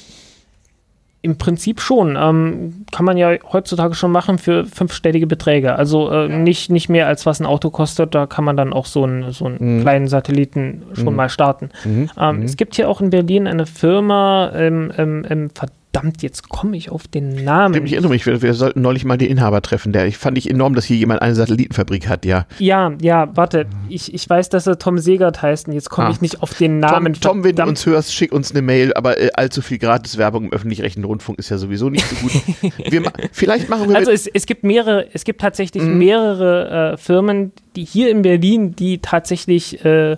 Im 1.26 1.40
Prinzip 1.40 1.82
schon. 1.82 2.16
Ähm, 2.16 2.86
kann 2.92 3.04
man 3.04 3.18
ja 3.18 3.32
heutzutage 3.52 3.96
schon 3.96 4.12
machen 4.12 4.38
für 4.38 4.64
fünfstellige 4.66 5.26
Beträge. 5.26 5.76
Also 5.76 6.12
äh, 6.12 6.28
nicht, 6.28 6.70
nicht 6.70 6.88
mehr 6.88 7.08
als 7.08 7.26
was 7.26 7.40
ein 7.40 7.48
Auto 7.48 7.72
kostet. 7.72 8.14
Da 8.14 8.28
kann 8.28 8.46
man 8.46 8.56
dann 8.56 8.74
auch 8.74 8.86
so, 8.86 9.04
ein, 9.04 9.32
so 9.32 9.46
einen 9.46 9.78
mhm. 9.78 9.82
kleinen 9.82 10.08
Satelliten 10.08 10.84
schon 10.94 11.14
mhm. 11.14 11.16
mal 11.16 11.30
starten. 11.30 11.72
Mhm. 11.84 12.12
Ähm, 12.20 12.38
mhm. 12.38 12.44
Es 12.44 12.58
gibt 12.58 12.76
hier 12.76 12.88
auch 12.90 13.02
in 13.02 13.10
Berlin 13.10 13.48
eine 13.48 13.66
Firma 13.66 14.50
im, 14.50 14.92
im, 14.92 15.24
im 15.26 15.54
verdammt, 15.96 16.22
jetzt 16.22 16.50
komme 16.50 16.76
ich 16.76 16.90
auf 16.90 17.08
den 17.08 17.44
Namen. 17.44 17.86
Ich 17.86 17.94
erinnere 17.94 18.12
mich, 18.12 18.26
wir, 18.26 18.42
wir, 18.42 18.54
sollten 18.54 18.82
neulich 18.82 19.06
mal 19.06 19.18
den 19.18 19.30
Inhaber 19.30 19.62
treffen. 19.62 19.94
Der, 19.94 20.06
ich 20.08 20.18
fand 20.18 20.38
ich 20.38 20.50
enorm, 20.50 20.76
dass 20.76 20.86
hier 20.86 20.98
jemand 20.98 21.22
eine 21.22 21.36
Satellitenfabrik 21.36 22.10
hat, 22.10 22.26
ja. 22.26 22.46
Ja, 22.60 22.94
ja, 23.02 23.30
warte. 23.36 23.66
Ich, 23.88 24.14
ich 24.14 24.30
weiß, 24.30 24.50
dass 24.50 24.68
er 24.68 24.78
Tom 24.78 24.98
Segert 24.98 25.42
heißt 25.42 25.68
und 25.68 25.74
jetzt 25.74 25.90
komme 25.90 26.08
ah. 26.08 26.12
ich 26.12 26.22
nicht 26.22 26.42
auf 26.42 26.54
den 26.54 26.80
Namen. 26.80 27.14
Tom, 27.14 27.22
Tom 27.22 27.44
wenn 27.44 27.56
du 27.56 27.64
uns 27.64 27.86
hörst, 27.86 28.14
schick 28.14 28.34
uns 28.34 28.52
eine 28.52 28.62
Mail, 28.62 28.94
aber 28.94 29.20
äh, 29.20 29.30
allzu 29.34 29.62
viel 29.62 29.78
Gratiswerbung 29.78 30.46
im 30.46 30.54
öffentlich-rechtlichen 30.54 31.06
Rundfunk 31.06 31.40
ist 31.40 31.50
ja 31.50 31.58
sowieso 31.58 31.90
nicht 31.90 32.06
so 32.06 32.16
gut. 32.18 32.32
wir, 32.92 33.04
vielleicht 33.32 33.70
machen 33.70 33.90
wir. 33.90 33.96
Also 33.96 34.12
es, 34.12 34.28
es 34.28 34.46
gibt 34.46 34.64
mehrere, 34.64 35.08
es 35.14 35.24
gibt 35.24 35.42
tatsächlich 35.42 35.84
mhm. 35.84 35.98
mehrere 35.98 36.94
äh, 36.94 36.98
Firmen, 36.98 37.54
die 37.76 37.86
hier 37.86 38.10
in 38.10 38.22
Berlin, 38.22 38.76
die 38.76 39.00
tatsächlich 39.00 39.84
äh, 39.86 40.18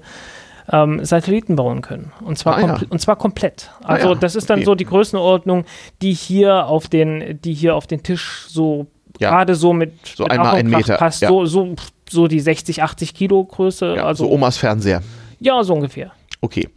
ähm, 0.72 1.04
Satelliten 1.06 1.56
bauen 1.56 1.82
können. 1.82 2.12
Und 2.24 2.38
zwar, 2.38 2.58
ah, 2.58 2.62
ja. 2.62 2.80
und 2.90 3.00
zwar 3.00 3.16
komplett. 3.16 3.72
Also 3.84 4.10
ah, 4.10 4.14
ja. 4.14 4.20
das 4.20 4.36
ist 4.36 4.50
dann 4.50 4.60
okay. 4.60 4.66
so 4.66 4.76
die 4.76 4.86
Größenordnung, 4.86 5.66
die 6.02 6.14
hier 6.14 6.68
auf 6.68 6.88
den, 6.88 7.40
die 7.42 7.54
hier 7.54 7.76
auf 7.76 7.88
den 7.88 8.04
Tisch 8.04 8.46
so 8.48 8.88
ja. 9.20 9.30
gerade 9.30 9.56
so 9.56 9.74
mit, 9.74 9.94
so 10.06 10.24
mit 10.24 10.32
einmal 10.32 10.56
ein 10.56 10.70
Meter. 10.70 10.98
passt, 10.98 11.20
so, 11.20 11.46
so, 11.46 11.76
so 12.10 12.28
die 12.28 12.40
60, 12.40 12.84
80 12.84 13.14
Kilo 13.14 13.44
Größe. 13.44 14.04
Also 14.04 14.26
so 14.26 14.32
Omas 14.32 14.58
Fernseher. 14.58 15.02
Ja, 15.40 15.64
so 15.64 15.74
ungefähr. 15.74 16.12
Okay. 16.42 16.68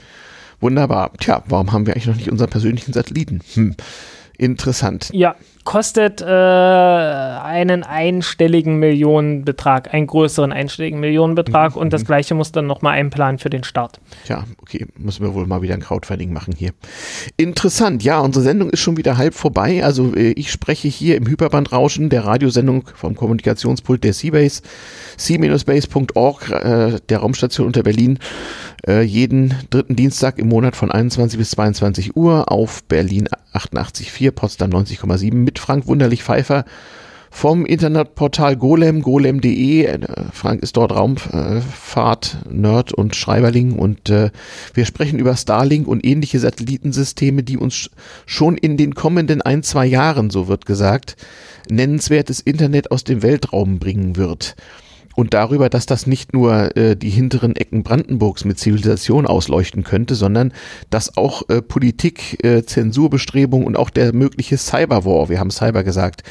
Wunderbar. 0.61 1.13
Tja, 1.19 1.43
warum 1.47 1.73
haben 1.73 1.87
wir 1.87 1.95
eigentlich 1.95 2.07
noch 2.07 2.17
nicht 2.17 2.31
unseren 2.31 2.51
persönlichen 2.51 2.93
Satelliten? 2.93 3.41
Hm. 3.55 3.75
Interessant. 4.37 5.11
Ja, 5.13 5.37
kostet 5.71 6.21
äh, 6.21 6.25
einen 6.25 7.85
einstelligen 7.85 8.81
Millionenbetrag, 8.81 9.95
einen 9.95 10.09
größeren 10.09 10.51
einstelligen 10.51 10.99
Millionenbetrag 10.99 11.77
mhm. 11.77 11.81
und 11.81 11.93
das 11.93 12.03
mhm. 12.03 12.07
gleiche 12.07 12.35
muss 12.35 12.51
dann 12.51 12.67
nochmal 12.67 12.95
einplanen 12.95 13.39
für 13.39 13.51
den 13.51 13.63
Start. 13.63 14.01
Tja, 14.27 14.43
okay, 14.61 14.89
müssen 14.99 15.25
wir 15.25 15.33
wohl 15.33 15.47
mal 15.47 15.63
wieder 15.63 15.75
ein 15.75 15.81
Crowdfunding 15.81 16.33
machen 16.33 16.55
hier. 16.57 16.73
Interessant, 17.37 18.03
ja, 18.03 18.19
unsere 18.19 18.43
Sendung 18.43 18.71
ist 18.71 18.81
schon 18.81 18.97
wieder 18.97 19.17
halb 19.17 19.33
vorbei. 19.33 19.85
Also 19.85 20.13
äh, 20.17 20.33
ich 20.33 20.51
spreche 20.51 20.89
hier 20.89 21.17
im 21.17 21.29
Hyperbandrauschen 21.29 22.09
der 22.09 22.25
Radiosendung 22.25 22.89
vom 22.97 23.15
Kommunikationspult 23.15 24.03
der 24.03 24.13
Seabase, 24.13 24.63
c-base.org, 25.19 26.51
äh, 26.51 26.99
der 27.09 27.19
Raumstation 27.19 27.69
unter 27.69 27.85
Berlin, 27.85 28.19
äh, 28.89 29.03
jeden 29.03 29.55
dritten 29.71 29.95
Dienstag 29.95 30.41
im 30.41 30.49
Monat 30.49 30.75
von 30.75 30.91
21 30.91 31.39
bis 31.39 31.51
22 31.51 32.17
Uhr 32.17 32.51
auf 32.51 32.83
Berlin 32.83 33.29
88.4, 33.53 34.31
Potsdam 34.33 34.71
90,7 34.71 35.35
mit 35.35 35.60
Frank 35.61 35.87
Wunderlich 35.87 36.25
Pfeiffer 36.25 36.65
vom 37.31 37.65
Internetportal 37.65 38.57
Golem, 38.57 39.03
golem.de. 39.03 39.85
Äh, 39.85 40.01
Frank 40.33 40.63
ist 40.63 40.77
dort 40.77 40.93
Raumfahrt, 40.93 42.39
Nerd 42.51 42.93
und 42.93 43.15
Schreiberling 43.15 43.73
und 43.73 44.11
äh, 44.11 44.31
wir 44.75 44.85
sprechen 44.85 45.19
über 45.19 45.37
Starlink 45.37 45.87
und 45.87 46.05
ähnliche 46.05 46.41
Satellitensysteme, 46.41 47.43
die 47.43 47.57
uns 47.57 47.91
schon 48.27 48.57
in 48.57 48.77
den 48.77 48.95
kommenden 48.95 49.43
ein, 49.43 49.63
zwei 49.63 49.87
Jahren, 49.87 50.31
so 50.31 50.49
wird 50.49 50.67
gesagt, 50.67 51.17
nennenswertes 51.71 52.41
Internet 52.41 52.91
aus 52.91 53.05
dem 53.05 53.23
Weltraum 53.23 53.79
bringen 53.79 54.17
wird 54.17 54.57
und 55.21 55.35
darüber, 55.35 55.69
dass 55.69 55.85
das 55.85 56.07
nicht 56.07 56.33
nur 56.33 56.75
äh, 56.79 56.97
die 56.97 57.11
hinteren 57.11 57.55
Ecken 57.55 57.83
Brandenburgs 57.83 58.47
mit 58.47 58.59
Zivilisation 58.59 59.27
ausleuchten 59.27 59.85
könnte, 59.85 60.15
sondern 60.15 60.53
dass 60.89 61.19
auch 61.19 61.47
äh, 61.51 61.61
Politik, 61.61 62.43
äh, 62.43 62.65
Zensurbestrebungen 62.65 63.67
und 63.67 63.77
auch 63.77 63.91
der 63.91 64.15
mögliche 64.15 64.57
Cyberwar, 64.57 65.29
wir 65.29 65.39
haben 65.39 65.51
Cyber 65.51 65.85
gesagt, 65.85 66.23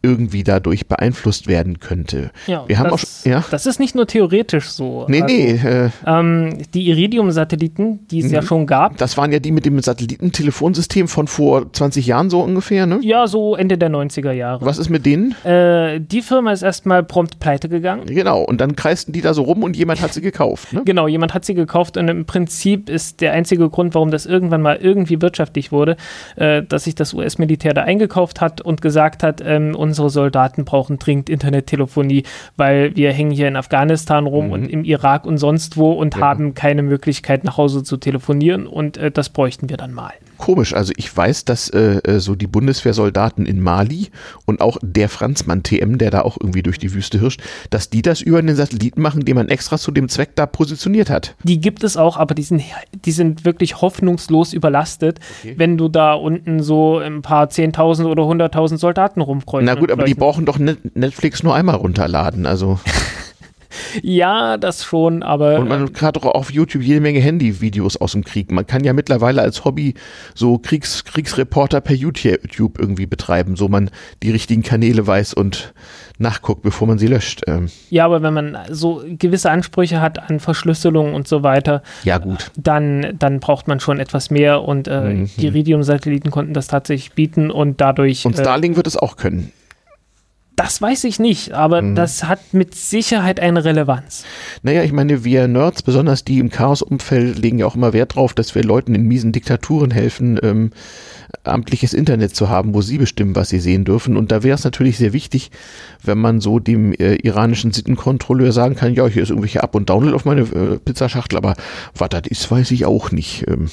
irgendwie 0.00 0.44
dadurch 0.44 0.86
beeinflusst 0.86 1.48
werden 1.48 1.80
könnte. 1.80 2.30
Ja, 2.46 2.64
wir 2.68 2.78
haben 2.78 2.90
das, 2.90 3.22
auch, 3.22 3.26
ja? 3.26 3.44
das 3.50 3.66
ist 3.66 3.80
nicht 3.80 3.96
nur 3.96 4.06
theoretisch 4.06 4.68
so. 4.68 5.06
Nee, 5.08 5.22
also, 5.22 5.34
nee. 5.34 5.50
Äh, 5.50 5.90
ähm, 6.06 6.58
die 6.72 6.88
Iridium-Satelliten, 6.88 8.06
die 8.08 8.20
es 8.20 8.30
ja 8.30 8.40
mhm. 8.40 8.46
schon 8.46 8.66
gab. 8.66 8.96
Das 8.98 9.16
waren 9.16 9.32
ja 9.32 9.40
die 9.40 9.50
mit 9.50 9.66
dem 9.66 9.80
Satellitentelefonsystem 9.80 11.08
von 11.08 11.26
vor 11.26 11.72
20 11.72 12.06
Jahren 12.06 12.30
so 12.30 12.40
ungefähr, 12.40 12.86
ne? 12.86 13.00
Ja, 13.02 13.26
so 13.26 13.56
Ende 13.56 13.76
der 13.76 13.90
90er 13.90 14.30
Jahre. 14.30 14.64
Was 14.64 14.78
ist 14.78 14.88
mit 14.88 15.04
denen? 15.04 15.34
Äh, 15.44 16.00
die 16.00 16.22
Firma 16.22 16.52
ist 16.52 16.62
erstmal 16.62 17.02
prompt 17.02 17.40
pleite 17.40 17.68
gegangen. 17.68 18.06
Genau, 18.06 18.42
und 18.42 18.60
dann 18.60 18.76
kreisten 18.76 19.12
die 19.12 19.20
da 19.20 19.34
so 19.34 19.42
rum 19.42 19.64
und 19.64 19.76
jemand 19.76 20.00
hat 20.00 20.14
sie 20.14 20.20
gekauft. 20.20 20.72
Ne? 20.72 20.82
Genau, 20.84 21.08
jemand 21.08 21.34
hat 21.34 21.44
sie 21.44 21.54
gekauft 21.54 21.96
und 21.96 22.06
im 22.06 22.24
Prinzip 22.24 22.88
ist 22.88 23.20
der 23.20 23.32
einzige 23.32 23.68
Grund, 23.68 23.96
warum 23.96 24.12
das 24.12 24.26
irgendwann 24.26 24.62
mal 24.62 24.76
irgendwie 24.76 25.20
wirtschaftlich 25.20 25.72
wurde, 25.72 25.96
äh, 26.36 26.62
dass 26.62 26.84
sich 26.84 26.94
das 26.94 27.14
US-Militär 27.14 27.74
da 27.74 27.82
eingekauft 27.82 28.40
hat 28.40 28.60
und 28.60 28.80
gesagt 28.80 29.24
hat, 29.24 29.42
ähm, 29.44 29.74
unsere 29.88 30.10
Soldaten 30.10 30.64
brauchen 30.64 30.98
dringend 30.98 31.30
Internettelefonie, 31.30 32.24
weil 32.56 32.94
wir 32.94 33.12
hängen 33.12 33.30
hier 33.30 33.48
in 33.48 33.56
Afghanistan 33.56 34.26
rum 34.26 34.46
mhm. 34.46 34.52
und 34.52 34.66
im 34.66 34.84
Irak 34.84 35.24
und 35.26 35.38
sonst 35.38 35.76
wo 35.76 35.92
und 35.92 36.16
ja. 36.16 36.20
haben 36.20 36.54
keine 36.54 36.82
Möglichkeit 36.82 37.44
nach 37.44 37.56
Hause 37.56 37.82
zu 37.82 37.96
telefonieren 37.96 38.66
und 38.66 38.96
äh, 38.96 39.10
das 39.10 39.30
bräuchten 39.30 39.68
wir 39.68 39.76
dann 39.76 39.92
mal 39.92 40.12
komisch. 40.38 40.74
Also 40.74 40.92
ich 40.96 41.14
weiß, 41.14 41.44
dass 41.44 41.68
äh, 41.68 42.00
äh, 42.04 42.20
so 42.20 42.34
die 42.34 42.46
Bundeswehrsoldaten 42.46 43.44
in 43.46 43.60
Mali 43.60 44.08
und 44.46 44.60
auch 44.60 44.78
der 44.82 45.08
Franzmann 45.08 45.62
TM, 45.62 45.98
der 45.98 46.10
da 46.10 46.22
auch 46.22 46.38
irgendwie 46.40 46.62
durch 46.62 46.78
die 46.78 46.94
Wüste 46.94 47.20
hirscht, 47.20 47.42
dass 47.70 47.90
die 47.90 48.02
das 48.02 48.20
über 48.20 48.38
einen 48.38 48.56
Satelliten 48.56 49.02
machen, 49.02 49.24
den 49.24 49.34
man 49.34 49.48
extra 49.48 49.78
zu 49.78 49.90
dem 49.90 50.08
Zweck 50.08 50.30
da 50.36 50.46
positioniert 50.46 51.10
hat. 51.10 51.34
Die 51.42 51.60
gibt 51.60 51.84
es 51.84 51.96
auch, 51.96 52.16
aber 52.16 52.34
die 52.34 52.42
sind, 52.42 52.62
die 53.04 53.12
sind 53.12 53.44
wirklich 53.44 53.80
hoffnungslos 53.80 54.52
überlastet, 54.52 55.18
okay. 55.40 55.54
wenn 55.56 55.76
du 55.76 55.88
da 55.88 56.14
unten 56.14 56.62
so 56.62 56.98
ein 56.98 57.22
paar 57.22 57.46
10.000 57.46 58.06
oder 58.06 58.22
100.000 58.22 58.78
Soldaten 58.78 59.20
rumkreuzen. 59.20 59.66
Na 59.66 59.74
gut, 59.74 59.90
aber 59.90 60.04
die 60.04 60.14
brauchen 60.14 60.46
doch 60.46 60.58
Netflix 60.58 61.42
nur 61.42 61.54
einmal 61.54 61.76
runterladen, 61.76 62.46
also. 62.46 62.78
Ja, 64.02 64.56
das 64.56 64.84
schon, 64.84 65.22
aber. 65.22 65.58
Und 65.58 65.68
man 65.68 65.88
äh, 65.88 66.00
hat 66.00 66.16
doch 66.16 66.24
auf 66.24 66.50
YouTube 66.50 66.82
jede 66.82 67.00
Menge 67.00 67.20
Handyvideos 67.20 67.96
aus 67.96 68.12
dem 68.12 68.24
Krieg. 68.24 68.50
Man 68.50 68.66
kann 68.66 68.84
ja 68.84 68.92
mittlerweile 68.92 69.42
als 69.42 69.64
Hobby 69.64 69.94
so 70.34 70.58
Kriegs, 70.58 71.04
Kriegsreporter 71.04 71.80
per 71.80 71.94
YouTube 71.94 72.78
irgendwie 72.78 73.06
betreiben, 73.06 73.56
so 73.56 73.68
man 73.68 73.90
die 74.22 74.30
richtigen 74.30 74.62
Kanäle 74.62 75.06
weiß 75.06 75.34
und 75.34 75.72
nachguckt, 76.18 76.62
bevor 76.62 76.88
man 76.88 76.98
sie 76.98 77.06
löscht. 77.06 77.42
Ähm. 77.46 77.68
Ja, 77.90 78.04
aber 78.04 78.22
wenn 78.22 78.34
man 78.34 78.58
so 78.70 79.02
gewisse 79.06 79.50
Ansprüche 79.50 80.00
hat 80.00 80.30
an 80.30 80.40
Verschlüsselung 80.40 81.14
und 81.14 81.28
so 81.28 81.42
weiter, 81.42 81.82
ja, 82.04 82.18
gut. 82.18 82.50
Dann, 82.56 83.14
dann 83.18 83.40
braucht 83.40 83.68
man 83.68 83.80
schon 83.80 84.00
etwas 84.00 84.30
mehr 84.30 84.62
und 84.62 84.88
äh, 84.88 85.00
mhm. 85.00 85.30
die 85.36 85.46
Iridium-Satelliten 85.46 86.30
konnten 86.30 86.54
das 86.54 86.66
tatsächlich 86.66 87.12
bieten 87.12 87.50
und 87.50 87.80
dadurch. 87.80 88.26
Und 88.26 88.38
äh, 88.38 88.42
Starlink 88.42 88.74
äh, 88.74 88.76
wird 88.76 88.86
es 88.86 88.96
auch 88.96 89.16
können. 89.16 89.52
Das 90.58 90.82
weiß 90.82 91.04
ich 91.04 91.20
nicht, 91.20 91.52
aber 91.52 91.82
mhm. 91.82 91.94
das 91.94 92.24
hat 92.24 92.52
mit 92.52 92.74
Sicherheit 92.74 93.38
eine 93.38 93.64
Relevanz. 93.64 94.24
Naja, 94.64 94.82
ich 94.82 94.90
meine, 94.90 95.22
wir 95.22 95.46
Nerds, 95.46 95.84
besonders 95.84 96.24
die 96.24 96.40
im 96.40 96.50
Chaos-Umfeld, 96.50 97.38
legen 97.38 97.60
ja 97.60 97.66
auch 97.66 97.76
immer 97.76 97.92
Wert 97.92 98.16
darauf, 98.16 98.34
dass 98.34 98.56
wir 98.56 98.64
Leuten 98.64 98.92
in 98.96 99.04
miesen 99.04 99.30
Diktaturen 99.30 99.92
helfen, 99.92 100.36
ähm, 100.42 100.72
amtliches 101.44 101.94
Internet 101.94 102.34
zu 102.34 102.48
haben, 102.48 102.74
wo 102.74 102.82
sie 102.82 102.98
bestimmen, 102.98 103.36
was 103.36 103.50
sie 103.50 103.60
sehen 103.60 103.84
dürfen. 103.84 104.16
Und 104.16 104.32
da 104.32 104.42
wäre 104.42 104.56
es 104.56 104.64
natürlich 104.64 104.98
sehr 104.98 105.12
wichtig, 105.12 105.52
wenn 106.02 106.18
man 106.18 106.40
so 106.40 106.58
dem 106.58 106.92
äh, 106.92 107.14
iranischen 107.14 107.70
Sittenkontrolleur 107.70 108.50
sagen 108.50 108.74
kann, 108.74 108.94
ja, 108.94 109.06
hier 109.06 109.22
ist 109.22 109.28
irgendwelche 109.28 109.62
Up- 109.62 109.76
und 109.76 109.88
Download 109.88 110.16
auf 110.16 110.24
meine 110.24 110.40
äh, 110.40 110.78
Pizzaschachtel, 110.84 111.36
aber 111.36 111.54
was 111.94 112.08
das 112.08 112.22
ist, 112.26 112.50
weiß 112.50 112.72
ich 112.72 112.84
auch 112.84 113.12
nicht. 113.12 113.46
Ähm, 113.46 113.70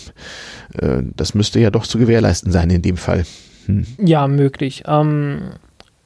äh, 0.80 1.02
das 1.16 1.34
müsste 1.34 1.60
ja 1.60 1.72
doch 1.72 1.88
zu 1.88 1.98
gewährleisten 1.98 2.52
sein 2.52 2.70
in 2.70 2.84
dem 2.84 2.98
Fall. 2.98 3.26
Hm. 3.66 3.88
Ja, 3.98 4.28
möglich. 4.28 4.84
Ähm, 4.86 5.54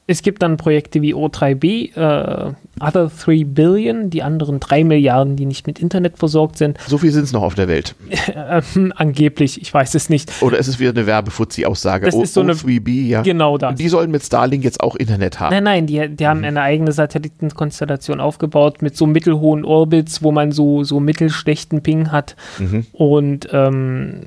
es 0.06 0.22
gibt 0.22 0.42
dann 0.42 0.56
Projekte 0.56 1.02
wie 1.02 1.14
O3B, 1.14 1.94
äh, 1.96 2.52
Other 2.80 3.10
3 3.24 3.44
Billion, 3.44 4.10
die 4.10 4.22
anderen 4.22 4.58
3 4.58 4.82
Milliarden, 4.82 5.36
die 5.36 5.46
nicht 5.46 5.66
mit 5.66 5.78
Internet 5.78 6.18
versorgt 6.18 6.58
sind. 6.58 6.78
So 6.86 6.98
viel 6.98 7.12
sind 7.12 7.24
es 7.24 7.32
noch 7.32 7.42
auf 7.42 7.54
der 7.54 7.68
Welt. 7.68 7.94
ähm, 8.74 8.92
angeblich, 8.96 9.60
ich 9.62 9.72
weiß 9.72 9.94
es 9.94 10.08
nicht. 10.08 10.32
Oder 10.42 10.58
ist 10.58 10.66
es 10.66 10.80
wieder 10.80 10.90
eine 10.90 11.06
Werbefuzzi-Aussage? 11.06 12.06
Das 12.06 12.14
o 12.14 12.22
ist 12.22 12.34
so 12.34 12.40
eine, 12.40 12.54
O3B, 12.54 13.06
ja. 13.06 13.22
Genau 13.22 13.56
das. 13.56 13.76
Die 13.76 13.88
sollen 13.88 14.10
mit 14.10 14.24
Starlink 14.24 14.64
jetzt 14.64 14.80
auch 14.80 14.96
Internet 14.96 15.38
haben. 15.38 15.54
Nein, 15.54 15.64
nein, 15.64 15.86
die, 15.86 16.08
die 16.08 16.24
mhm. 16.24 16.28
haben 16.28 16.44
eine 16.44 16.62
eigene 16.62 16.90
Satellitenkonstellation 16.90 18.20
aufgebaut 18.20 18.82
mit 18.82 18.96
so 18.96 19.06
mittelhohen 19.06 19.64
Orbits, 19.64 20.22
wo 20.22 20.32
man 20.32 20.50
so, 20.50 20.82
so 20.82 20.98
mittelschlechten 20.98 21.82
Ping 21.82 22.10
hat. 22.10 22.34
Mhm. 22.58 22.86
Und 22.92 23.48
ähm, 23.52 24.22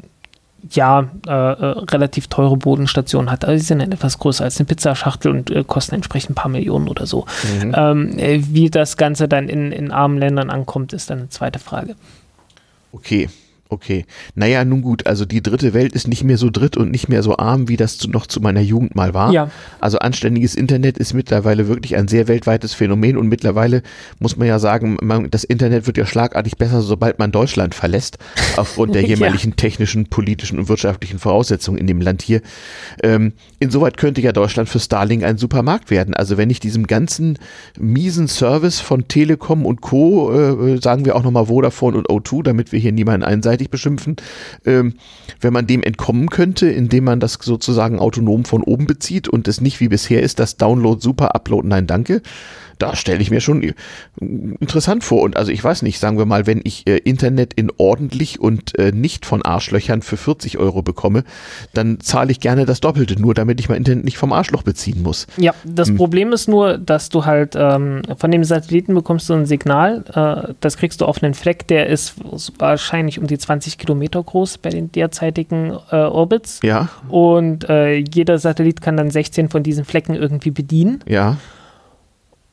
ja, 0.71 1.09
äh, 1.27 1.31
äh, 1.31 1.65
relativ 1.91 2.27
teure 2.27 2.57
Bodenstationen 2.57 3.31
hat. 3.31 3.45
Also 3.45 3.59
sie 3.59 3.65
sind 3.65 3.81
etwas 3.81 4.19
größer 4.19 4.43
als 4.43 4.59
eine 4.59 4.65
Pizzaschachtel 4.65 5.31
und 5.31 5.51
äh, 5.51 5.63
kosten 5.65 5.95
entsprechend 5.95 6.31
ein 6.31 6.35
paar 6.35 6.49
Millionen 6.49 6.87
oder 6.87 7.05
so. 7.05 7.25
Mhm. 7.61 7.75
Ähm, 7.75 8.19
äh, 8.19 8.41
wie 8.49 8.69
das 8.69 8.97
Ganze 8.97 9.27
dann 9.27 9.49
in, 9.49 9.71
in 9.71 9.91
armen 9.91 10.17
Ländern 10.17 10.49
ankommt, 10.49 10.93
ist 10.93 11.09
dann 11.09 11.19
eine 11.19 11.29
zweite 11.29 11.59
Frage. 11.59 11.95
Okay. 12.91 13.29
Okay. 13.73 14.05
Naja, 14.35 14.63
nun 14.63 14.83
gut, 14.83 15.07
also 15.07 15.25
die 15.25 15.41
dritte 15.41 15.73
Welt 15.73 15.93
ist 15.93 16.07
nicht 16.07 16.23
mehr 16.23 16.37
so 16.37 16.51
dritt 16.51 16.77
und 16.77 16.91
nicht 16.91 17.09
mehr 17.09 17.23
so 17.23 17.37
arm, 17.37 17.69
wie 17.69 17.75
das 17.75 17.97
zu, 17.97 18.07
noch 18.07 18.27
zu 18.27 18.39
meiner 18.39 18.61
Jugend 18.61 18.95
mal 18.95 19.15
war. 19.15 19.31
Ja. 19.31 19.49
Also 19.79 19.97
anständiges 19.97 20.53
Internet 20.53 20.99
ist 20.99 21.15
mittlerweile 21.15 21.67
wirklich 21.67 21.95
ein 21.95 22.07
sehr 22.07 22.27
weltweites 22.27 22.75
Phänomen 22.75 23.17
und 23.17 23.29
mittlerweile 23.29 23.81
muss 24.19 24.37
man 24.37 24.47
ja 24.47 24.59
sagen, 24.59 24.97
man, 25.01 25.31
das 25.31 25.43
Internet 25.43 25.87
wird 25.87 25.97
ja 25.97 26.05
schlagartig 26.05 26.57
besser, 26.57 26.81
sobald 26.81 27.17
man 27.17 27.31
Deutschland 27.31 27.73
verlässt, 27.73 28.19
aufgrund 28.57 28.93
der 28.93 29.01
jährlichen 29.01 29.49
ja. 29.49 29.55
technischen, 29.55 30.05
politischen 30.05 30.59
und 30.59 30.69
wirtschaftlichen 30.69 31.17
Voraussetzungen 31.17 31.79
in 31.79 31.87
dem 31.87 31.99
Land 31.99 32.21
hier. 32.21 32.41
Ähm, 33.01 33.33
insoweit 33.57 33.97
könnte 33.97 34.21
ja 34.21 34.33
Deutschland 34.33 34.69
für 34.69 34.79
Starlink 34.79 35.23
ein 35.23 35.39
Supermarkt 35.39 35.89
werden. 35.89 36.13
Also 36.13 36.37
wenn 36.37 36.51
ich 36.51 36.59
diesem 36.59 36.85
ganzen 36.85 37.39
miesen 37.79 38.27
Service 38.27 38.79
von 38.79 39.07
Telekom 39.07 39.65
und 39.65 39.81
Co., 39.81 40.31
äh, 40.31 40.79
sagen 40.79 41.05
wir 41.05 41.15
auch 41.15 41.23
nochmal 41.23 41.47
Vodafone 41.47 41.97
und 41.97 42.07
O2, 42.07 42.43
damit 42.43 42.71
wir 42.71 42.77
hier 42.77 42.91
niemanden 42.91 43.23
einseitig 43.23 43.62
gegenseitig 43.63 43.69
beschimpfen, 43.69 44.15
ähm, 44.65 44.95
wenn 45.41 45.53
man 45.53 45.67
dem 45.67 45.83
entkommen 45.83 46.29
könnte, 46.29 46.67
indem 46.69 47.05
man 47.05 47.19
das 47.19 47.33
sozusagen 47.41 47.99
autonom 47.99 48.45
von 48.45 48.63
oben 48.63 48.85
bezieht 48.85 49.27
und 49.27 49.47
es 49.47 49.61
nicht 49.61 49.79
wie 49.79 49.89
bisher 49.89 50.21
ist, 50.21 50.39
das 50.39 50.57
Download 50.57 51.01
super, 51.01 51.35
Upload 51.35 51.67
nein 51.67 51.87
danke, 51.87 52.21
da 52.79 52.95
stelle 52.95 53.21
ich 53.21 53.31
mir 53.31 53.41
schon 53.41 53.63
äh, 53.63 53.73
interessant 54.19 55.03
vor. 55.03 55.21
Und 55.21 55.37
also 55.37 55.51
ich 55.51 55.63
weiß 55.63 55.81
nicht, 55.81 55.99
sagen 55.99 56.17
wir 56.17 56.25
mal, 56.25 56.47
wenn 56.47 56.61
ich 56.63 56.87
äh, 56.87 56.97
Internet 56.97 57.53
in 57.53 57.71
ordentlich 57.77 58.39
und 58.39 58.77
äh, 58.77 58.91
nicht 58.91 59.25
von 59.25 59.43
Arschlöchern 59.43 60.01
für 60.01 60.17
40 60.17 60.57
Euro 60.57 60.81
bekomme, 60.81 61.23
dann 61.73 61.99
zahle 61.99 62.31
ich 62.31 62.39
gerne 62.39 62.65
das 62.65 62.81
Doppelte, 62.81 63.19
nur 63.21 63.33
damit 63.33 63.59
ich 63.59 63.69
mein 63.69 63.77
Internet 63.77 64.05
nicht 64.05 64.17
vom 64.17 64.33
Arschloch 64.33 64.63
beziehen 64.63 65.01
muss. 65.01 65.27
Ja, 65.37 65.53
das 65.63 65.89
hm. 65.89 65.97
Problem 65.97 66.33
ist 66.33 66.47
nur, 66.47 66.77
dass 66.77 67.09
du 67.09 67.25
halt 67.25 67.55
ähm, 67.55 68.01
von 68.17 68.31
dem 68.31 68.43
Satelliten 68.43 68.93
bekommst 68.93 69.29
du 69.29 69.33
ein 69.33 69.45
Signal, 69.45 70.03
äh, 70.13 70.53
das 70.59 70.77
kriegst 70.77 71.01
du 71.01 71.05
auf 71.05 71.21
einen 71.21 71.33
Fleck, 71.33 71.67
der 71.67 71.87
ist 71.87 72.15
wahrscheinlich 72.57 73.19
um 73.19 73.27
die 73.27 73.37
20 73.37 73.77
Kilometer 73.77 74.21
groß 74.21 74.57
bei 74.57 74.69
den 74.69 74.91
derzeitigen 74.91 75.77
äh, 75.91 75.95
Orbits. 75.95 76.59
Ja. 76.63 76.89
Und 77.09 77.69
äh, 77.69 77.97
jeder 77.97 78.39
Satellit 78.39 78.81
kann 78.81 78.97
dann 78.97 79.11
16 79.11 79.49
von 79.49 79.63
diesen 79.63 79.85
Flecken 79.85 80.15
irgendwie 80.15 80.51
bedienen. 80.51 81.03
Ja. 81.07 81.37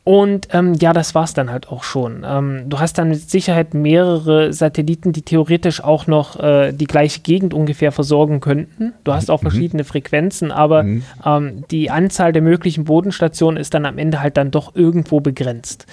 Und 0.03 0.49
ähm, 0.53 0.75
ja, 0.75 0.93
das 0.95 1.15
war 1.15 1.25
es 1.25 1.35
dann 1.35 1.51
halt 1.51 1.69
auch 1.69 1.85
schon. 1.85 2.25
Ähm, 2.27 2.65
du 2.69 2.81
hast 2.81 2.97
dann 2.97 3.11
mit 3.11 3.31
Sicherheit 3.31 3.75
mehrere 3.75 4.53
Satelliten, 4.53 5.13
die 5.13 5.23
theoretisch 5.23 5.85
auch 5.85 6.07
noch 6.07 6.41
äh, 6.41 6.73
die 6.73 6.87
gleiche 6.87 7.21
Gegend 7.21 7.53
ungefähr 7.53 7.93
versorgen 7.93 8.41
könnten. 8.41 8.95
Du 9.05 9.13
hast 9.13 9.31
auch 9.31 9.43
mhm. 9.43 9.51
verschiedene 9.51 9.85
Frequenzen, 9.85 10.53
aber 10.53 10.85
mhm. 10.85 11.03
ähm, 11.25 11.65
die 11.71 11.91
Anzahl 11.91 12.33
der 12.33 12.41
möglichen 12.41 12.85
Bodenstationen 12.85 13.61
ist 13.61 13.75
dann 13.75 13.85
am 13.85 13.99
Ende 13.99 14.23
halt 14.23 14.39
dann 14.39 14.51
doch 14.51 14.75
irgendwo 14.75 15.21
begrenzt. 15.21 15.87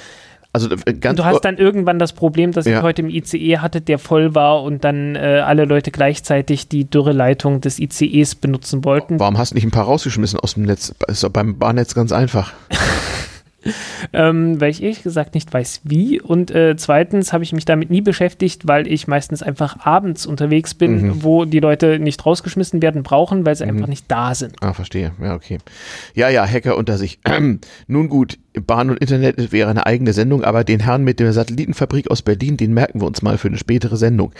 Also 0.54 0.70
äh, 0.72 0.94
ganz 0.94 1.18
du 1.18 1.26
hast 1.26 1.42
dann 1.42 1.58
irgendwann 1.58 2.00
das 2.00 2.14
Problem, 2.14 2.54
das 2.54 2.66
ja. 2.66 2.78
ich 2.78 2.84
heute 2.84 3.02
im 3.02 3.10
ICE 3.10 3.58
hatte, 3.58 3.82
der 3.82 4.00
voll 4.00 4.34
war 4.34 4.64
und 4.64 4.86
dann 4.86 5.16
äh, 5.16 5.44
alle 5.46 5.66
Leute 5.66 5.92
gleichzeitig 5.92 6.70
die 6.70 6.86
Dürreleitung 6.86 7.60
des 7.60 7.78
ICEs 7.78 8.36
benutzen 8.36 8.86
wollten. 8.86 9.20
Warum 9.20 9.38
hast 9.38 9.52
du 9.52 9.56
nicht 9.56 9.66
ein 9.66 9.72
paar 9.72 9.86
rausgeschmissen 9.86 10.40
aus 10.40 10.54
dem 10.54 10.64
Netz? 10.64 10.96
Ist 11.08 11.24
doch 11.24 11.30
beim 11.30 11.60
Bahnnetz 11.60 11.94
ganz 11.94 12.14
einfach. 12.14 12.54
ähm, 14.14 14.60
weil 14.60 14.72
ich 14.72 14.82
ehrlich 14.82 15.04
gesagt 15.04 15.36
nicht 15.36 15.54
weiß, 15.54 15.82
wie. 15.84 16.22
Und 16.22 16.52
äh, 16.52 16.76
zweitens 16.78 17.34
habe 17.34 17.44
ich 17.44 17.54
mich 17.54 17.66
damit 17.66 17.90
nie 17.90 18.02
beschäftigt, 18.02 18.68
weil 18.68 18.88
ich 18.88 19.08
meistens 19.08 19.44
einfach 19.44 19.86
abends 19.86 20.26
unterwegs 20.26 20.74
bin, 20.74 21.02
mhm. 21.02 21.24
wo 21.24 21.46
die 21.46 21.60
Leute 21.60 22.00
nicht 22.00 22.26
rausgeschmissen 22.26 22.82
werden 22.82 23.04
brauchen, 23.04 23.46
weil 23.46 23.56
sie 23.56 23.66
mhm. 23.66 23.72
einfach 23.72 23.88
nicht 23.88 24.06
da 24.08 24.36
sind. 24.36 24.56
Ah, 24.62 24.74
verstehe. 24.74 25.12
Ja, 25.22 25.36
okay. 25.36 25.58
Ja, 26.14 26.30
ja, 26.30 26.46
Hacker 26.46 26.78
unter 26.78 26.98
sich. 26.98 27.20
Nun 27.88 28.10
gut, 28.10 28.38
Bahn 28.66 28.90
und 28.90 28.98
Internet 28.98 29.52
wäre 29.52 29.70
eine 29.70 29.86
eigene 29.86 30.14
Sendung, 30.14 30.44
aber 30.44 30.64
den 30.64 30.80
Herrn 30.80 31.04
mit 31.04 31.20
der 31.20 31.34
Satellitenfabrik 31.34 32.10
aus 32.10 32.22
Berlin, 32.22 32.58
den 32.58 32.74
merken 32.74 33.02
wir 33.02 33.08
uns 33.08 33.22
mal 33.22 33.38
für 33.38 33.48
eine 33.48 33.58
spätere 33.58 33.98
Sendung. 33.98 34.32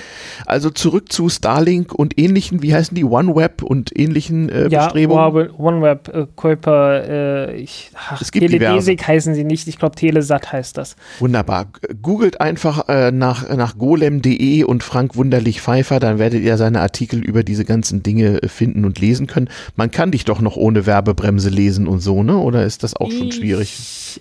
Also 0.46 0.70
zurück 0.70 1.12
zu 1.12 1.30
Starlink 1.30 1.94
und 1.94 2.18
ähnlichen, 2.20 2.62
wie 2.62 2.74
heißen 2.74 2.96
die, 2.96 3.04
OneWeb 3.04 3.64
und 3.64 3.98
ähnlichen 3.98 4.50
äh, 4.50 4.68
ja, 4.70 4.86
Bestrebungen? 4.86 5.52
OneWeb, 5.58 6.08
äh, 6.14 6.28
Kuiper, 6.36 7.04
äh, 7.08 7.56
ich, 7.58 7.92
ach, 7.96 8.22
es 8.22 8.32
gibt 8.32 8.48
Telebasic 8.48 9.08
heißen 9.18 9.34
sie 9.36 9.44
nicht, 9.44 9.68
ich 9.68 9.80
glaube 9.80 9.96
Telesat 9.96 10.52
heißt 10.52 10.78
das. 10.78 10.96
Wunderbar. 11.20 11.68
Googelt 12.02 12.40
einfach 12.40 12.88
äh, 12.88 13.12
nach, 13.12 13.50
nach 13.56 13.78
golem.de 13.78 14.64
und 14.64 14.84
Frank 14.84 15.16
Wunderlich 15.16 15.62
Pfeiffer, 15.62 16.00
dann 16.00 16.20
werdet 16.20 16.44
ihr 16.44 16.58
seine 16.58 16.82
Artikel 16.82 17.20
über 17.20 17.44
diese 17.44 17.66
ganzen 17.66 18.04
Dinge 18.04 18.42
äh, 18.42 18.48
finden 18.48 18.86
und 18.86 19.00
lesen 19.00 19.28
können. 19.28 19.50
Man 19.76 19.92
kann 19.92 20.12
dich 20.12 20.24
doch 20.24 20.40
noch 20.40 20.56
ohne 20.56 20.86
Werbebremse 20.86 21.50
lesen 21.50 21.88
und 21.88 22.00
so, 22.00 22.24
ne? 22.24 22.38
Oder 22.38 22.64
ist 22.66 22.84
das 22.84 22.96
auch 22.96 23.12
schon 23.12 23.32
schwierig? 23.32 24.20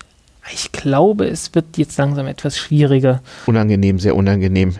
Ich 0.53 0.71
glaube, 0.71 1.27
es 1.27 1.53
wird 1.55 1.77
jetzt 1.77 1.97
langsam 1.97 2.25
etwas 2.25 2.57
schwieriger. 2.57 3.21
Unangenehm, 3.45 3.99
sehr 3.99 4.15
unangenehm. 4.15 4.75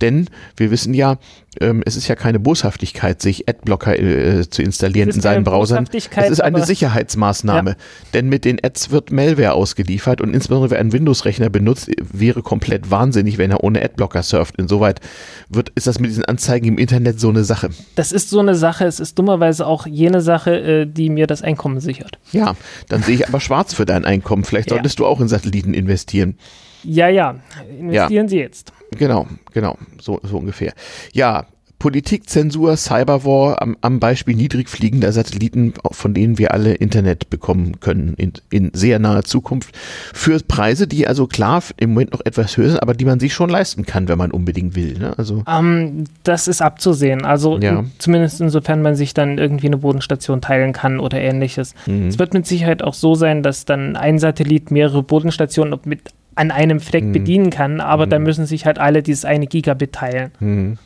Denn 0.00 0.28
wir 0.56 0.70
wissen 0.70 0.94
ja, 0.94 1.18
ähm, 1.58 1.82
es 1.84 1.96
ist 1.96 2.06
ja 2.06 2.14
keine 2.14 2.38
Boshaftigkeit, 2.38 3.20
sich 3.20 3.48
Adblocker 3.48 3.98
äh, 3.98 4.48
zu 4.48 4.62
installieren 4.62 5.10
in 5.10 5.20
seinen 5.20 5.42
Browsern. 5.42 5.88
Es 5.92 6.30
ist 6.30 6.40
eine 6.40 6.64
Sicherheitsmaßnahme. 6.64 7.70
Ja. 7.70 7.76
Denn 8.14 8.28
mit 8.28 8.44
den 8.44 8.62
Ads 8.62 8.90
wird 8.90 9.10
Malware 9.10 9.54
ausgeliefert 9.54 10.20
und 10.20 10.32
insbesondere 10.32 10.70
wer 10.70 10.78
einen 10.78 10.92
Windows-Rechner 10.92 11.50
benutzt, 11.50 11.90
wäre 12.00 12.42
komplett 12.42 12.90
wahnsinnig, 12.90 13.38
wenn 13.38 13.50
er 13.50 13.64
ohne 13.64 13.82
Adblocker 13.82 14.22
surft. 14.22 14.56
Insoweit 14.58 15.00
wird, 15.48 15.70
ist 15.70 15.88
das 15.88 15.98
mit 15.98 16.10
diesen 16.10 16.24
Anzeigen 16.24 16.68
im 16.68 16.78
Internet 16.78 17.18
so 17.18 17.30
eine 17.30 17.42
Sache. 17.42 17.70
Das 17.96 18.12
ist 18.12 18.30
so 18.30 18.38
eine 18.38 18.54
Sache. 18.54 18.84
Es 18.84 19.00
ist 19.00 19.18
dummerweise 19.18 19.66
auch 19.66 19.86
jene 19.86 20.20
Sache, 20.20 20.56
äh, 20.60 20.86
die 20.86 21.10
mir 21.10 21.26
das 21.26 21.42
Einkommen 21.42 21.80
sichert. 21.80 22.18
Ja, 22.30 22.54
dann 22.88 23.02
sehe 23.02 23.16
ich 23.16 23.26
aber 23.26 23.40
schwarz 23.40 23.74
für 23.74 23.86
dein 23.86 24.04
Einkommen. 24.04 24.44
Vielleicht 24.44 24.68
solltest 24.68 25.00
ja. 25.00 25.04
du 25.04 25.10
auch 25.10 25.20
in 25.20 25.26
Satelliten 25.26 25.74
investieren. 25.74 26.38
Ja, 26.84 27.08
ja, 27.08 27.40
investieren 27.78 28.26
ja. 28.26 28.28
Sie 28.28 28.38
jetzt. 28.38 28.72
Genau, 28.96 29.26
genau, 29.52 29.76
so, 30.00 30.20
so 30.22 30.38
ungefähr. 30.38 30.72
Ja, 31.12 31.46
Politik, 31.80 32.28
Zensur, 32.28 32.76
Cyberwar 32.76 33.62
am, 33.62 33.74
am 33.80 34.00
Beispiel 34.00 34.36
niedrigfliegender 34.36 35.12
Satelliten, 35.12 35.72
von 35.90 36.12
denen 36.12 36.36
wir 36.36 36.52
alle 36.52 36.74
Internet 36.74 37.30
bekommen 37.30 37.80
können 37.80 38.14
in, 38.18 38.34
in 38.50 38.70
sehr 38.74 38.98
naher 38.98 39.24
Zukunft, 39.24 39.74
für 40.12 40.38
Preise, 40.46 40.86
die 40.86 41.08
also 41.08 41.26
klar 41.26 41.62
im 41.78 41.90
Moment 41.90 42.12
noch 42.12 42.20
etwas 42.24 42.58
höher 42.58 42.68
sind, 42.68 42.82
aber 42.82 42.92
die 42.92 43.06
man 43.06 43.18
sich 43.18 43.32
schon 43.32 43.48
leisten 43.48 43.86
kann, 43.86 44.08
wenn 44.08 44.18
man 44.18 44.30
unbedingt 44.30 44.76
will. 44.76 44.98
Ne? 44.98 45.14
Also, 45.16 45.36
um, 45.36 45.44
ähm, 45.48 46.04
das 46.22 46.48
ist 46.48 46.60
abzusehen. 46.60 47.24
Also 47.24 47.58
ja. 47.58 47.80
in, 47.80 47.92
zumindest 47.98 48.42
insofern 48.42 48.82
man 48.82 48.94
sich 48.94 49.14
dann 49.14 49.38
irgendwie 49.38 49.68
eine 49.68 49.78
Bodenstation 49.78 50.42
teilen 50.42 50.74
kann 50.74 51.00
oder 51.00 51.18
ähnliches. 51.18 51.74
Mhm. 51.86 52.08
Es 52.08 52.18
wird 52.18 52.34
mit 52.34 52.46
Sicherheit 52.46 52.82
auch 52.82 52.94
so 52.94 53.14
sein, 53.14 53.42
dass 53.42 53.64
dann 53.64 53.96
ein 53.96 54.18
Satellit 54.18 54.70
mehrere 54.70 55.02
Bodenstationen 55.02 55.80
mit 55.86 56.10
an 56.40 56.50
einem 56.50 56.80
Fleck 56.80 57.04
mhm. 57.04 57.12
bedienen 57.12 57.50
kann, 57.50 57.82
aber 57.82 58.06
mhm. 58.06 58.10
da 58.10 58.18
müssen 58.18 58.46
sich 58.46 58.64
halt 58.64 58.78
alle 58.78 59.02
dieses 59.02 59.26
eine 59.26 59.46
Gigabit 59.46 59.92
teilen. 59.92 60.30
Mhm. 60.40 60.78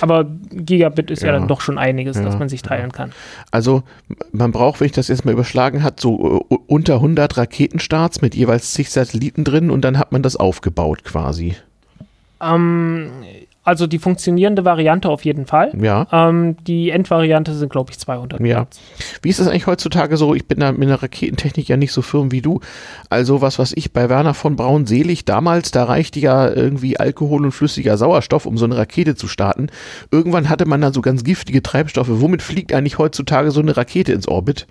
Aber 0.00 0.26
Gigabit 0.52 1.10
ist 1.10 1.22
ja, 1.22 1.28
ja 1.28 1.32
dann 1.32 1.48
doch 1.48 1.60
schon 1.60 1.76
einiges, 1.76 2.16
ja, 2.16 2.22
das 2.22 2.38
man 2.38 2.48
sich 2.48 2.62
teilen 2.62 2.92
kann. 2.92 3.10
Also 3.50 3.82
man 4.30 4.52
braucht, 4.52 4.80
wenn 4.80 4.86
ich 4.86 4.92
das 4.92 5.08
jetzt 5.08 5.24
mal 5.24 5.32
überschlagen 5.32 5.82
hat, 5.82 5.98
so 5.98 6.44
uh, 6.48 6.58
unter 6.68 6.94
100 6.94 7.36
Raketenstarts 7.36 8.22
mit 8.22 8.36
jeweils 8.36 8.72
zig 8.72 8.90
Satelliten 8.90 9.42
drin 9.42 9.70
und 9.70 9.82
dann 9.82 9.98
hat 9.98 10.12
man 10.12 10.22
das 10.22 10.36
aufgebaut 10.36 11.02
quasi. 11.02 11.56
Ähm, 12.40 13.10
also 13.62 13.86
die 13.86 13.98
funktionierende 13.98 14.64
Variante 14.64 15.10
auf 15.10 15.24
jeden 15.24 15.44
Fall. 15.44 15.72
Ja. 15.78 16.06
Ähm, 16.10 16.56
die 16.66 16.90
Endvariante 16.90 17.54
sind, 17.54 17.70
glaube 17.70 17.90
ich, 17.90 17.98
200. 17.98 18.40
Ja. 18.40 18.66
Wie 19.20 19.28
ist 19.28 19.38
das 19.38 19.48
eigentlich 19.48 19.66
heutzutage 19.66 20.16
so? 20.16 20.34
Ich 20.34 20.46
bin 20.48 20.60
da 20.60 20.72
mit 20.72 20.88
der 20.88 21.02
Raketentechnik 21.02 21.68
ja 21.68 21.76
nicht 21.76 21.92
so 21.92 22.00
firm 22.00 22.32
wie 22.32 22.40
du. 22.40 22.60
Also 23.10 23.42
was, 23.42 23.58
was 23.58 23.72
ich 23.72 23.92
bei 23.92 24.08
Werner 24.08 24.32
von 24.32 24.56
Braun 24.56 24.86
selig 24.86 25.26
damals, 25.26 25.70
da 25.72 25.84
reichte 25.84 26.20
ja 26.20 26.48
irgendwie 26.50 26.98
Alkohol 26.98 27.44
und 27.44 27.52
flüssiger 27.52 27.98
Sauerstoff, 27.98 28.46
um 28.46 28.56
so 28.56 28.64
eine 28.64 28.78
Rakete 28.78 29.14
zu 29.14 29.28
starten. 29.28 29.68
Irgendwann 30.10 30.48
hatte 30.48 30.64
man 30.64 30.80
dann 30.80 30.94
so 30.94 31.02
ganz 31.02 31.22
giftige 31.22 31.62
Treibstoffe. 31.62 32.08
Womit 32.10 32.40
fliegt 32.40 32.72
eigentlich 32.72 32.98
heutzutage 32.98 33.50
so 33.50 33.60
eine 33.60 33.76
Rakete 33.76 34.12
ins 34.12 34.26
Orbit? 34.26 34.66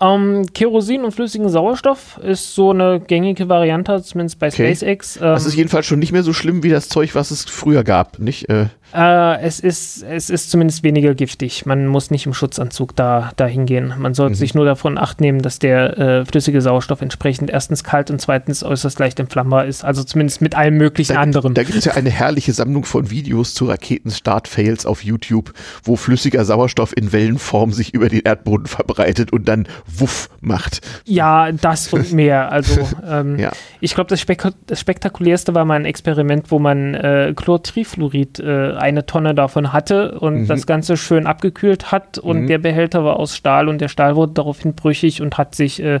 Ähm, 0.00 0.46
Kerosin 0.54 1.04
und 1.04 1.12
flüssigen 1.12 1.48
Sauerstoff 1.48 2.18
ist 2.22 2.54
so 2.54 2.70
eine 2.70 3.00
gängige 3.00 3.48
Variante, 3.48 4.02
zumindest 4.02 4.38
bei 4.38 4.48
okay. 4.48 4.74
SpaceX. 4.74 5.16
Ähm, 5.16 5.22
das 5.22 5.46
ist 5.46 5.56
jedenfalls 5.56 5.86
schon 5.86 5.98
nicht 5.98 6.12
mehr 6.12 6.22
so 6.22 6.32
schlimm 6.32 6.62
wie 6.62 6.70
das 6.70 6.88
Zeug, 6.88 7.14
was 7.14 7.30
es 7.30 7.44
früher 7.44 7.84
gab, 7.84 8.18
nicht? 8.18 8.48
Äh, 8.48 8.66
äh, 8.94 9.40
es, 9.42 9.60
ist, 9.60 10.02
es 10.02 10.30
ist 10.30 10.50
zumindest 10.50 10.82
weniger 10.82 11.14
giftig. 11.14 11.66
Man 11.66 11.86
muss 11.86 12.10
nicht 12.10 12.26
im 12.26 12.34
Schutzanzug 12.34 12.96
da, 12.96 13.32
da 13.36 13.46
hingehen. 13.46 13.94
Man 13.98 14.14
sollte 14.14 14.34
mhm. 14.34 14.38
sich 14.38 14.54
nur 14.54 14.64
davon 14.64 14.96
acht 14.96 15.20
nehmen, 15.20 15.42
dass 15.42 15.58
der 15.58 15.98
äh, 15.98 16.24
flüssige 16.24 16.60
Sauerstoff 16.60 17.02
entsprechend 17.02 17.50
erstens 17.50 17.84
kalt 17.84 18.10
und 18.10 18.20
zweitens 18.20 18.64
äußerst 18.64 18.98
leicht 18.98 19.20
entflammbar 19.20 19.66
ist. 19.66 19.84
Also 19.84 20.04
zumindest 20.04 20.40
mit 20.40 20.54
allem 20.54 20.76
möglichen 20.76 21.14
da, 21.14 21.20
anderen. 21.20 21.54
Da 21.54 21.64
gibt 21.64 21.76
es 21.76 21.84
ja 21.84 21.94
eine 21.94 22.10
herrliche 22.10 22.52
Sammlung 22.52 22.84
von 22.84 23.10
Videos 23.10 23.54
zu 23.54 23.66
Raketenstartfails 23.66 24.86
auf 24.86 25.04
YouTube, 25.04 25.52
wo 25.82 25.96
flüssiger 25.96 26.44
Sauerstoff 26.44 26.96
in 26.96 27.12
Wellenform 27.12 27.72
sich 27.72 27.92
über 27.92 28.08
den 28.08 28.20
Erdboden 28.20 28.66
verbreitet 28.66 29.32
und 29.32 29.48
dann 29.48 29.68
Wuff 29.86 30.30
macht. 30.40 30.80
Ja, 31.04 31.52
das 31.52 31.92
und 31.92 32.12
mehr. 32.18 32.50
Also 32.50 32.88
ähm, 33.06 33.38
ja. 33.38 33.52
Ich 33.80 33.94
glaube, 33.94 34.08
das, 34.08 34.20
Spek 34.20 34.42
das, 34.66 34.80
spektakulärste 34.80 35.54
war 35.54 35.64
mal 35.64 35.74
ein 35.74 35.84
Experiment, 35.84 36.50
wo 36.50 36.58
man 36.58 36.94
äh, 36.94 37.32
Chlortrifluorid 37.34 38.40
äh, 38.40 38.72
eine 38.76 39.06
Tonne 39.06 39.34
davon 39.34 39.72
hatte 39.72 40.18
und 40.18 40.42
mhm. 40.42 40.46
das 40.46 40.66
Ganze 40.66 40.96
schön 40.96 41.26
abgekühlt 41.26 41.92
hat 41.92 42.18
und 42.18 42.42
mhm. 42.42 42.46
der 42.48 42.58
Behälter 42.58 43.04
war 43.04 43.16
aus 43.16 43.36
Stahl 43.36 43.68
und 43.68 43.80
der 43.80 43.88
Stahl 43.88 44.16
wurde 44.16 44.32
daraufhin 44.32 44.74
brüchig 44.74 45.22
und 45.22 45.38
hat 45.38 45.54
sich, 45.54 45.82
äh, 45.82 46.00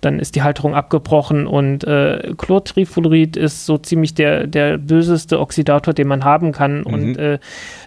dann 0.00 0.18
ist 0.18 0.34
die 0.36 0.42
Halterung 0.42 0.74
abgebrochen 0.74 1.46
und 1.46 1.84
äh, 1.84 2.34
Chlortrifluorid 2.36 3.36
ist 3.36 3.66
so 3.66 3.76
ziemlich 3.78 4.14
der, 4.14 4.46
der 4.46 4.78
böseste 4.78 5.40
Oxidator, 5.40 5.92
den 5.92 6.08
man 6.08 6.24
haben 6.24 6.52
kann 6.52 6.80
mhm. 6.80 6.86
und 6.86 7.16
äh, 7.16 7.38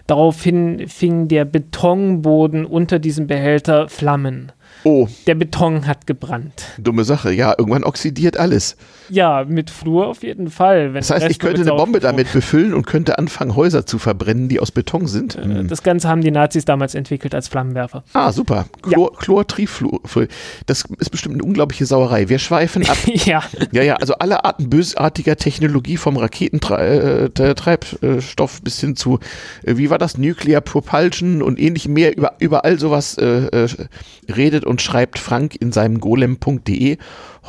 daraufhin 0.06 0.86
fing 0.88 1.28
der 1.28 1.44
Betonboden 1.44 2.64
unter 2.64 2.98
diesem 2.98 3.26
Behälter 3.26 3.88
Flammen. 3.88 4.52
Oh. 4.84 5.08
Der 5.26 5.34
Beton 5.34 5.86
hat 5.86 6.06
gebrannt. 6.06 6.66
Dumme 6.78 7.04
Sache, 7.04 7.32
ja, 7.32 7.54
irgendwann 7.56 7.84
oxidiert 7.84 8.36
alles. 8.36 8.76
Ja, 9.08 9.46
mit 9.46 9.70
Flur 9.70 10.08
auf 10.08 10.22
jeden 10.22 10.50
Fall. 10.50 10.92
das 10.92 11.08
heißt, 11.10 11.30
ich 11.30 11.38
könnte 11.38 11.62
eine 11.62 11.72
Bombe 11.72 12.00
damit 12.00 12.30
befüllen 12.32 12.74
und 12.74 12.86
könnte 12.86 13.16
anfangen, 13.18 13.56
Häuser 13.56 13.86
zu 13.86 13.98
verbrennen, 13.98 14.50
die 14.50 14.60
aus 14.60 14.70
Beton 14.70 15.06
sind. 15.06 15.36
Äh, 15.36 15.64
das 15.64 15.82
Ganze 15.82 16.06
haben 16.08 16.20
die 16.20 16.30
Nazis 16.30 16.66
damals 16.66 16.94
entwickelt 16.94 17.34
als 17.34 17.48
Flammenwerfer. 17.48 18.04
Ah, 18.12 18.30
super. 18.30 18.66
Chlor, 18.82 19.12
ja. 19.12 19.18
Chlortrifluor. 19.18 20.02
Das 20.66 20.84
ist 20.98 21.10
bestimmt 21.10 21.36
eine 21.36 21.44
unglaubliche 21.44 21.86
Sauerei. 21.86 22.28
Wir 22.28 22.38
schweifen 22.38 22.86
ab. 22.86 22.98
ja. 23.06 23.42
Ja, 23.72 23.82
ja, 23.82 23.96
also 23.96 24.12
alle 24.14 24.44
Arten 24.44 24.68
bösartiger 24.68 25.36
Technologie 25.36 25.96
vom 25.96 26.18
Raketentreibstoff 26.18 28.60
bis 28.62 28.80
hin 28.80 28.96
zu, 28.96 29.18
äh, 29.62 29.78
wie 29.78 29.88
war 29.88 29.96
das, 29.98 30.18
Nuclear 30.18 30.60
Propulsion 30.60 31.40
und 31.42 31.58
ähnlich 31.58 31.88
mehr, 31.88 32.14
über, 32.16 32.34
über 32.38 32.66
all 32.66 32.78
sowas 32.78 33.16
äh, 33.16 33.46
äh 33.46 33.68
redet 34.28 34.64
und 34.64 34.73
und 34.74 34.82
schreibt 34.82 35.20
Frank 35.20 35.54
in 35.54 35.70
seinem 35.70 36.00
golem.de 36.00 36.96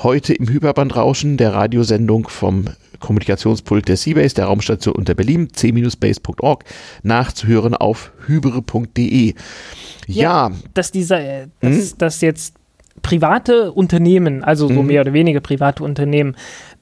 heute 0.04 0.34
im 0.36 0.48
Hyperbandrauschen 0.48 1.38
der 1.38 1.56
Radiosendung 1.56 2.28
vom 2.30 2.66
Kommunikationspult 3.00 3.88
der 3.88 3.98
Seabase, 3.98 4.36
der 4.36 4.46
Raumstation 4.46 4.94
unter 4.94 5.16
Berlin, 5.16 5.48
c-base.org, 5.52 6.64
nachzuhören 7.02 7.74
auf 7.74 8.12
hybre.de. 8.28 9.34
Ja, 10.06 10.50
ja, 10.50 10.52
dass 10.76 10.92
dieser, 10.92 11.20
äh, 11.20 11.48
dass, 11.62 11.74
hm? 11.74 11.98
dass 11.98 12.22
jetzt 12.22 12.54
private 13.02 13.72
Unternehmen, 13.72 14.44
also 14.44 14.68
so 14.68 14.84
mhm. 14.84 14.88
mehr 14.88 15.02
oder 15.02 15.14
weniger 15.14 15.40
private 15.40 15.84
Unternehmen, 15.84 16.36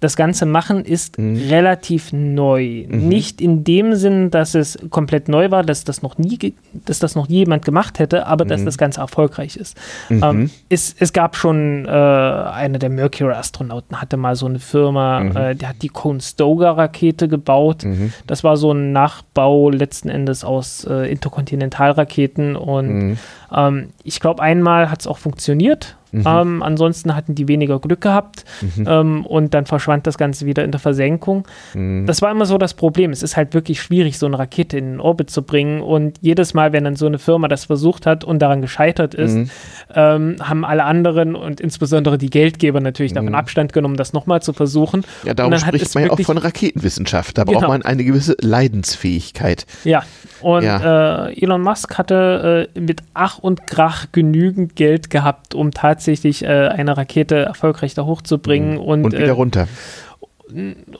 das 0.03 0.15
Ganze 0.15 0.45
machen, 0.45 0.83
ist 0.83 1.17
mhm. 1.17 1.37
relativ 1.49 2.11
neu. 2.11 2.85
Mhm. 2.87 3.07
Nicht 3.07 3.41
in 3.41 3.63
dem 3.63 3.95
Sinn, 3.95 4.31
dass 4.31 4.53
es 4.53 4.77
komplett 4.89 5.29
neu 5.29 5.49
war, 5.51 5.63
dass 5.63 5.83
das 5.83 6.01
noch 6.01 6.17
nie, 6.17 6.53
dass 6.85 6.99
das 6.99 7.15
noch 7.15 7.27
jemand 7.29 7.65
gemacht 7.65 7.99
hätte, 7.99 8.27
aber 8.27 8.45
dass 8.45 8.61
mhm. 8.61 8.65
das 8.65 8.77
Ganze 8.77 9.01
erfolgreich 9.01 9.55
ist. 9.55 9.77
Mhm. 10.09 10.23
Ähm, 10.23 10.49
es, 10.69 10.95
es 10.99 11.13
gab 11.13 11.35
schon 11.35 11.85
äh, 11.85 11.89
einer 11.89 12.79
der 12.79 12.89
Mercury-Astronauten 12.89 14.01
hatte 14.01 14.17
mal 14.17 14.35
so 14.35 14.45
eine 14.45 14.59
Firma, 14.59 15.21
mhm. 15.21 15.37
äh, 15.37 15.55
der 15.55 15.69
hat 15.69 15.81
die 15.81 15.89
Cone 15.89 16.21
Stoga-Rakete 16.21 17.27
gebaut. 17.27 17.85
Das 18.27 18.43
war 18.43 18.57
so 18.57 18.71
ein 18.71 18.91
Nachbau 18.91 19.69
letzten 19.69 20.09
Endes 20.09 20.43
aus 20.43 20.85
äh, 20.85 21.11
Interkontinentalraketen 21.11 22.55
und 22.55 23.17
ähm, 23.53 23.89
ich 24.03 24.19
glaube, 24.19 24.41
einmal 24.41 24.89
hat 24.89 25.01
es 25.01 25.07
auch 25.07 25.17
funktioniert. 25.17 25.95
Mhm. 26.13 26.23
Ähm, 26.25 26.63
ansonsten 26.63 27.15
hatten 27.15 27.33
die 27.33 27.47
weniger 27.47 27.79
Glück 27.79 28.01
gehabt 28.01 28.45
mhm. 28.61 28.85
ähm, 28.87 29.25
und 29.25 29.53
dann 29.55 29.65
verschwand 29.65 30.05
das 30.05 30.17
Ganze 30.17 30.45
wieder 30.45 30.63
in 30.63 30.69
der 30.69 30.79
Versenkung. 30.79 31.47
Mhm. 31.73 32.05
Das 32.05 32.21
war 32.21 32.29
immer 32.29 32.45
so 32.45 32.59
das 32.59 32.75
Problem. 32.75 33.11
Es 33.11 33.23
ist 33.23 33.35
halt 33.35 33.55
wirklich 33.55 33.81
schwierig, 33.81 34.19
so 34.19 34.27
eine 34.27 34.37
Rakete 34.37 34.77
in 34.77 34.91
den 34.91 34.99
Orbit 34.99 35.31
zu 35.31 35.41
bringen 35.41 35.81
und 35.81 36.19
jedes 36.21 36.53
Mal, 36.53 36.71
wenn 36.71 36.83
dann 36.83 36.95
so 36.95 37.07
eine 37.07 37.17
Firma 37.17 37.47
das 37.47 37.65
versucht 37.65 38.05
hat 38.05 38.23
und 38.23 38.39
daran 38.39 38.61
gescheitert 38.61 39.15
ist, 39.15 39.33
mhm. 39.33 39.49
ähm, 39.95 40.35
haben 40.39 40.63
alle 40.65 40.83
anderen 40.83 41.35
und 41.35 41.59
insbesondere 41.59 42.19
die 42.19 42.29
Geldgeber 42.29 42.79
natürlich 42.79 43.13
davon 43.13 43.29
mhm. 43.29 43.35
Abstand 43.35 43.73
genommen, 43.73 43.97
das 43.97 44.13
nochmal 44.13 44.43
zu 44.43 44.53
versuchen. 44.53 45.03
Ja, 45.23 45.33
darum 45.33 45.57
spricht 45.57 45.95
man 45.95 46.05
ja 46.05 46.11
auch 46.11 46.19
von 46.19 46.37
Raketenwissenschaft. 46.37 47.39
Da 47.39 47.43
genau. 47.43 47.59
braucht 47.59 47.69
man 47.69 47.81
eine 47.81 48.03
gewisse 48.03 48.37
Leidensfähigkeit. 48.39 49.65
Ja, 49.83 50.03
und 50.41 50.63
ja. 50.63 51.29
Äh, 51.29 51.41
Elon 51.41 51.61
Musk 51.61 51.97
hatte 51.97 52.69
äh, 52.75 52.79
mit 52.79 53.01
Ach 53.15 53.39
und 53.39 53.65
Krach 53.65 54.07
genügend 54.11 54.75
Geld 54.75 55.09
gehabt, 55.09 55.55
um 55.55 55.71
tatsächlich 55.71 56.02
äh, 56.07 56.67
eine 56.67 56.97
Rakete 56.97 57.37
erfolgreich 57.37 57.93
da 57.93 58.05
hochzubringen. 58.05 58.73
Mhm. 58.73 58.79
Und, 58.79 59.05
und 59.05 59.13
wieder 59.13 59.27
äh, 59.27 59.29
runter 59.31 59.67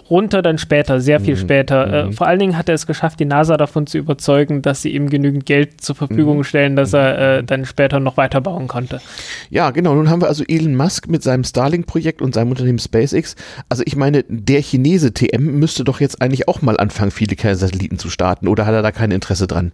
runter 0.10 0.42
dann 0.42 0.58
später, 0.58 1.00
sehr 1.00 1.20
viel 1.20 1.36
mhm. 1.36 1.40
später. 1.40 1.94
Äh, 1.94 2.06
mhm. 2.06 2.14
vor 2.14 2.28
allen 2.28 2.40
Dingen 2.40 2.58
hat 2.58 2.70
er 2.70 2.76
es 2.76 2.88
geschafft, 2.88 3.20
die 3.20 3.26
NASA 3.26 3.58
davon 3.58 3.88
zu 3.88 3.98
überzeugen, 3.98 4.62
dass 4.62 4.82
sie 4.82 4.94
ihm 4.94 5.10
genügend 5.10 5.46
Geld 5.46 5.82
zur 5.82 5.96
Verfügung 5.96 6.38
mhm. 6.38 6.44
stellen, 6.44 6.76
dass 6.76 6.94
er 6.94 7.40
äh, 7.40 7.44
dann 7.44 7.66
später 7.66 8.00
noch 8.00 8.18
weiterbauen 8.18 8.68
konnte. 8.68 9.02
Ja, 9.50 9.72
genau. 9.72 9.96
Nun 9.96 10.10
haben 10.10 10.22
wir 10.22 10.28
also 10.28 10.44
Elon 10.48 10.76
Musk 10.76 11.08
mit 11.08 11.24
seinem 11.24 11.44
Starlink-Projekt 11.44 12.22
und 12.22 12.34
seinem 12.34 12.52
Unternehmen 12.52 12.80
SpaceX. 12.80 13.36
Also 13.70 13.84
ich 13.86 13.96
meine, 13.96 14.24
der 14.28 14.62
Chinese 14.62 15.14
TM 15.14 15.60
müsste 15.60 15.84
doch 15.84 16.00
jetzt 16.00 16.22
eigentlich 16.22 16.48
auch 16.48 16.62
mal 16.62 16.78
anfangen, 16.78 17.12
viele 17.12 17.36
kleine 17.36 17.56
Satelliten 17.56 18.00
zu 18.00 18.10
starten. 18.10 18.48
Oder 18.48 18.66
hat 18.66 18.74
er 18.74 18.82
da 18.82 18.92
kein 18.92 19.12
Interesse 19.12 19.48
dran? 19.48 19.72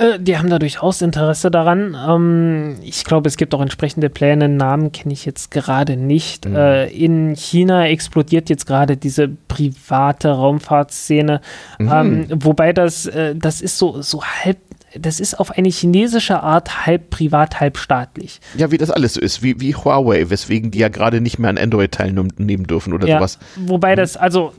Äh, 0.00 0.18
die 0.18 0.38
haben 0.38 0.48
da 0.48 0.58
durchaus 0.58 1.02
Interesse 1.02 1.50
daran. 1.50 1.94
Ähm, 2.08 2.76
ich 2.82 3.04
glaube, 3.04 3.28
es 3.28 3.36
gibt 3.36 3.54
auch 3.54 3.60
entsprechende 3.60 4.08
Pläne. 4.08 4.48
Namen 4.48 4.92
kenne 4.92 5.12
ich 5.12 5.26
jetzt 5.26 5.50
gerade 5.50 5.96
nicht. 5.96 6.46
Mhm. 6.46 6.56
Äh, 6.56 6.86
in 6.88 7.34
China 7.36 7.86
explodiert 7.86 8.48
jetzt 8.48 8.66
gerade 8.66 8.96
diese 8.96 9.28
private 9.28 10.30
Raumfahrtszene. 10.30 11.42
Mhm. 11.78 11.90
Ähm, 11.92 12.26
wobei 12.34 12.72
das, 12.72 13.06
äh, 13.06 13.36
das 13.36 13.60
ist 13.60 13.78
so, 13.78 14.00
so 14.00 14.24
halb 14.24 14.58
das 14.98 15.20
ist 15.20 15.38
auf 15.38 15.52
eine 15.52 15.68
chinesische 15.68 16.42
Art 16.42 16.84
halb 16.84 17.10
privat, 17.10 17.60
halb 17.60 17.78
staatlich. 17.78 18.40
Ja, 18.56 18.72
wie 18.72 18.76
das 18.76 18.90
alles 18.90 19.14
so 19.14 19.20
ist, 19.20 19.40
wie, 19.40 19.60
wie 19.60 19.76
Huawei, 19.76 20.30
weswegen 20.30 20.72
die 20.72 20.80
ja 20.80 20.88
gerade 20.88 21.20
nicht 21.20 21.38
mehr 21.38 21.48
an 21.48 21.58
Android 21.58 21.92
teilnehmen 21.92 22.64
dürfen 22.64 22.92
oder 22.92 23.06
ja, 23.06 23.18
sowas. 23.18 23.38
Wobei 23.54 23.94
das, 23.94 24.16
also 24.16 24.52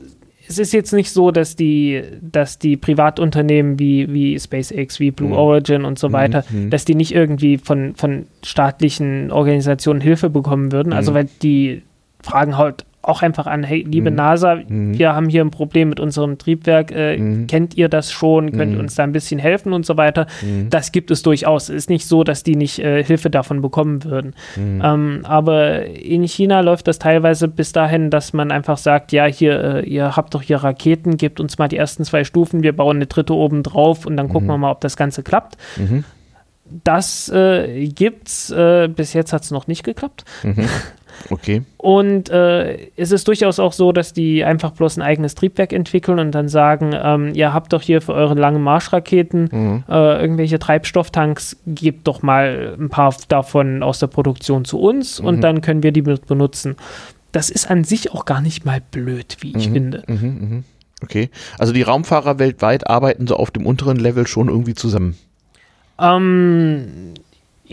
es 0.48 0.58
ist 0.58 0.72
jetzt 0.72 0.92
nicht 0.92 1.10
so, 1.10 1.30
dass 1.30 1.56
die, 1.56 2.02
dass 2.20 2.58
die 2.58 2.76
Privatunternehmen 2.76 3.78
wie, 3.78 4.12
wie 4.12 4.38
SpaceX, 4.38 5.00
wie 5.00 5.10
Blue 5.10 5.30
mhm. 5.30 5.34
Origin 5.34 5.84
und 5.84 5.98
so 5.98 6.08
mhm. 6.08 6.12
weiter, 6.12 6.44
mhm. 6.50 6.70
dass 6.70 6.84
die 6.84 6.94
nicht 6.94 7.14
irgendwie 7.14 7.58
von, 7.58 7.94
von 7.94 8.26
staatlichen 8.44 9.30
Organisationen 9.30 10.00
Hilfe 10.00 10.30
bekommen 10.30 10.72
würden. 10.72 10.92
Also 10.92 11.12
mhm. 11.12 11.14
weil 11.16 11.28
die 11.42 11.82
fragen 12.22 12.56
halt 12.56 12.84
auch 13.02 13.22
einfach 13.22 13.46
an, 13.46 13.64
hey, 13.64 13.82
liebe 13.82 14.10
mhm. 14.10 14.16
NASA, 14.16 14.56
mhm. 14.56 14.96
wir 14.96 15.14
haben 15.14 15.28
hier 15.28 15.44
ein 15.44 15.50
Problem 15.50 15.88
mit 15.88 16.00
unserem 16.00 16.38
Triebwerk, 16.38 16.92
äh, 16.92 17.18
mhm. 17.18 17.46
kennt 17.48 17.76
ihr 17.76 17.88
das 17.88 18.12
schon, 18.12 18.52
könnt 18.52 18.72
ihr 18.72 18.76
mhm. 18.76 18.84
uns 18.84 18.94
da 18.94 19.02
ein 19.02 19.12
bisschen 19.12 19.40
helfen 19.40 19.72
und 19.72 19.84
so 19.84 19.96
weiter. 19.96 20.26
Mhm. 20.40 20.70
Das 20.70 20.92
gibt 20.92 21.10
es 21.10 21.22
durchaus. 21.22 21.68
Es 21.68 21.74
ist 21.74 21.90
nicht 21.90 22.06
so, 22.06 22.22
dass 22.22 22.44
die 22.44 22.54
nicht 22.54 22.78
äh, 22.78 23.02
Hilfe 23.02 23.28
davon 23.28 23.60
bekommen 23.60 24.04
würden. 24.04 24.34
Mhm. 24.56 24.82
Ähm, 24.84 25.20
aber 25.24 25.84
in 25.86 26.22
China 26.26 26.60
läuft 26.60 26.86
das 26.86 26.98
teilweise 26.98 27.48
bis 27.48 27.72
dahin, 27.72 28.10
dass 28.10 28.32
man 28.32 28.52
einfach 28.52 28.78
sagt, 28.78 29.12
ja, 29.12 29.26
hier, 29.26 29.82
äh, 29.82 29.88
ihr 29.88 30.16
habt 30.16 30.34
doch 30.34 30.42
hier 30.42 30.58
Raketen, 30.58 31.16
gebt 31.16 31.40
uns 31.40 31.58
mal 31.58 31.68
die 31.68 31.76
ersten 31.76 32.04
zwei 32.04 32.24
Stufen, 32.24 32.62
wir 32.62 32.74
bauen 32.74 32.96
eine 32.96 33.06
dritte 33.06 33.34
oben 33.34 33.62
drauf 33.62 34.06
und 34.06 34.16
dann 34.16 34.28
gucken 34.28 34.48
wir 34.48 34.58
mal, 34.58 34.70
ob 34.70 34.80
das 34.80 34.96
Ganze 34.96 35.22
klappt. 35.22 35.56
Das 36.84 37.28
äh, 37.28 37.88
gibt's. 37.88 38.50
Äh, 38.50 38.88
bis 38.88 39.12
jetzt 39.12 39.32
hat 39.32 39.42
es 39.42 39.50
noch 39.50 39.66
nicht 39.66 39.82
geklappt. 39.82 40.24
Okay. 41.30 41.62
Und 41.76 42.30
äh, 42.30 42.88
es 42.96 43.12
ist 43.12 43.28
durchaus 43.28 43.58
auch 43.58 43.72
so, 43.72 43.92
dass 43.92 44.12
die 44.12 44.44
einfach 44.44 44.72
bloß 44.72 44.96
ein 44.96 45.02
eigenes 45.02 45.34
Triebwerk 45.34 45.72
entwickeln 45.72 46.18
und 46.18 46.32
dann 46.32 46.48
sagen, 46.48 46.92
ähm, 46.94 47.32
ihr 47.34 47.52
habt 47.52 47.72
doch 47.72 47.82
hier 47.82 48.00
für 48.00 48.14
eure 48.14 48.34
langen 48.34 48.62
Marschraketen 48.62 49.48
mhm. 49.50 49.84
äh, 49.88 50.20
irgendwelche 50.20 50.58
Treibstofftanks, 50.58 51.56
gebt 51.66 52.06
doch 52.06 52.22
mal 52.22 52.76
ein 52.78 52.88
paar 52.88 53.14
davon 53.28 53.82
aus 53.82 53.98
der 53.98 54.06
Produktion 54.06 54.64
zu 54.64 54.80
uns 54.80 55.20
mhm. 55.20 55.26
und 55.26 55.40
dann 55.40 55.60
können 55.60 55.82
wir 55.82 55.92
die 55.92 56.02
benutzen. 56.02 56.76
Das 57.32 57.48
ist 57.50 57.70
an 57.70 57.84
sich 57.84 58.12
auch 58.12 58.26
gar 58.26 58.40
nicht 58.40 58.64
mal 58.64 58.80
blöd, 58.90 59.38
wie 59.40 59.56
ich 59.56 59.68
mhm. 59.68 59.72
finde. 59.72 60.04
Mhm, 60.06 60.16
mhm. 60.16 60.64
Okay. 61.02 61.30
Also 61.58 61.72
die 61.72 61.82
Raumfahrer 61.82 62.38
weltweit 62.38 62.88
arbeiten 62.88 63.26
so 63.26 63.36
auf 63.36 63.50
dem 63.50 63.66
unteren 63.66 63.96
Level 63.96 64.26
schon 64.26 64.48
irgendwie 64.48 64.74
zusammen. 64.74 65.16
Ähm, 65.98 67.14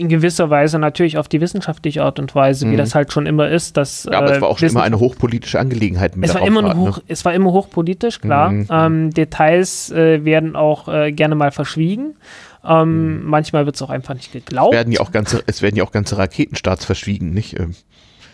in 0.00 0.08
gewisser 0.08 0.50
Weise 0.50 0.78
natürlich 0.78 1.18
auf 1.18 1.28
die 1.28 1.40
wissenschaftliche 1.40 2.02
Art 2.02 2.18
und 2.18 2.34
Weise, 2.34 2.66
mhm. 2.66 2.72
wie 2.72 2.76
das 2.76 2.94
halt 2.94 3.12
schon 3.12 3.26
immer 3.26 3.48
ist. 3.48 3.76
Dass, 3.76 4.04
ja, 4.10 4.18
aber 4.18 4.34
es 4.34 4.40
war 4.40 4.48
auch 4.48 4.58
schon 4.58 4.70
immer 4.70 4.82
eine 4.82 4.98
hochpolitische 4.98 5.60
Angelegenheit. 5.60 6.16
Mit 6.16 6.30
es, 6.30 6.34
war 6.34 6.46
immer 6.46 6.74
hoch, 6.74 6.96
ne? 6.98 7.02
es 7.06 7.24
war 7.24 7.34
immer 7.34 7.52
hochpolitisch, 7.52 8.20
klar. 8.20 8.50
Mhm. 8.50 8.66
Ähm, 8.70 9.10
Details 9.10 9.90
äh, 9.92 10.24
werden 10.24 10.56
auch 10.56 10.88
äh, 10.88 11.12
gerne 11.12 11.34
mal 11.34 11.52
verschwiegen. 11.52 12.16
Ähm, 12.64 13.20
mhm. 13.20 13.26
Manchmal 13.26 13.66
wird 13.66 13.76
es 13.76 13.82
auch 13.82 13.90
einfach 13.90 14.14
nicht 14.14 14.32
geglaubt. 14.32 14.72
Es 14.72 14.78
werden 14.78 14.92
ja 14.92 15.00
auch 15.00 15.12
ganze, 15.12 15.42
es 15.46 15.62
werden 15.62 15.76
ja 15.76 15.84
auch 15.84 15.92
ganze 15.92 16.18
Raketenstarts 16.18 16.84
verschwiegen, 16.84 17.32
nicht? 17.32 17.58
Ähm. 17.58 17.74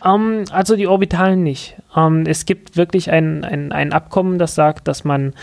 Um, 0.05 0.33
ähm, 0.33 0.45
also 0.51 0.77
die 0.77 0.87
Orbitalen 0.87 1.43
nicht. 1.43 1.77
Um, 1.95 2.19
ähm, 2.19 2.27
es 2.27 2.47
gibt 2.47 2.77
wirklich 2.77 3.11
ein, 3.11 3.45
ein, 3.45 3.73
ein 3.73 3.93
Abkommen, 3.93 4.39
das 4.39 4.55
sagt, 4.55 4.89
dass 4.89 5.05
man 5.05 5.35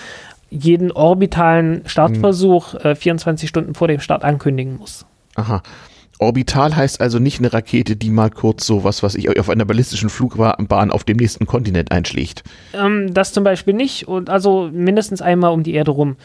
jeden 0.50 0.92
orbitalen 0.92 1.82
Startversuch 1.86 2.74
mhm. 2.76 2.80
äh, 2.80 2.96
24 2.96 3.50
Stunden 3.50 3.74
vor 3.74 3.88
dem 3.88 4.00
Start 4.00 4.24
ankündigen 4.24 4.78
muss. 4.78 5.06
Aha. 5.36 5.64
Orbital 6.24 6.76
heißt 6.76 7.02
also 7.02 7.20
nicht 7.20 7.40
eine 7.40 7.54
Rakete, 7.54 7.96
die 7.96 8.10
mal 8.10 8.30
kurz 8.30 8.66
so 8.66 8.84
was, 8.84 9.04
was 9.04 9.16
ich 9.16 9.40
auf 9.40 9.50
einer 9.50 9.66
ballistischen 9.66 10.10
Flugbahn 10.10 10.92
auf 10.92 11.04
dem 11.04 11.18
nächsten 11.18 11.46
Kontinent 11.46 11.92
einschlägt. 11.92 12.44
Ähm, 12.74 13.14
das 13.14 13.34
zum 13.34 13.44
Beispiel 13.44 13.74
nicht 13.74 14.08
und 14.08 14.30
also 14.30 14.70
mindestens 14.72 15.22
einmal 15.22 15.52
um 15.52 15.64
die 15.64 15.74
Erde 15.74 15.92
rum. 15.92 16.16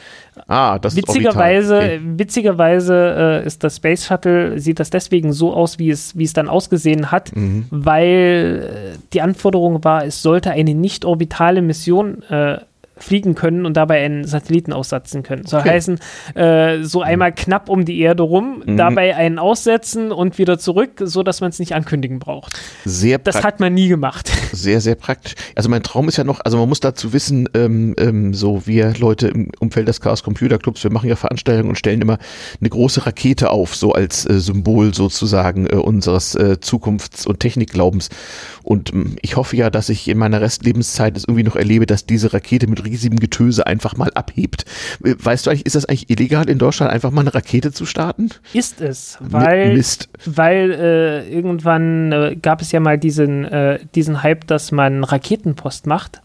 Ah, 0.46 0.78
das 0.78 0.96
witzigerweise, 0.96 1.74
ist 1.74 1.82
orbital. 1.82 1.98
Okay. 1.98 2.18
Witzigerweise 2.18 3.42
äh, 3.44 3.46
ist 3.46 3.64
das 3.64 3.76
Space 3.76 4.06
Shuttle, 4.06 4.58
sieht 4.58 4.80
das 4.80 4.90
deswegen 4.90 5.32
so 5.32 5.52
aus, 5.52 5.78
wie 5.78 5.90
es, 5.90 6.16
wie 6.16 6.24
es 6.24 6.32
dann 6.32 6.48
ausgesehen 6.48 7.10
hat, 7.10 7.34
mhm. 7.34 7.66
weil 7.70 8.94
äh, 8.94 8.98
die 9.12 9.20
Anforderung 9.20 9.84
war, 9.84 10.04
es 10.04 10.22
sollte 10.22 10.50
eine 10.50 10.74
nicht 10.74 11.04
orbitale 11.04 11.62
Mission 11.62 12.22
äh, 12.24 12.58
fliegen 13.02 13.34
können 13.34 13.66
und 13.66 13.76
dabei 13.76 14.04
einen 14.04 14.24
Satelliten 14.24 14.72
aussetzen 14.72 15.22
können. 15.22 15.46
Soll 15.46 15.60
okay. 15.60 15.70
heißen, 15.70 15.98
äh, 16.34 16.82
so 16.82 17.02
einmal 17.02 17.32
knapp 17.32 17.68
um 17.68 17.84
die 17.84 18.00
Erde 18.00 18.22
rum, 18.22 18.62
mhm. 18.64 18.76
dabei 18.76 19.16
einen 19.16 19.38
aussetzen 19.38 20.12
und 20.12 20.38
wieder 20.38 20.58
zurück, 20.58 21.02
so 21.04 21.22
dass 21.22 21.40
man 21.40 21.50
es 21.50 21.58
nicht 21.58 21.74
ankündigen 21.74 22.18
braucht. 22.18 22.58
Sehr 22.84 23.18
das 23.18 23.42
hat 23.44 23.60
man 23.60 23.74
nie 23.74 23.88
gemacht. 23.88 24.30
Sehr, 24.52 24.80
sehr 24.80 24.94
praktisch. 24.94 25.34
Also 25.54 25.68
mein 25.68 25.82
Traum 25.82 26.08
ist 26.08 26.16
ja 26.16 26.24
noch, 26.24 26.40
also 26.42 26.56
man 26.56 26.68
muss 26.68 26.80
dazu 26.80 27.12
wissen, 27.12 27.48
ähm, 27.54 27.94
ähm, 27.98 28.34
so 28.34 28.66
wir 28.66 28.94
Leute 28.98 29.28
im 29.28 29.50
Umfeld 29.60 29.86
des 29.88 30.00
Chaos 30.00 30.22
Computer 30.22 30.58
Clubs, 30.58 30.82
wir 30.82 30.90
machen 30.90 31.08
ja 31.08 31.16
Veranstaltungen 31.16 31.68
und 31.68 31.76
stellen 31.76 32.00
immer 32.00 32.18
eine 32.60 32.68
große 32.68 33.04
Rakete 33.06 33.50
auf, 33.50 33.76
so 33.76 33.92
als 33.92 34.28
äh, 34.28 34.40
Symbol 34.40 34.94
sozusagen 34.94 35.66
äh, 35.66 35.76
unseres 35.76 36.34
äh, 36.34 36.56
Zukunfts- 36.60 37.26
und 37.26 37.40
Technikglaubens. 37.40 38.08
Und 38.62 38.92
ähm, 38.92 39.16
ich 39.22 39.36
hoffe 39.36 39.56
ja, 39.56 39.70
dass 39.70 39.88
ich 39.88 40.08
in 40.08 40.18
meiner 40.18 40.40
Restlebenszeit 40.40 41.16
es 41.16 41.24
irgendwie 41.24 41.44
noch 41.44 41.56
erlebe, 41.56 41.86
dass 41.86 42.06
diese 42.06 42.32
Rakete 42.32 42.66
mit 42.66 42.84
riesigem 42.88 43.18
Getöse 43.18 43.66
einfach 43.66 43.96
mal 43.96 44.10
abhebt. 44.14 44.64
Äh, 45.04 45.14
weißt 45.18 45.46
du 45.46 45.50
eigentlich, 45.50 45.66
ist 45.66 45.76
das 45.76 45.84
eigentlich 45.84 46.10
illegal 46.10 46.48
in 46.48 46.58
Deutschland, 46.58 46.92
einfach 46.92 47.10
mal 47.10 47.22
eine 47.22 47.34
Rakete 47.34 47.72
zu 47.72 47.86
starten? 47.86 48.30
Ist 48.52 48.80
es, 48.80 49.18
weil, 49.20 49.74
Mist. 49.74 50.08
weil 50.24 50.72
äh, 50.72 51.28
irgendwann 51.30 52.12
äh, 52.12 52.36
gab 52.40 52.60
es 52.60 52.72
ja 52.72 52.80
mal 52.80 52.98
diesen, 52.98 53.44
äh, 53.44 53.78
diesen 53.94 54.22
Hype, 54.22 54.46
dass 54.46 54.72
man 54.72 55.04
Raketenpost 55.04 55.86
macht. 55.86 56.20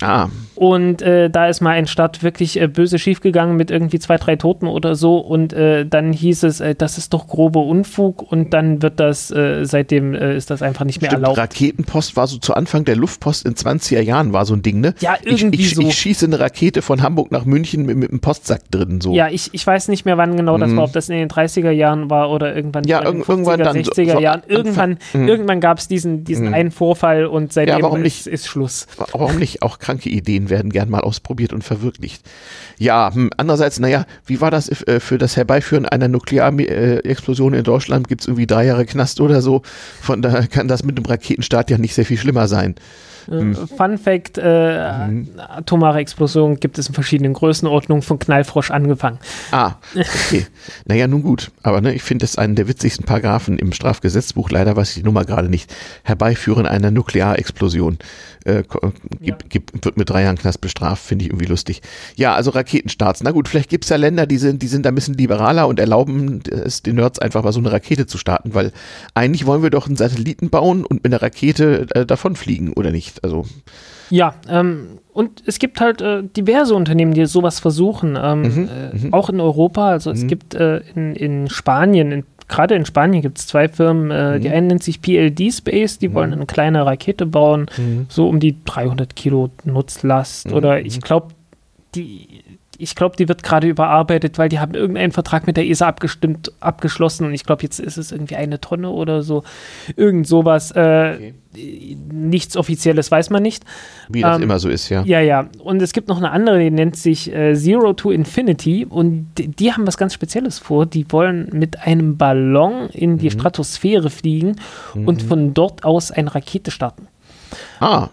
Ah. 0.00 0.28
Und 0.58 1.02
äh, 1.02 1.30
da 1.30 1.46
ist 1.46 1.60
mal 1.60 1.70
ein 1.70 1.86
Start 1.86 2.24
wirklich 2.24 2.60
äh, 2.60 2.66
böse 2.66 2.98
schiefgegangen 2.98 3.56
mit 3.56 3.70
irgendwie 3.70 4.00
zwei, 4.00 4.16
drei 4.16 4.34
Toten 4.34 4.66
oder 4.66 4.96
so. 4.96 5.18
Und 5.18 5.52
äh, 5.52 5.86
dann 5.86 6.12
hieß 6.12 6.42
es, 6.42 6.58
äh, 6.58 6.74
das 6.74 6.98
ist 6.98 7.12
doch 7.14 7.28
grober 7.28 7.62
Unfug. 7.62 8.22
Und 8.32 8.52
dann 8.52 8.82
wird 8.82 8.98
das, 8.98 9.30
äh, 9.30 9.64
seitdem 9.64 10.16
äh, 10.16 10.36
ist 10.36 10.50
das 10.50 10.60
einfach 10.60 10.84
nicht 10.84 11.00
mehr 11.00 11.10
Stimmt, 11.10 11.22
erlaubt. 11.22 11.38
Raketenpost 11.38 12.16
war 12.16 12.26
so 12.26 12.38
zu 12.38 12.54
Anfang 12.54 12.84
der 12.84 12.96
Luftpost 12.96 13.46
in 13.46 13.54
20er 13.54 14.00
Jahren, 14.00 14.32
war 14.32 14.44
so 14.46 14.54
ein 14.54 14.62
Ding, 14.62 14.80
ne? 14.80 14.94
Ja, 14.98 15.14
Ich, 15.22 15.40
irgendwie 15.40 15.60
ich, 15.60 15.76
so. 15.76 15.82
ich 15.82 15.94
schieße 15.94 16.26
eine 16.26 16.40
Rakete 16.40 16.82
von 16.82 17.02
Hamburg 17.04 17.30
nach 17.30 17.44
München 17.44 17.86
mit, 17.86 17.96
mit 17.96 18.10
einem 18.10 18.18
Postsack 18.18 18.68
drin, 18.72 19.00
so. 19.00 19.14
Ja, 19.14 19.28
ich, 19.28 19.50
ich 19.52 19.64
weiß 19.64 19.86
nicht 19.86 20.06
mehr, 20.06 20.16
wann 20.18 20.36
genau 20.36 20.58
das 20.58 20.70
Mhm. 20.70 20.76
war, 20.78 20.84
ob 20.86 20.92
das 20.92 21.08
in 21.08 21.16
den 21.16 21.28
30er 21.28 21.70
Jahren 21.70 22.10
war 22.10 22.30
oder 22.32 22.56
irgendwann 22.56 22.82
Ja, 22.82 22.98
in 22.98 23.04
den 23.12 23.22
irg- 23.22 23.28
irgendwann 23.28 23.60
dann 23.60 23.84
so- 23.84 23.92
60er 23.92 24.12
so 24.14 24.18
Jahren. 24.20 24.42
Irgendwann, 24.48 24.98
Mhm. 25.12 25.28
irgendwann 25.28 25.60
gab 25.60 25.78
es 25.78 25.86
diesen, 25.86 26.24
diesen 26.24 26.48
Mhm. 26.48 26.54
einen 26.54 26.70
Vorfall 26.72 27.26
und 27.26 27.52
seitdem 27.52 27.80
warum 27.82 28.04
ist, 28.04 28.26
ist 28.26 28.48
Schluss. 28.48 28.88
Warum 28.96 29.36
nicht? 29.38 29.62
Auch 29.62 29.78
kranke 29.78 30.08
Ideen 30.08 30.47
werden 30.50 30.70
gern 30.70 30.90
mal 30.90 31.00
ausprobiert 31.00 31.52
und 31.52 31.64
verwirklicht. 31.64 32.22
Ja, 32.78 33.12
hm, 33.12 33.30
andererseits, 33.36 33.78
naja, 33.78 34.06
wie 34.26 34.40
war 34.40 34.50
das 34.50 34.68
äh, 34.68 35.00
für 35.00 35.18
das 35.18 35.36
Herbeiführen 35.36 35.86
einer 35.86 36.08
Nuklearexplosion 36.08 37.54
in 37.54 37.64
Deutschland? 37.64 38.08
Gibt 38.08 38.22
es 38.22 38.26
irgendwie 38.26 38.46
drei 38.46 38.66
Jahre 38.66 38.86
Knast 38.86 39.20
oder 39.20 39.42
so? 39.42 39.62
Von 40.00 40.22
daher 40.22 40.46
kann 40.46 40.68
das 40.68 40.84
mit 40.84 40.96
einem 40.96 41.06
Raketenstart 41.06 41.70
ja 41.70 41.78
nicht 41.78 41.94
sehr 41.94 42.06
viel 42.06 42.18
schlimmer 42.18 42.48
sein. 42.48 42.74
Äh, 43.30 43.54
Fun 43.76 43.98
Fact: 43.98 44.38
äh, 44.38 44.78
Mhm. 45.08 45.28
Atomare 45.38 45.98
Explosionen 45.98 46.58
gibt 46.60 46.78
es 46.78 46.88
in 46.88 46.94
verschiedenen 46.94 47.32
Größenordnungen, 47.34 48.02
von 48.02 48.18
Knallfrosch 48.18 48.70
angefangen. 48.70 49.18
Ah, 49.52 49.74
okay. 49.94 50.46
naja, 50.86 51.06
nun 51.06 51.22
gut. 51.22 51.50
Aber 51.62 51.80
ne, 51.80 51.92
ich 51.94 52.02
finde 52.02 52.24
es 52.24 52.38
einen 52.38 52.54
der 52.54 52.68
witzigsten 52.68 53.04
Paragraphen 53.04 53.58
im 53.58 53.72
Strafgesetzbuch. 53.72 54.50
Leider 54.50 54.76
weiß 54.76 54.90
ich 54.90 54.94
die 54.96 55.02
Nummer 55.02 55.24
gerade 55.24 55.48
nicht. 55.48 55.74
Herbeiführen 56.04 56.66
einer 56.66 56.90
Nuklearexplosion. 56.90 57.98
Äh, 58.44 58.62
ko- 58.62 58.92
gibt, 59.20 59.50
gibt, 59.50 59.84
wird 59.84 59.96
mit 59.96 60.08
drei 60.08 60.22
Jahren 60.22 60.38
Knast 60.38 60.60
bestraft, 60.60 61.02
finde 61.04 61.24
ich 61.24 61.30
irgendwie 61.30 61.46
lustig. 61.46 61.82
Ja, 62.16 62.34
also 62.34 62.50
Raketenstarts. 62.50 63.22
Na 63.22 63.32
gut, 63.32 63.48
vielleicht 63.48 63.68
gibt 63.68 63.84
es 63.84 63.90
ja 63.90 63.96
Länder, 63.96 64.26
die 64.26 64.38
sind, 64.38 64.62
die 64.62 64.68
sind 64.68 64.86
da 64.86 64.90
ein 64.90 64.94
bisschen 64.94 65.14
liberaler 65.14 65.66
und 65.68 65.78
erlauben 65.80 66.40
es 66.50 66.82
den 66.82 66.96
Nerds 66.96 67.18
einfach 67.18 67.42
mal 67.42 67.52
so 67.52 67.58
eine 67.60 67.72
Rakete 67.72 68.06
zu 68.06 68.16
starten, 68.16 68.54
weil 68.54 68.72
eigentlich 69.14 69.44
wollen 69.44 69.62
wir 69.62 69.70
doch 69.70 69.86
einen 69.86 69.96
Satelliten 69.96 70.50
bauen 70.50 70.84
und 70.84 71.02
mit 71.04 71.12
einer 71.12 71.20
Rakete 71.20 71.86
äh, 71.94 72.06
davonfliegen, 72.06 72.72
oder 72.72 72.90
nicht? 72.90 73.17
Also, 73.22 73.44
Ja, 74.10 74.34
ähm, 74.48 74.98
und 75.12 75.42
es 75.46 75.58
gibt 75.58 75.80
halt 75.80 76.00
äh, 76.00 76.22
diverse 76.22 76.74
Unternehmen, 76.74 77.12
die 77.14 77.26
sowas 77.26 77.60
versuchen, 77.60 78.16
ähm, 78.20 78.42
Mhm, 78.42 78.68
äh, 78.68 79.12
auch 79.12 79.28
in 79.28 79.40
Europa. 79.40 79.90
Also 79.90 80.10
es 80.10 80.26
gibt 80.26 80.54
äh, 80.54 80.78
in, 80.94 81.14
in 81.16 81.50
Spanien, 81.50 82.12
in, 82.12 82.24
gerade 82.48 82.74
in 82.74 82.86
Spanien 82.86 83.20
gibt 83.22 83.38
es 83.38 83.46
zwei 83.46 83.68
Firmen, 83.68 84.10
äh, 84.10 84.38
Mhm. 84.38 84.42
die 84.42 84.48
eine 84.50 84.66
nennt 84.68 84.82
sich 84.82 85.02
PLD 85.02 85.52
Space, 85.52 85.98
die 85.98 86.14
wollen 86.14 86.32
eine 86.32 86.46
kleine 86.46 86.86
Rakete 86.86 87.26
bauen, 87.26 87.66
Mhm. 87.76 88.06
so 88.08 88.28
um 88.28 88.40
die 88.40 88.56
300 88.64 89.14
Kilo 89.16 89.50
Nutzlast 89.64 90.52
oder 90.52 90.80
ich 90.80 91.00
glaube, 91.00 91.28
die 91.94 92.42
ich 92.78 92.94
glaube, 92.94 93.16
die 93.16 93.28
wird 93.28 93.42
gerade 93.42 93.66
überarbeitet, 93.66 94.38
weil 94.38 94.48
die 94.48 94.60
haben 94.60 94.74
irgendeinen 94.74 95.10
Vertrag 95.10 95.46
mit 95.48 95.56
der 95.56 95.66
ESA 95.66 95.88
abgestimmt, 95.88 96.52
abgeschlossen 96.60 97.26
und 97.26 97.34
ich 97.34 97.44
glaube, 97.44 97.64
jetzt 97.64 97.80
ist 97.80 97.96
es 97.96 98.12
irgendwie 98.12 98.36
eine 98.36 98.60
Tonne 98.60 98.90
oder 98.90 99.22
so. 99.22 99.42
Irgend 99.96 100.28
sowas. 100.28 100.70
Äh, 100.70 101.32
Nichts 102.12 102.56
Offizielles 102.56 103.10
weiß 103.10 103.30
man 103.30 103.42
nicht. 103.42 103.64
wie 104.08 104.20
das 104.20 104.36
Ähm, 104.36 104.44
immer 104.44 104.58
so 104.60 104.68
ist, 104.68 104.90
ja. 104.90 105.02
Ja, 105.02 105.18
ja. 105.20 105.48
Und 105.58 105.82
es 105.82 105.92
gibt 105.92 106.06
noch 106.06 106.18
eine 106.18 106.30
andere, 106.30 106.60
die 106.60 106.70
nennt 106.70 106.94
sich 106.94 107.34
äh, 107.34 107.54
Zero 107.54 107.94
to 107.94 108.12
Infinity. 108.12 108.86
Und 108.88 109.30
die, 109.38 109.48
die 109.48 109.72
haben 109.72 109.86
was 109.86 109.96
ganz 109.96 110.14
Spezielles 110.14 110.60
vor. 110.60 110.86
Die 110.86 111.10
wollen 111.10 111.48
mit 111.52 111.80
einem 111.80 112.16
Ballon 112.16 112.90
in 112.90 113.18
die 113.18 113.30
Stratosphäre 113.30 114.10
fliegen 114.10 114.56
und 114.94 115.22
von 115.22 115.52
dort 115.54 115.84
aus 115.84 116.12
eine 116.12 116.32
Rakete 116.32 116.70
starten. 116.70 117.08
Ah, 117.80 118.10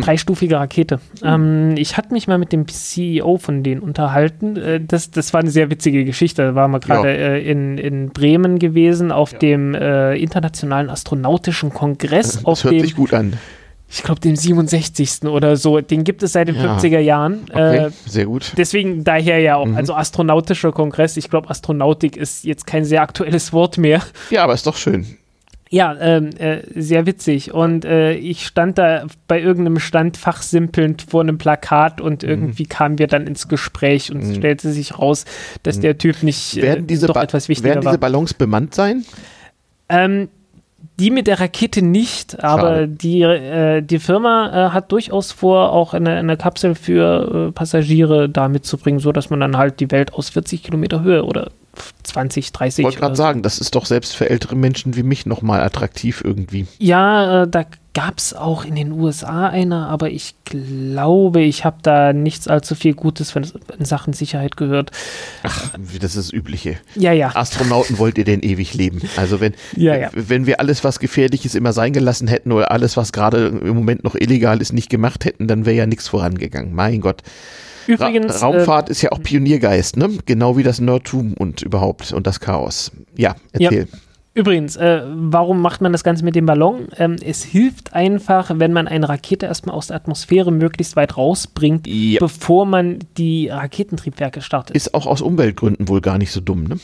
Dreistufige 0.00 0.56
Rakete. 0.56 1.00
Ähm, 1.22 1.74
ich 1.76 1.96
hatte 1.96 2.12
mich 2.12 2.26
mal 2.28 2.38
mit 2.38 2.52
dem 2.52 2.66
CEO 2.68 3.38
von 3.38 3.62
denen 3.62 3.80
unterhalten. 3.80 4.56
Äh, 4.56 4.80
das, 4.80 5.10
das 5.10 5.32
war 5.32 5.40
eine 5.40 5.50
sehr 5.50 5.70
witzige 5.70 6.04
Geschichte. 6.04 6.42
Da 6.42 6.54
waren 6.54 6.70
wir 6.72 6.80
gerade 6.80 7.08
äh, 7.08 7.50
in, 7.50 7.78
in 7.78 8.10
Bremen 8.10 8.58
gewesen 8.58 9.12
auf 9.12 9.32
dem 9.34 9.74
äh, 9.74 10.14
Internationalen 10.16 10.90
Astronautischen 10.90 11.72
Kongress. 11.72 12.42
das 12.44 12.64
hört 12.64 12.72
dem, 12.74 12.80
sich 12.80 12.96
gut 12.96 13.14
an. 13.14 13.34
ich 13.88 14.02
glaube, 14.02 14.20
dem 14.20 14.34
67. 14.34 15.24
oder 15.24 15.56
so. 15.56 15.80
Den 15.80 16.02
gibt 16.04 16.22
es 16.22 16.32
seit 16.32 16.48
den 16.48 16.56
Ja. 16.56 16.76
50er 16.76 16.98
Jahren. 16.98 17.40
Okay, 17.50 17.76
Äh, 17.86 17.90
sehr 18.06 18.26
gut. 18.26 18.52
deswegen 18.56 19.04
daher 19.04 19.38
ja 19.38 19.56
auch. 19.56 19.66
Mhm. 19.66 19.76
Also 19.76 19.94
astronautischer 19.94 20.72
Kongress. 20.72 21.16
Ich 21.16 21.30
glaube, 21.30 21.48
Astronautik 21.48 22.16
ist 22.16 22.44
jetzt 22.44 22.66
kein 22.66 22.84
sehr 22.84 23.02
aktuelles 23.02 23.52
Wort 23.52 23.78
mehr. 23.78 24.02
Ja, 24.30 24.42
aber 24.44 24.54
ist 24.54 24.66
doch 24.66 24.76
schön. 24.76 25.06
Ja, 25.68 25.96
ähm, 26.00 26.30
äh, 26.38 26.60
sehr 26.76 27.06
witzig. 27.06 27.52
Und 27.52 27.84
äh, 27.84 28.12
ich 28.14 28.46
stand 28.46 28.78
da 28.78 29.06
bei 29.26 29.40
irgendeinem 29.40 29.80
Stand 29.80 30.16
fachsimpelnd 30.16 31.02
vor 31.08 31.22
einem 31.22 31.38
Plakat 31.38 32.00
und 32.00 32.22
Mhm. 32.22 32.28
irgendwie 32.28 32.66
kamen 32.66 32.98
wir 32.98 33.08
dann 33.08 33.26
ins 33.26 33.48
Gespräch 33.48 34.12
und 34.12 34.22
es 34.22 34.36
stellte 34.36 34.70
sich 34.70 34.96
raus, 34.98 35.24
dass 35.64 35.80
der 35.80 35.98
Typ 35.98 36.22
nicht 36.22 36.56
äh, 36.58 36.62
Werden 36.62 36.86
diese, 36.86 37.08
doch 37.08 37.14
Ba- 37.14 37.24
etwas 37.24 37.48
wichtiger 37.48 37.70
werden 37.70 37.80
diese 37.80 37.90
war. 37.92 37.98
Ballons 37.98 38.32
bemannt 38.34 38.74
sein? 38.76 39.04
Ähm, 39.88 40.28
die 40.98 41.10
mit 41.10 41.26
der 41.26 41.40
Rakete 41.40 41.82
nicht, 41.82 42.42
aber 42.42 42.60
Schade. 42.76 42.88
die, 42.88 43.22
äh, 43.22 43.82
die 43.82 43.98
Firma 43.98 44.68
äh, 44.68 44.70
hat 44.70 44.92
durchaus 44.92 45.32
vor, 45.32 45.72
auch 45.72 45.94
eine, 45.94 46.10
eine 46.16 46.36
Kapsel 46.36 46.74
für 46.74 47.48
äh, 47.48 47.52
Passagiere 47.52 48.28
da 48.28 48.48
mitzubringen, 48.48 49.00
sodass 49.00 49.30
man 49.30 49.40
dann 49.40 49.56
halt 49.58 49.80
die 49.80 49.90
Welt 49.90 50.14
aus 50.14 50.30
40 50.30 50.62
Kilometer 50.62 51.02
Höhe 51.02 51.24
oder 51.24 51.50
20, 52.02 52.52
30 52.52 52.78
Ich 52.78 52.84
wollte 52.84 52.98
gerade 52.98 53.16
so 53.16 53.22
sagen, 53.22 53.42
das 53.42 53.58
ist 53.58 53.74
doch 53.74 53.86
selbst 53.86 54.16
für 54.16 54.30
ältere 54.30 54.56
Menschen 54.56 54.96
wie 54.96 55.02
mich 55.02 55.26
nochmal 55.26 55.62
attraktiv 55.62 56.22
irgendwie. 56.24 56.66
Ja, 56.78 57.42
äh, 57.42 57.48
da 57.48 57.64
gab 57.96 58.18
es 58.18 58.34
auch 58.34 58.66
in 58.66 58.74
den 58.74 58.92
USA 58.92 59.48
eine, 59.48 59.86
aber 59.86 60.10
ich 60.10 60.34
glaube, 60.44 61.40
ich 61.40 61.64
habe 61.64 61.78
da 61.80 62.12
nichts 62.12 62.46
allzu 62.46 62.74
viel 62.74 62.92
Gutes 62.92 63.34
in 63.34 63.84
Sachen 63.86 64.12
Sicherheit 64.12 64.58
gehört. 64.58 64.90
Ach, 65.42 65.72
das 65.98 66.14
ist 66.14 66.16
das 66.16 66.32
Übliche. 66.32 66.76
Ja, 66.94 67.12
ja. 67.12 67.34
Astronauten 67.34 67.98
wollt 67.98 68.18
ihr 68.18 68.24
denn 68.24 68.40
ewig 68.40 68.74
leben? 68.74 69.00
Also 69.16 69.40
wenn, 69.40 69.54
Ja, 69.76 69.96
ja. 69.96 70.10
wenn 70.12 70.44
wir 70.44 70.60
alles, 70.60 70.84
was 70.84 70.98
gefährlich 70.98 71.46
ist, 71.46 71.54
immer 71.54 71.72
sein 71.72 71.94
gelassen 71.94 72.28
hätten 72.28 72.52
oder 72.52 72.70
alles, 72.70 72.98
was 72.98 73.12
gerade 73.12 73.46
im 73.46 73.74
Moment 73.74 74.04
noch 74.04 74.14
illegal 74.14 74.60
ist, 74.60 74.74
nicht 74.74 74.90
gemacht 74.90 75.24
hätten, 75.24 75.48
dann 75.48 75.64
wäre 75.64 75.76
ja 75.76 75.86
nichts 75.86 76.06
vorangegangen. 76.06 76.74
Mein 76.74 77.00
Gott. 77.00 77.22
Ra 77.88 77.92
Übrigens, 78.08 78.34
äh, 78.40 78.44
Raumfahrt 78.44 78.88
ist 78.88 79.02
ja 79.02 79.12
auch 79.12 79.22
Pioniergeist, 79.22 79.96
ne? 79.96 80.10
Genau 80.26 80.56
wie 80.56 80.62
das 80.62 80.80
Nerdtum 80.80 81.34
und 81.34 81.62
überhaupt 81.62 82.12
und 82.12 82.26
das 82.26 82.40
Chaos. 82.40 82.90
Ja, 83.16 83.34
Ja. 83.58 83.70
erzähl. 83.70 83.88
übrigens, 84.34 84.76
äh, 84.76 85.02
warum 85.06 85.60
macht 85.62 85.80
man 85.80 85.92
das 85.92 86.04
Ganze 86.04 86.24
mit 86.24 86.34
dem 86.36 86.44
Ballon? 86.46 86.88
Ähm, 86.98 87.16
es 87.24 87.42
hilft 87.44 87.94
einfach, 87.94 88.50
wenn 88.54 88.72
man 88.72 88.86
eine 88.88 89.08
Rakete 89.08 89.46
erstmal 89.46 89.74
aus 89.74 89.86
der 89.86 89.96
Atmosphäre 89.96 90.52
möglichst 90.52 90.94
weit 90.96 91.16
rausbringt, 91.16 91.86
Ja. 91.86 92.18
bevor 92.20 92.66
man 92.66 92.98
die 93.16 93.48
Raketentriebwerke 93.48 94.42
startet. 94.42 94.76
Ist 94.76 94.92
auch 94.94 95.06
aus 95.06 95.22
Umweltgründen 95.22 95.88
wohl 95.88 96.00
gar 96.02 96.18
nicht 96.18 96.32
so 96.32 96.40
dumm, 96.40 96.64
ne? 96.64 96.76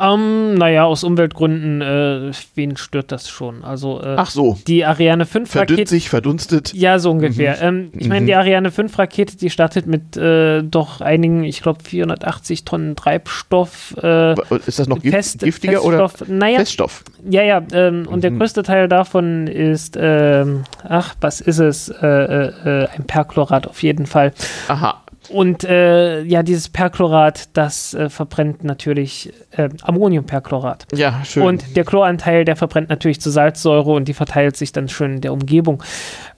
Ähm, 0.00 0.54
naja, 0.54 0.84
aus 0.84 1.04
Umweltgründen, 1.04 1.80
äh, 1.80 2.32
wen 2.54 2.76
stört 2.76 3.12
das 3.12 3.28
schon? 3.28 3.64
Also, 3.64 4.00
äh, 4.02 4.14
Ach 4.16 4.30
so. 4.30 4.58
die 4.66 4.84
Ariane 4.84 5.24
5 5.26 5.50
Verdünnt 5.50 5.78
Rakete. 5.78 5.90
sich, 5.90 6.08
verdunstet. 6.08 6.72
Ja, 6.74 6.98
so 6.98 7.10
ungefähr. 7.10 7.60
Ähm, 7.62 7.90
ich 7.96 8.08
meine, 8.08 8.22
Mhm. 8.22 8.26
die 8.26 8.34
Ariane 8.34 8.70
5 8.70 8.98
Rakete, 8.98 9.36
die 9.36 9.50
startet 9.50 9.86
mit 9.86 10.16
äh, 10.16 10.62
doch 10.62 11.00
einigen, 11.00 11.44
ich 11.44 11.62
glaube, 11.62 11.78
480 11.84 12.64
Tonnen 12.64 12.96
Treibstoff. 12.96 13.94
Äh, 14.02 14.34
Ist 14.66 14.78
das 14.78 14.88
noch 14.88 15.00
Fest, 15.00 15.40
giftiger 15.40 15.84
oder 15.84 16.08
Feststoff, 16.08 16.28
naja, 16.28 16.58
Feststoff? 16.58 17.04
ja, 17.28 17.42
ja, 17.42 17.62
ähm, 17.72 18.06
und 18.08 18.24
der 18.24 18.30
Mhm. 18.32 18.38
größte 18.40 18.62
Teil 18.64 18.88
davon 18.88 19.46
ist, 19.46 19.96
ähm, 20.00 20.64
ach, 20.88 21.14
was 21.20 21.40
ist 21.40 21.58
es? 21.60 21.88
Äh, 21.88 22.06
äh, 22.06 22.88
ein 22.96 23.04
Perchlorat 23.04 23.66
auf 23.68 23.82
jeden 23.82 24.06
Fall. 24.06 24.32
Aha. 24.68 25.02
Und 25.34 25.64
äh, 25.64 26.22
ja, 26.22 26.44
dieses 26.44 26.68
Perchlorat, 26.68 27.48
das 27.54 27.92
äh, 27.92 28.08
verbrennt 28.08 28.62
natürlich 28.62 29.32
äh, 29.50 29.68
Ammoniumperchlorat. 29.82 30.86
Ja, 30.94 31.24
schön. 31.24 31.42
Und 31.42 31.76
der 31.76 31.84
Chloranteil, 31.84 32.44
der 32.44 32.54
verbrennt 32.54 32.88
natürlich 32.88 33.20
zu 33.20 33.30
Salzsäure 33.30 33.90
und 33.90 34.06
die 34.06 34.14
verteilt 34.14 34.56
sich 34.56 34.70
dann 34.70 34.88
schön 34.88 35.14
in 35.14 35.20
der 35.22 35.32
Umgebung. 35.32 35.82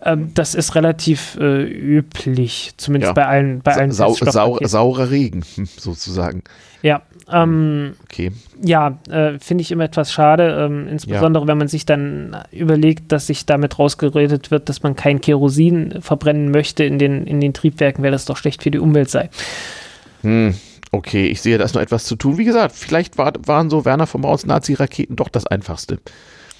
Ähm, 0.02 0.30
das 0.32 0.54
ist 0.54 0.74
relativ 0.76 1.36
äh, 1.38 1.62
üblich, 1.64 2.72
zumindest 2.78 3.10
Ja. 3.10 3.12
bei 3.12 3.26
allen, 3.26 3.60
bei 3.60 3.74
allen 3.74 3.92
Sau, 3.92 4.14
sau, 4.14 4.58
saurer 4.62 5.10
Regen, 5.10 5.44
sozusagen. 5.76 6.42
Ja, 6.80 7.02
ähm, 7.32 7.94
Okay. 8.04 8.32
ja 8.62 8.98
äh, 9.10 9.38
finde 9.38 9.62
ich 9.62 9.72
immer 9.72 9.84
etwas 9.84 10.12
schade, 10.12 10.58
ähm, 10.60 10.88
insbesondere 10.88 11.46
wenn 11.46 11.58
man 11.58 11.68
sich 11.68 11.86
dann 11.86 12.36
überlegt, 12.52 13.12
dass 13.12 13.26
sich 13.26 13.46
damit 13.46 13.78
rausgeredet 13.78 14.50
wird, 14.50 14.68
dass 14.68 14.82
man 14.82 14.96
kein 14.96 15.20
Kerosin 15.20 16.00
verbrennen 16.00 16.50
möchte 16.50 16.84
in 16.84 16.98
den, 16.98 17.26
in 17.26 17.40
den 17.40 17.52
Triebwerken, 17.52 18.04
weil 18.04 18.12
das 18.12 18.24
doch 18.24 18.36
schlecht 18.36 18.62
für 18.62 18.70
die 18.70 18.78
Umwelt 18.78 19.10
sei. 19.10 19.30
Hm. 20.22 20.54
Okay, 20.92 21.26
ich 21.26 21.42
sehe, 21.42 21.58
da 21.58 21.64
ist 21.64 21.74
noch 21.74 21.82
etwas 21.82 22.04
zu 22.04 22.16
tun. 22.16 22.38
Wie 22.38 22.44
gesagt, 22.44 22.74
vielleicht 22.74 23.18
war, 23.18 23.32
waren 23.44 23.70
so 23.70 23.84
Werner 23.84 24.06
von 24.06 24.22
Brauns 24.22 24.46
Nazi-Raketen 24.46 25.16
doch 25.16 25.28
das 25.28 25.46
einfachste. 25.46 25.98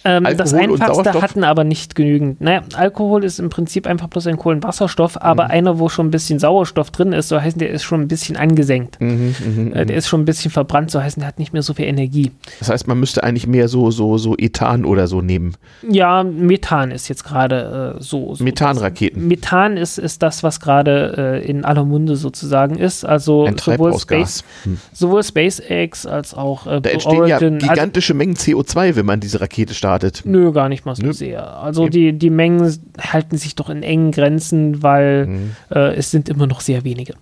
Ähm, 0.07 0.25
das 0.37 0.55
einfachste 0.55 1.21
hatten 1.21 1.43
aber 1.43 1.65
nicht 1.65 1.97
genügend. 1.97 2.41
Naja, 2.41 2.63
Alkohol 2.75 3.25
ist 3.25 3.41
im 3.41 3.51
Prinzip 3.51 3.87
einfach 3.89 4.07
bloß 4.07 4.29
ein 4.29 4.37
Kohlenwasserstoff, 4.37 5.21
aber 5.21 5.45
mhm. 5.47 5.51
einer, 5.51 5.79
wo 5.81 5.89
schon 5.89 6.07
ein 6.07 6.11
bisschen 6.13 6.39
Sauerstoff 6.39 6.93
drin 6.93 7.13
ist, 7.13 7.29
so 7.29 7.41
heißen 7.41 7.59
der 7.59 7.71
ist 7.71 7.83
schon 7.83 8.03
ein 8.03 8.09
bisschen 8.09 8.37
angesenkt. 8.37 9.01
Mhm, 9.01 9.35
mh, 9.41 9.81
äh, 9.81 9.87
der 9.87 9.97
ist 9.97 10.07
schon 10.07 10.21
ein 10.21 10.25
bisschen 10.25 10.53
verbrannt, 10.53 10.93
so 10.93 11.03
heißen 11.03 11.21
der 11.21 11.27
hat 11.27 11.41
nicht 11.41 11.53
mehr 11.53 11.63
so 11.63 11.75
viel 11.75 11.87
Energie. 11.87 12.31
Das 12.61 12.69
heißt, 12.71 12.87
man 12.87 13.01
müsste 13.01 13.25
eigentlich 13.25 13.49
mehr 13.49 13.67
so, 13.67 13.91
so, 13.91 14.17
so 14.17 14.37
Ethan 14.39 14.85
oder 14.85 15.09
so 15.09 15.23
nehmen. 15.23 15.57
Ja, 15.89 16.23
Methan 16.23 16.93
ist 16.93 17.09
jetzt 17.09 17.25
gerade 17.25 17.97
äh, 17.99 18.03
so, 18.03 18.35
so. 18.37 18.45
Methanraketen. 18.45 19.27
Methan 19.27 19.77
ist, 19.77 19.99
ist 19.99 20.23
das, 20.23 20.45
was 20.45 20.61
gerade 20.61 21.43
äh, 21.43 21.51
in 21.51 21.65
aller 21.65 21.85
Munde 21.85 22.15
sozusagen 22.15 22.79
ist. 22.79 23.05
Also 23.05 23.49
sowohl, 23.61 23.99
Space, 23.99 24.45
hm. 24.63 24.79
sowohl 24.93 25.25
SpaceX 25.25 26.07
als 26.07 26.33
auch 26.33 26.69
äh, 26.69 26.81
da 26.81 26.91
entstehen 26.91 27.19
Origin. 27.19 27.59
ja 27.61 27.69
gigantische 27.69 28.13
also, 28.13 28.19
Mengen 28.19 28.37
CO2, 28.37 28.95
wenn 28.95 29.07
man 29.07 29.19
diese 29.19 29.41
Rakete 29.41 29.75
startet 29.75 29.96
startet. 29.99 30.23
Nö, 30.25 30.53
gar 30.53 30.69
nicht 30.69 30.85
mal 30.85 30.95
so 30.95 31.03
Nö. 31.03 31.13
sehr. 31.13 31.59
Also 31.59 31.89
die, 31.89 32.13
die 32.13 32.31
Mengen 32.31 32.79
halten 33.01 33.37
sich 33.37 33.55
doch 33.55 33.71
in 33.71 33.83
engen 33.83 34.13
Grenzen, 34.13 34.83
weil 34.83 35.27
mhm. 35.27 35.57
äh, 35.71 35.95
es 35.95 36.11
sind 36.11 36.29
immer 36.29 36.47
noch 36.47 36.61
sehr 36.61 36.85
wenige. 36.85 37.15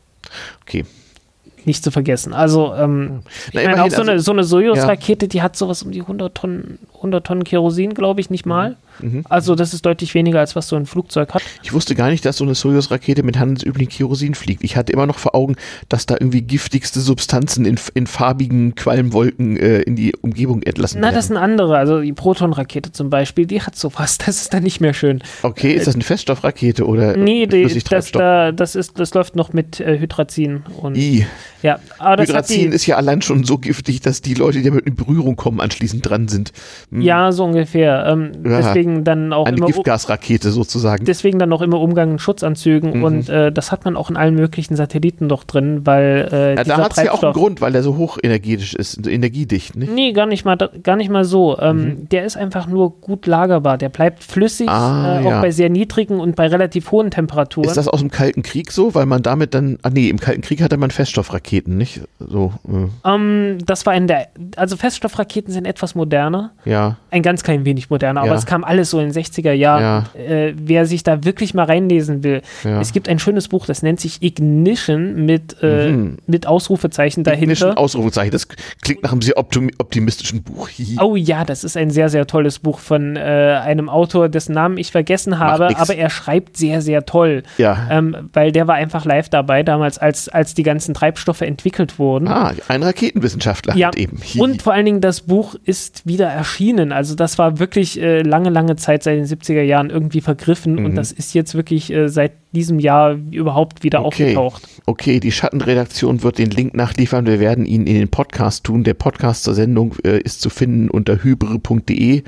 Okay. 0.62 0.84
Nicht 1.64 1.82
zu 1.82 1.90
vergessen. 1.90 2.34
Also, 2.34 2.74
ähm, 2.74 3.20
ich 3.48 3.54
meine, 3.54 3.82
auch 3.82 3.90
so 3.90 4.02
eine, 4.02 4.12
also 4.12 4.24
so 4.24 4.32
eine 4.32 4.44
Soyuz-Rakete, 4.44 5.24
ja. 5.26 5.28
die 5.28 5.42
hat 5.42 5.56
sowas 5.56 5.82
um 5.82 5.92
die 5.92 6.02
100 6.02 6.34
Tonnen, 6.34 6.78
100 6.96 7.26
Tonnen 7.26 7.44
Kerosin, 7.44 7.94
glaube 7.94 8.20
ich, 8.20 8.28
nicht 8.28 8.44
mal. 8.44 8.70
Mhm. 8.70 8.76
Mhm. 9.00 9.24
Also 9.28 9.54
das 9.54 9.74
ist 9.74 9.84
deutlich 9.84 10.14
weniger, 10.14 10.40
als 10.40 10.56
was 10.56 10.68
so 10.68 10.76
ein 10.76 10.86
Flugzeug 10.86 11.34
hat. 11.34 11.42
Ich 11.62 11.72
wusste 11.72 11.94
gar 11.94 12.10
nicht, 12.10 12.24
dass 12.24 12.36
so 12.36 12.44
eine 12.44 12.54
Soyuz-Rakete 12.54 13.22
mit 13.22 13.38
handelsüblichen 13.38 13.90
Kerosin 13.90 14.34
fliegt. 14.34 14.64
Ich 14.64 14.76
hatte 14.76 14.92
immer 14.92 15.06
noch 15.06 15.18
vor 15.18 15.34
Augen, 15.34 15.56
dass 15.88 16.06
da 16.06 16.14
irgendwie 16.18 16.42
giftigste 16.42 17.00
Substanzen 17.00 17.64
in, 17.64 17.78
in 17.94 18.06
farbigen 18.06 18.74
Qualmwolken 18.74 19.56
äh, 19.56 19.80
in 19.80 19.96
die 19.96 20.14
Umgebung 20.20 20.62
entlassen 20.62 21.00
Na, 21.00 21.08
werden. 21.08 21.16
das 21.16 21.26
sind 21.28 21.36
andere. 21.36 21.76
Also 21.76 22.00
die 22.00 22.12
Proton-Rakete 22.12 22.92
zum 22.92 23.10
Beispiel, 23.10 23.46
die 23.46 23.62
hat 23.62 23.76
sowas. 23.76 24.18
Das 24.24 24.40
ist 24.40 24.54
dann 24.54 24.62
nicht 24.62 24.80
mehr 24.80 24.94
schön. 24.94 25.22
Okay, 25.42 25.72
ist 25.72 25.86
das 25.86 25.94
eine 25.94 26.04
Feststoffrakete 26.04 26.86
oder 26.86 27.14
Nee, 27.16 27.46
die, 27.46 27.82
das, 27.90 28.10
da, 28.10 28.52
das, 28.52 28.74
ist, 28.74 28.98
das 28.98 29.12
läuft 29.12 29.36
noch 29.36 29.52
mit 29.52 29.80
äh, 29.80 29.98
Hydrazin. 29.98 30.62
Und, 30.80 30.96
I. 30.96 31.26
Ja, 31.62 31.78
aber 31.98 32.22
Hydrazin 32.22 32.72
ist 32.72 32.86
ja 32.86 32.96
allein 32.96 33.22
schon 33.22 33.44
so 33.44 33.58
giftig, 33.58 34.00
dass 34.00 34.22
die 34.22 34.34
Leute, 34.34 34.58
die 34.58 34.64
damit 34.64 34.86
in 34.86 34.94
Berührung 34.94 35.36
kommen, 35.36 35.60
anschließend 35.60 36.08
dran 36.08 36.28
sind. 36.28 36.52
Hm. 36.90 37.00
Ja, 37.00 37.32
so 37.32 37.44
ungefähr. 37.44 38.06
Ähm, 38.06 38.32
ja. 38.44 38.60
Deswegen 38.60 38.83
deswegen 38.84 39.04
dann 39.04 39.32
auch 39.32 39.46
eine 39.46 39.60
Giftgasrakete 39.60 40.50
sozusagen. 40.50 41.04
Deswegen 41.04 41.38
dann 41.38 41.52
auch 41.52 41.62
immer 41.62 41.80
Umgang 41.80 42.12
mit 42.12 42.20
Schutzanzügen 42.20 42.98
mhm. 42.98 43.04
und 43.04 43.28
äh, 43.28 43.52
das 43.52 43.72
hat 43.72 43.84
man 43.84 43.96
auch 43.96 44.10
in 44.10 44.16
allen 44.16 44.34
möglichen 44.34 44.76
Satelliten 44.76 45.28
doch 45.28 45.44
drin, 45.44 45.82
weil 45.84 46.28
äh, 46.32 46.56
ja, 46.56 46.64
da 46.64 46.78
hat 46.78 46.96
es 46.96 47.02
ja 47.02 47.12
auch 47.12 47.22
einen 47.22 47.32
Grund, 47.32 47.60
weil 47.60 47.74
er 47.74 47.82
so 47.82 47.96
hochenergetisch 47.96 48.74
ist, 48.74 49.06
energiedicht, 49.06 49.76
nicht? 49.76 49.92
Nee, 49.92 50.12
gar 50.12 50.26
nicht 50.26 50.44
mal, 50.44 50.56
gar 50.82 50.96
nicht 50.96 51.10
mal 51.10 51.24
so. 51.24 51.58
Ähm, 51.58 51.76
mhm. 51.76 52.08
Der 52.08 52.24
ist 52.24 52.36
einfach 52.36 52.66
nur 52.66 53.00
gut 53.00 53.26
lagerbar. 53.26 53.78
Der 53.78 53.88
bleibt 53.88 54.22
flüssig, 54.22 54.68
ah, 54.68 55.20
äh, 55.20 55.26
auch 55.26 55.30
ja. 55.30 55.40
bei 55.40 55.50
sehr 55.50 55.70
niedrigen 55.70 56.20
und 56.20 56.36
bei 56.36 56.46
relativ 56.46 56.90
hohen 56.90 57.10
Temperaturen. 57.10 57.68
Ist 57.68 57.76
das 57.76 57.88
aus 57.88 58.00
dem 58.00 58.10
Kalten 58.10 58.42
Krieg 58.42 58.72
so, 58.72 58.94
weil 58.94 59.06
man 59.06 59.22
damit 59.22 59.54
dann, 59.54 59.78
ah 59.82 59.90
nee, 59.90 60.08
im 60.08 60.20
Kalten 60.20 60.42
Krieg 60.42 60.62
hatte 60.62 60.76
man 60.76 60.90
Feststoffraketen, 60.90 61.76
nicht? 61.76 62.02
So. 62.18 62.52
Äh. 62.68 63.14
Ähm, 63.14 63.58
das 63.64 63.86
war 63.86 63.94
in 63.94 64.06
der, 64.06 64.28
also 64.56 64.76
Feststoffraketen 64.76 65.52
sind 65.52 65.66
etwas 65.66 65.94
moderner. 65.94 66.52
Ja. 66.64 66.96
Ein 67.10 67.22
ganz 67.22 67.42
klein 67.42 67.64
wenig 67.64 67.90
moderner, 67.90 68.22
aber 68.22 68.34
es 68.34 68.46
kam 68.46 68.64
alles 68.64 68.73
so 68.82 68.98
in 68.98 69.10
den 69.10 69.22
60er 69.22 69.52
Jahren. 69.52 70.06
Ja. 70.14 70.20
Äh, 70.20 70.54
wer 70.56 70.86
sich 70.86 71.04
da 71.04 71.24
wirklich 71.24 71.54
mal 71.54 71.64
reinlesen 71.64 72.24
will. 72.24 72.42
Ja. 72.64 72.80
Es 72.80 72.92
gibt 72.92 73.08
ein 73.08 73.18
schönes 73.18 73.48
Buch, 73.48 73.66
das 73.66 73.82
nennt 73.82 74.00
sich 74.00 74.22
Ignition 74.22 75.24
mit, 75.24 75.56
äh, 75.62 75.90
mhm. 75.90 76.18
mit 76.26 76.46
Ausrufezeichen 76.46 77.22
dahinter. 77.22 77.42
Ignition, 77.42 77.76
Ausrufezeichen, 77.76 78.32
das 78.32 78.48
klingt 78.82 79.02
nach 79.02 79.12
einem 79.12 79.22
sehr 79.22 79.36
optimistischen 79.36 80.42
Buch. 80.42 80.68
oh 81.00 81.14
ja, 81.14 81.44
das 81.44 81.62
ist 81.62 81.76
ein 81.76 81.90
sehr, 81.90 82.08
sehr 82.08 82.26
tolles 82.26 82.58
Buch 82.58 82.78
von 82.78 83.16
äh, 83.16 83.20
einem 83.62 83.88
Autor, 83.88 84.28
dessen 84.28 84.54
Namen 84.54 84.78
ich 84.78 84.90
vergessen 84.90 85.38
habe, 85.38 85.76
aber 85.76 85.94
er 85.94 86.10
schreibt 86.10 86.56
sehr, 86.56 86.80
sehr 86.82 87.06
toll. 87.06 87.42
Ja. 87.58 87.86
Ähm, 87.90 88.30
weil 88.32 88.52
der 88.52 88.66
war 88.66 88.74
einfach 88.74 89.04
live 89.04 89.28
dabei 89.28 89.62
damals, 89.62 89.98
als, 89.98 90.28
als 90.28 90.54
die 90.54 90.62
ganzen 90.62 90.94
Treibstoffe 90.94 91.42
entwickelt 91.42 91.98
wurden. 91.98 92.28
Ah, 92.28 92.52
ein 92.68 92.82
Raketenwissenschaftler 92.82 93.76
ja. 93.76 93.90
eben. 93.94 94.20
Und 94.38 94.62
vor 94.62 94.72
allen 94.72 94.86
Dingen, 94.86 95.00
das 95.00 95.22
Buch 95.22 95.54
ist 95.64 96.06
wieder 96.06 96.28
erschienen. 96.28 96.92
Also 96.92 97.14
das 97.14 97.38
war 97.38 97.58
wirklich 97.58 98.00
äh, 98.00 98.22
lange, 98.22 98.50
lange 98.64 98.76
Zeit 98.76 99.02
seit 99.02 99.18
den 99.18 99.26
70er 99.26 99.62
Jahren 99.62 99.90
irgendwie 99.90 100.20
vergriffen 100.20 100.76
mhm. 100.76 100.84
und 100.86 100.94
das 100.94 101.12
ist 101.12 101.34
jetzt 101.34 101.54
wirklich 101.54 101.92
äh, 101.92 102.08
seit 102.08 102.32
diesem 102.52 102.78
Jahr 102.78 103.16
überhaupt 103.30 103.82
wieder 103.82 104.04
okay. 104.04 104.36
aufgetaucht. 104.36 104.68
Okay, 104.86 105.20
die 105.20 105.32
Schattenredaktion 105.32 106.22
wird 106.22 106.38
den 106.38 106.50
Link 106.50 106.74
nachliefern. 106.74 107.26
Wir 107.26 107.40
werden 107.40 107.66
ihn 107.66 107.86
in 107.86 107.96
den 107.96 108.08
Podcast 108.08 108.64
tun. 108.64 108.84
Der 108.84 108.94
Podcast 108.94 109.44
zur 109.44 109.54
Sendung 109.54 109.96
äh, 110.04 110.18
ist 110.20 110.40
zu 110.40 110.50
finden 110.50 110.88
unter 110.88 111.22
hybre.de 111.22 112.22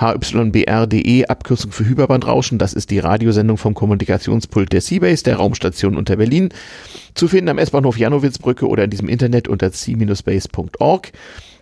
hybr.de, 0.00 1.26
Abkürzung 1.26 1.72
für 1.72 1.84
Hyperbandrauschen. 1.84 2.58
Das 2.58 2.72
ist 2.72 2.90
die 2.90 3.00
Radiosendung 3.00 3.56
vom 3.56 3.74
Kommunikationspult 3.74 4.72
der 4.72 4.80
Seabase, 4.80 5.24
der 5.24 5.36
Raumstation 5.36 5.96
unter 5.96 6.16
Berlin. 6.16 6.50
Zu 7.14 7.26
finden 7.26 7.48
am 7.48 7.58
S-Bahnhof 7.58 7.98
Janowitzbrücke 7.98 8.68
oder 8.68 8.84
in 8.84 8.90
diesem 8.90 9.08
Internet 9.08 9.48
unter 9.48 9.72
c-base.org. 9.72 11.10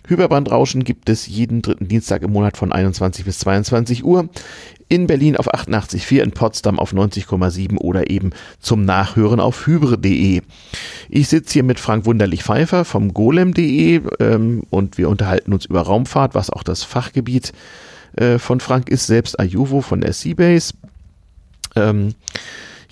Hyperbandrauschen 0.07 0.85
gibt 0.85 1.09
es 1.09 1.27
jeden 1.27 1.63
dritten 1.63 1.89
Dienstag 1.89 2.23
im 2.23 2.33
Monat 2.33 2.57
von 2.57 2.73
21 2.73 3.25
bis 3.25 3.39
22 3.41 4.05
Uhr. 4.05 4.29
In 4.89 5.09
Berlin 5.09 5.37
auf 5.37 5.53
88,4, 5.53 6.23
in 6.23 6.31
Potsdam 6.31 6.79
auf 6.79 6.93
90,7 6.93 7.79
oder 7.79 8.09
eben 8.09 8.31
zum 8.61 8.85
Nachhören 8.85 9.41
auf 9.41 9.67
hybre.de. 9.67 10.43
Ich 11.09 11.29
sitze 11.29 11.55
hier 11.55 11.65
mit 11.65 11.81
Frank 11.81 12.07
Wunderlich-Pfeiffer 12.07 12.85
vom 12.85 13.13
golem.de 13.13 14.01
ähm, 14.21 14.63
und 14.71 14.97
wir 14.97 15.09
unterhalten 15.09 15.53
uns 15.53 15.65
über 15.65 15.81
Raumfahrt, 15.81 16.35
was 16.37 16.51
auch 16.51 16.63
das 16.63 16.85
Fachgebiet 16.85 17.53
äh, 18.15 18.39
von 18.39 18.61
Frank 18.61 18.89
ist, 18.89 19.07
selbst 19.07 19.41
Ayuvo 19.41 19.81
von 19.81 20.01
der 20.01 20.13
Seabase. 20.13 20.75
Ähm, 21.75 22.15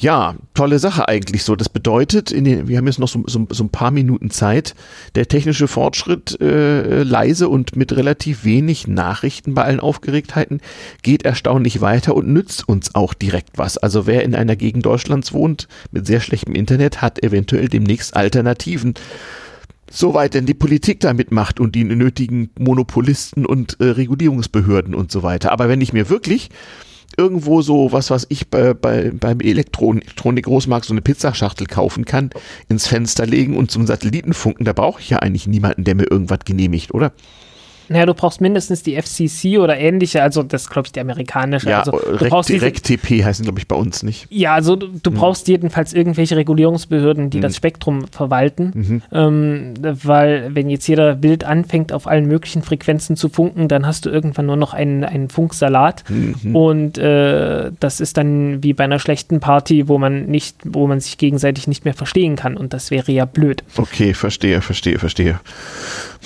ja, 0.04 0.34
tolle 0.52 0.78
Sache 0.78 1.08
eigentlich 1.08 1.44
so. 1.44 1.56
Das 1.56 1.70
bedeutet, 1.70 2.30
den, 2.30 2.68
wir 2.68 2.76
haben 2.76 2.86
jetzt 2.86 2.98
noch 2.98 3.08
so, 3.08 3.22
so, 3.26 3.46
so, 3.48 3.64
ein 3.64 3.70
paar 3.70 3.90
Minuten 3.90 4.30
Zeit. 4.30 4.74
Der 5.14 5.28
technische 5.28 5.66
Fortschritt 5.66 6.38
äh, 6.42 7.02
leise 7.02 7.48
und 7.48 7.74
mit 7.74 7.96
relativ 7.96 8.44
wenig 8.44 8.86
Nachrichten 8.86 9.54
bei 9.54 9.64
allen 9.64 9.80
Aufgeregtheiten 9.80 10.60
geht 11.02 11.24
erstaunlich 11.24 11.80
weiter 11.80 12.14
und 12.14 12.28
nützt 12.28 12.68
uns 12.68 12.94
auch 12.94 13.14
direkt 13.14 13.56
was. 13.56 13.78
Also 13.78 14.06
wer 14.06 14.24
in 14.24 14.34
einer 14.34 14.56
Gegend 14.56 14.84
Deutschlands 14.84 15.32
wohnt 15.32 15.68
mit 15.90 16.06
sehr 16.06 16.20
schlechtem 16.20 16.54
Internet, 16.54 17.00
hat 17.00 17.22
eventuell 17.22 17.68
demnächst 17.68 18.14
Alternativen. 18.14 18.92
Soweit 19.90 20.34
denn 20.34 20.44
die 20.44 20.52
Politik 20.52 21.00
da 21.00 21.14
mitmacht 21.14 21.60
und 21.60 21.74
die 21.74 21.84
nötigen 21.84 22.50
Monopolisten 22.58 23.46
und 23.46 23.80
äh, 23.80 23.84
Regulierungsbehörden 23.84 24.94
und 24.94 25.10
so 25.10 25.22
weiter. 25.22 25.50
Aber 25.50 25.70
wenn 25.70 25.80
ich 25.80 25.94
mir 25.94 26.10
wirklich 26.10 26.50
irgendwo 27.16 27.62
so, 27.62 27.92
was 27.92 28.10
was 28.10 28.26
ich 28.28 28.48
bei, 28.48 28.74
bei, 28.74 29.10
beim 29.10 29.40
Elektron 29.40 30.00
Elektronik-Großmarkt 30.02 30.86
so 30.86 30.94
eine 30.94 31.02
Pizzaschachtel 31.02 31.66
kaufen 31.66 32.04
kann, 32.04 32.30
ins 32.68 32.86
Fenster 32.86 33.26
legen 33.26 33.56
und 33.56 33.70
zum 33.70 33.86
Satellitenfunken, 33.86 34.64
da 34.64 34.72
brauche 34.72 35.00
ich 35.00 35.10
ja 35.10 35.18
eigentlich 35.18 35.46
niemanden, 35.46 35.84
der 35.84 35.94
mir 35.94 36.10
irgendwas 36.10 36.40
genehmigt, 36.44 36.92
oder? 36.94 37.12
Naja, 37.88 38.06
du 38.06 38.14
brauchst 38.14 38.40
mindestens 38.40 38.82
die 38.82 39.00
FCC 39.00 39.58
oder 39.58 39.78
ähnliche, 39.78 40.22
also 40.22 40.42
das 40.42 40.70
glaube 40.70 40.86
ich 40.86 40.92
die 40.92 41.00
amerikanische. 41.00 41.68
Ja, 41.68 41.80
also, 41.80 41.92
du 41.92 42.28
brauchst 42.28 42.48
direkt 42.48 42.84
TP 42.84 43.24
heißen 43.24 43.44
glaube 43.44 43.58
ich 43.58 43.68
bei 43.68 43.76
uns 43.76 44.02
nicht. 44.02 44.26
Ja, 44.30 44.54
also 44.54 44.76
du, 44.76 44.88
du 44.88 45.10
hm. 45.10 45.16
brauchst 45.16 45.48
jedenfalls 45.48 45.92
irgendwelche 45.92 46.36
Regulierungsbehörden, 46.36 47.30
die 47.30 47.38
hm. 47.38 47.42
das 47.42 47.56
Spektrum 47.56 48.06
verwalten, 48.08 48.72
mhm. 48.74 49.02
ähm, 49.12 49.74
weil 49.82 50.54
wenn 50.54 50.70
jetzt 50.70 50.86
jeder 50.86 51.22
wild 51.22 51.44
anfängt 51.44 51.92
auf 51.92 52.06
allen 52.06 52.26
möglichen 52.26 52.62
Frequenzen 52.62 53.16
zu 53.16 53.28
funken, 53.28 53.68
dann 53.68 53.86
hast 53.86 54.06
du 54.06 54.10
irgendwann 54.10 54.46
nur 54.46 54.56
noch 54.56 54.74
einen, 54.74 55.04
einen 55.04 55.28
Funksalat 55.28 56.04
mhm. 56.08 56.56
und 56.56 56.98
äh, 56.98 57.70
das 57.80 58.00
ist 58.00 58.16
dann 58.16 58.62
wie 58.62 58.72
bei 58.72 58.84
einer 58.84 58.98
schlechten 58.98 59.40
Party, 59.40 59.88
wo 59.88 59.98
man 59.98 60.26
nicht, 60.26 60.56
wo 60.64 60.86
man 60.86 61.00
sich 61.00 61.18
gegenseitig 61.18 61.66
nicht 61.66 61.84
mehr 61.84 61.94
verstehen 61.94 62.36
kann 62.36 62.56
und 62.56 62.72
das 62.72 62.90
wäre 62.90 63.12
ja 63.12 63.24
blöd. 63.24 63.62
Okay, 63.76 64.14
verstehe, 64.14 64.60
verstehe, 64.60 64.98
verstehe. 64.98 65.40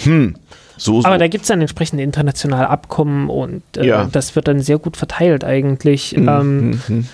Hm. 0.04 0.34
So, 0.78 1.02
so. 1.02 1.06
Aber 1.06 1.18
da 1.18 1.28
gibt 1.28 1.42
es 1.42 1.48
dann 1.48 1.60
entsprechende 1.60 2.02
internationale 2.02 2.68
Abkommen 2.70 3.28
und 3.28 3.62
äh, 3.76 3.86
ja. 3.86 4.08
das 4.10 4.34
wird 4.36 4.48
dann 4.48 4.60
sehr 4.60 4.78
gut 4.78 4.96
verteilt 4.96 5.44
eigentlich. 5.44 6.16
Mhm. 6.16 6.28
Ähm, 6.28 6.66
mhm, 6.66 6.82
mhm. 6.88 7.08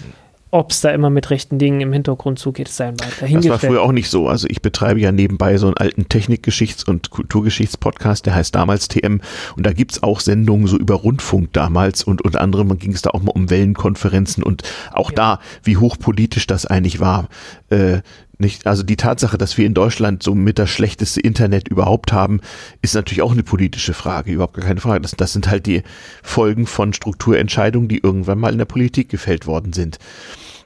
Ob 0.51 0.71
es 0.71 0.83
da 0.83 0.91
immer 0.91 1.11
mit 1.11 1.31
rechten 1.31 1.59
Dingen 1.59 1.81
im 1.81 1.93
Hintergrund 1.93 2.39
zugeht, 2.39 2.69
sein 2.69 2.95
weiter. 3.01 3.27
Das 3.29 3.49
war 3.49 3.59
früher 3.59 3.83
auch 3.83 3.91
nicht 3.91 4.09
so. 4.09 4.29
Also 4.29 4.47
ich 4.49 4.63
betreibe 4.63 5.01
ja 5.01 5.11
nebenbei 5.11 5.57
so 5.57 5.67
einen 5.67 5.77
alten 5.77 6.03
Technikgeschichts- 6.03 6.85
und 6.85 7.11
Kulturgeschichtspodcast, 7.11 8.25
der 8.25 8.37
heißt 8.37 8.55
damals 8.55 8.87
TM. 8.87 9.21
Und 9.57 9.67
da 9.67 9.73
gibt 9.73 9.91
es 9.91 10.03
auch 10.05 10.21
Sendungen 10.21 10.69
so 10.69 10.77
über 10.77 10.95
Rundfunk 10.95 11.53
damals 11.55 12.05
und 12.05 12.23
unter 12.23 12.41
anderem 12.41 12.79
ging 12.79 12.93
es 12.93 13.03
da 13.03 13.11
auch 13.11 13.21
mal 13.21 13.33
um 13.33 13.51
Wellenkonferenzen 13.51 14.45
und 14.45 14.63
auch 14.93 15.11
ja. 15.11 15.17
da, 15.17 15.39
wie 15.65 15.77
hochpolitisch 15.77 16.47
das 16.47 16.67
eigentlich 16.67 17.01
war. 17.01 17.29
Äh, 17.71 18.03
nicht, 18.39 18.67
also 18.67 18.83
die 18.83 18.97
Tatsache, 18.97 19.39
dass 19.39 19.57
wir 19.59 19.67
in 19.67 19.75
Deutschland 19.75 20.23
so 20.23 20.35
mit 20.35 20.59
das 20.59 20.71
schlechteste 20.71 21.21
Internet 21.21 21.69
überhaupt 21.69 22.13
haben, 22.13 22.41
ist 22.83 22.95
natürlich 22.95 23.23
auch 23.23 23.33
eine 23.33 23.43
politische 23.43 23.95
Frage, 23.95 24.33
überhaupt 24.33 24.55
gar 24.55 24.67
keine 24.67 24.81
Frage. 24.81 25.01
Das, 25.01 25.13
das 25.13 25.33
sind 25.33 25.49
halt 25.49 25.67
die 25.67 25.83
Folgen 26.23 26.67
von 26.67 26.93
Strukturentscheidungen, 26.93 27.89
die 27.89 27.99
irgendwann 27.99 28.39
mal 28.39 28.53
in 28.53 28.59
der 28.59 28.65
Politik 28.65 29.09
gefällt 29.09 29.47
worden 29.47 29.73
sind. 29.73 29.99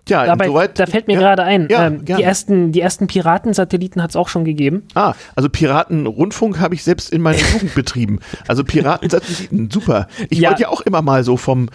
Ja, 0.09 0.27
Dabei, 0.27 0.47
insoweit, 0.47 0.79
da 0.79 0.87
fällt 0.87 1.07
mir 1.07 1.15
ja, 1.15 1.21
gerade 1.21 1.45
ein, 1.45 1.69
ja, 1.71 1.87
ähm, 1.87 2.05
die, 2.05 2.13
ersten, 2.13 2.73
die 2.73 2.81
ersten 2.81 3.07
Piratensatelliten 3.07 4.03
hat 4.03 4.11
es 4.11 4.17
auch 4.17 4.29
schon 4.29 4.45
gegeben. 4.45 4.85
Ah, 4.95 5.15
also 5.37 5.49
Piratenrundfunk 5.49 6.61
habe 6.61 6.75
ich 6.75 6.85
selbst 6.85 7.13
in 7.13 7.23
meiner 7.23 7.39
Jugend 7.39 7.75
betrieben. 7.75 8.21
Also 8.47 8.65
Piratensatelliten, 8.65 9.71
super. 9.73 10.09
Ich 10.31 10.39
ja. 10.39 10.51
wollte 10.51 10.63
ja 10.63 10.69
auch 10.69 10.81
immer 10.83 11.03
mal 11.03 11.25
so 11.25 11.37
vom, 11.37 11.69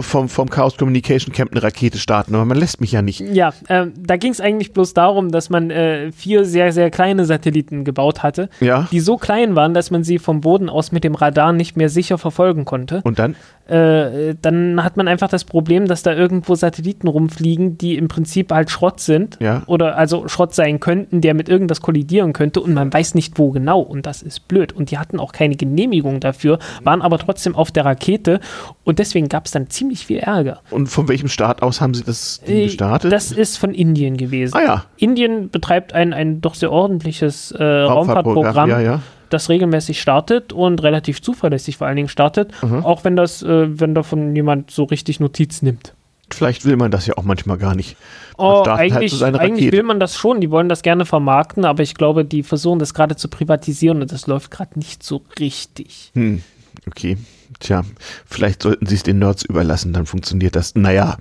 vom, 0.00 0.28
vom 0.28 0.50
Chaos 0.50 0.76
Communication 0.76 1.32
Camp 1.32 1.52
eine 1.52 1.62
Rakete 1.62 1.98
starten, 1.98 2.34
aber 2.34 2.44
man 2.44 2.58
lässt 2.58 2.80
mich 2.80 2.92
ja 2.92 3.02
nicht. 3.02 3.20
Ja, 3.20 3.52
ähm, 3.68 3.92
da 3.98 4.16
ging 4.16 4.32
es 4.32 4.40
eigentlich 4.40 4.72
bloß 4.72 4.94
darum, 4.94 5.30
dass 5.30 5.50
man 5.50 5.70
äh, 5.70 6.12
vier 6.12 6.44
sehr, 6.44 6.72
sehr 6.72 6.90
kleine 6.90 7.24
Satelliten 7.24 7.84
gebaut 7.84 8.22
hatte, 8.22 8.48
ja. 8.60 8.88
die 8.90 9.00
so 9.00 9.16
klein 9.16 9.56
waren, 9.56 9.74
dass 9.74 9.90
man 9.90 10.04
sie 10.04 10.18
vom 10.18 10.40
Boden 10.40 10.68
aus 10.68 10.92
mit 10.92 11.04
dem 11.04 11.14
Radar 11.14 11.52
nicht 11.52 11.76
mehr 11.76 11.88
sicher 11.88 12.18
verfolgen 12.18 12.64
konnte. 12.64 13.00
Und 13.04 13.18
dann? 13.18 13.36
Äh, 13.66 14.34
dann 14.40 14.84
hat 14.84 14.96
man 14.96 15.08
einfach 15.08 15.28
das 15.28 15.44
Problem, 15.44 15.86
dass 15.86 16.02
da 16.02 16.12
irgendwo 16.12 16.54
Satelliten 16.54 17.08
rumfliegen, 17.08 17.73
die 17.78 17.96
im 17.96 18.08
Prinzip 18.08 18.52
halt 18.52 18.70
Schrott 18.70 19.00
sind 19.00 19.38
ja. 19.40 19.62
oder 19.66 19.96
also 19.96 20.28
Schrott 20.28 20.54
sein 20.54 20.80
könnten, 20.80 21.20
der 21.20 21.34
mit 21.34 21.48
irgendwas 21.48 21.80
kollidieren 21.80 22.32
könnte 22.32 22.60
und 22.60 22.74
man 22.74 22.92
weiß 22.92 23.14
nicht 23.14 23.38
wo 23.38 23.50
genau 23.50 23.80
und 23.80 24.06
das 24.06 24.22
ist 24.22 24.48
blöd. 24.48 24.72
Und 24.72 24.90
die 24.90 24.98
hatten 24.98 25.18
auch 25.18 25.32
keine 25.32 25.56
Genehmigung 25.56 26.20
dafür, 26.20 26.58
waren 26.82 27.02
aber 27.02 27.18
trotzdem 27.18 27.54
auf 27.54 27.70
der 27.70 27.84
Rakete 27.84 28.40
und 28.84 28.98
deswegen 28.98 29.28
gab 29.28 29.46
es 29.46 29.52
dann 29.52 29.70
ziemlich 29.70 30.06
viel 30.06 30.18
Ärger. 30.18 30.60
Und 30.70 30.86
von 30.86 31.08
welchem 31.08 31.28
Staat 31.28 31.62
aus 31.62 31.80
haben 31.80 31.94
Sie 31.94 32.04
das 32.04 32.40
Ding 32.46 32.56
äh, 32.56 32.64
gestartet? 32.64 33.12
Das 33.12 33.32
ist 33.32 33.56
von 33.56 33.74
Indien 33.74 34.16
gewesen. 34.16 34.56
Ah 34.56 34.62
ja. 34.62 34.84
Indien 34.96 35.50
betreibt 35.50 35.92
ein, 35.92 36.12
ein 36.12 36.40
doch 36.40 36.54
sehr 36.54 36.72
ordentliches 36.72 37.52
äh, 37.52 37.62
Raumfahrtprogramm. 37.62 38.70
Ja, 38.70 38.80
ja 38.80 39.00
das 39.34 39.48
regelmäßig 39.48 40.00
startet 40.00 40.52
und 40.52 40.82
relativ 40.82 41.20
zuverlässig 41.20 41.76
vor 41.76 41.86
allen 41.86 41.96
Dingen 41.96 42.08
startet, 42.08 42.52
mhm. 42.62 42.84
auch 42.84 43.04
wenn 43.04 43.16
das, 43.16 43.42
äh, 43.42 43.80
wenn 43.80 43.94
davon 43.94 44.34
jemand 44.34 44.70
so 44.70 44.84
richtig 44.84 45.20
Notiz 45.20 45.60
nimmt. 45.60 45.94
Vielleicht 46.34 46.64
will 46.64 46.76
man 46.76 46.90
das 46.90 47.06
ja 47.06 47.16
auch 47.16 47.22
manchmal 47.22 47.58
gar 47.58 47.74
nicht. 47.74 47.96
oh, 48.36 48.64
halt 48.66 48.92
eigentlich, 48.92 49.22
halt 49.22 49.38
eigentlich 49.38 49.72
will 49.72 49.82
man 49.82 50.00
das 50.00 50.16
schon. 50.16 50.40
Die 50.40 50.50
wollen 50.50 50.68
das 50.68 50.82
gerne 50.82 51.06
vermarkten, 51.06 51.64
aber 51.64 51.82
ich 51.82 51.94
glaube, 51.94 52.24
die 52.24 52.42
versuchen 52.42 52.78
das 52.78 52.94
gerade 52.94 53.16
zu 53.16 53.28
privatisieren 53.28 54.02
und 54.02 54.12
das 54.12 54.26
läuft 54.26 54.50
gerade 54.50 54.78
nicht 54.78 55.02
so 55.02 55.22
richtig. 55.38 56.10
Hm, 56.14 56.42
okay. 56.86 57.16
Tja, 57.60 57.84
vielleicht 58.26 58.62
sollten 58.62 58.86
sie 58.86 58.96
es 58.96 59.02
den 59.02 59.18
Nerds 59.18 59.44
überlassen, 59.44 59.92
dann 59.92 60.06
funktioniert 60.06 60.56
das. 60.56 60.74
Naja, 60.74 61.16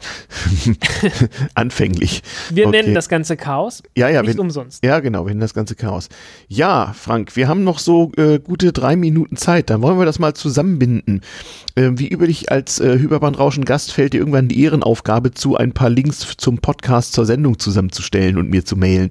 anfänglich. 1.53 2.23
Wir 2.49 2.67
okay. 2.67 2.81
nennen 2.81 2.95
das 2.95 3.09
ganze 3.09 3.37
Chaos. 3.37 3.83
Ja, 3.95 4.09
ja, 4.09 4.21
nicht 4.21 4.33
wenn, 4.33 4.39
umsonst. 4.39 4.83
Ja, 4.83 4.99
genau, 4.99 5.25
wir 5.25 5.29
nennen 5.29 5.41
das 5.41 5.53
ganze 5.53 5.75
Chaos. 5.75 6.09
Ja, 6.47 6.93
Frank, 6.97 7.35
wir 7.35 7.47
haben 7.47 7.63
noch 7.63 7.79
so 7.79 8.11
äh, 8.17 8.39
gute 8.39 8.73
drei 8.73 8.95
Minuten 8.95 9.37
Zeit. 9.37 9.69
Dann 9.69 9.81
wollen 9.81 9.97
wir 9.97 10.05
das 10.05 10.19
mal 10.19 10.33
zusammenbinden. 10.33 11.21
Äh, 11.75 11.91
wie 11.93 12.07
üblich 12.07 12.51
als 12.51 12.79
äh, 12.79 12.99
Hyperbandrauschen-Gast 12.99 13.91
fällt 13.93 14.13
dir 14.13 14.19
irgendwann 14.19 14.47
die 14.47 14.61
Ehrenaufgabe 14.61 15.31
zu, 15.31 15.55
ein 15.55 15.73
paar 15.73 15.89
Links 15.89 16.35
zum 16.37 16.59
Podcast 16.59 17.13
zur 17.13 17.25
Sendung 17.25 17.57
zusammenzustellen 17.59 18.37
und 18.37 18.49
mir 18.49 18.65
zu 18.65 18.75
mailen. 18.75 19.09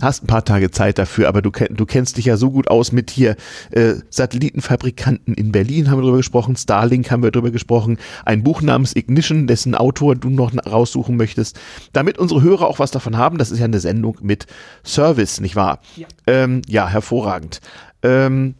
Hast 0.00 0.24
ein 0.24 0.26
paar 0.26 0.44
Tage 0.44 0.70
Zeit 0.70 0.98
dafür, 0.98 1.28
aber 1.28 1.42
du, 1.42 1.50
du 1.50 1.86
kennst 1.86 2.16
dich 2.16 2.24
ja 2.24 2.36
so 2.36 2.50
gut 2.50 2.68
aus 2.68 2.92
mit 2.92 3.10
hier 3.10 3.36
äh, 3.70 3.94
Satellitenfabrikanten 4.10 5.34
in 5.34 5.52
Berlin, 5.52 5.90
haben 5.90 5.98
wir 5.98 6.02
darüber 6.02 6.18
gesprochen 6.18 6.56
Starlink 6.62 7.10
haben 7.10 7.22
wir 7.22 7.30
darüber 7.30 7.50
gesprochen, 7.50 7.98
ein 8.24 8.42
Buch 8.42 8.62
namens 8.62 8.94
Ignition, 8.96 9.46
dessen 9.46 9.74
Autor 9.74 10.16
du 10.16 10.30
noch 10.30 10.52
raussuchen 10.66 11.16
möchtest, 11.16 11.58
damit 11.92 12.18
unsere 12.18 12.42
Hörer 12.42 12.66
auch 12.66 12.78
was 12.78 12.90
davon 12.90 13.16
haben. 13.16 13.38
Das 13.38 13.50
ist 13.50 13.58
ja 13.58 13.64
eine 13.64 13.80
Sendung 13.80 14.18
mit 14.20 14.46
Service, 14.84 15.40
nicht 15.40 15.56
wahr? 15.56 15.80
Ja, 15.96 16.06
ähm, 16.26 16.62
ja 16.66 16.88
hervorragend. 16.88 17.60
Ähm, 18.02 18.54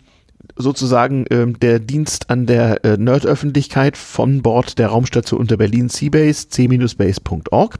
sozusagen 0.57 1.25
ähm, 1.31 1.59
der 1.59 1.79
Dienst 1.79 2.31
an 2.31 2.47
der 2.47 2.85
äh, 2.85 2.97
Nerd-Öffentlichkeit 2.97 3.97
von 3.97 4.43
Bord 4.43 4.79
der 4.79 4.89
Raumstation 4.89 5.41
unter 5.41 5.57
Berlin 5.57 5.89
Seabase, 5.89 6.49
c-base.org. 6.49 7.77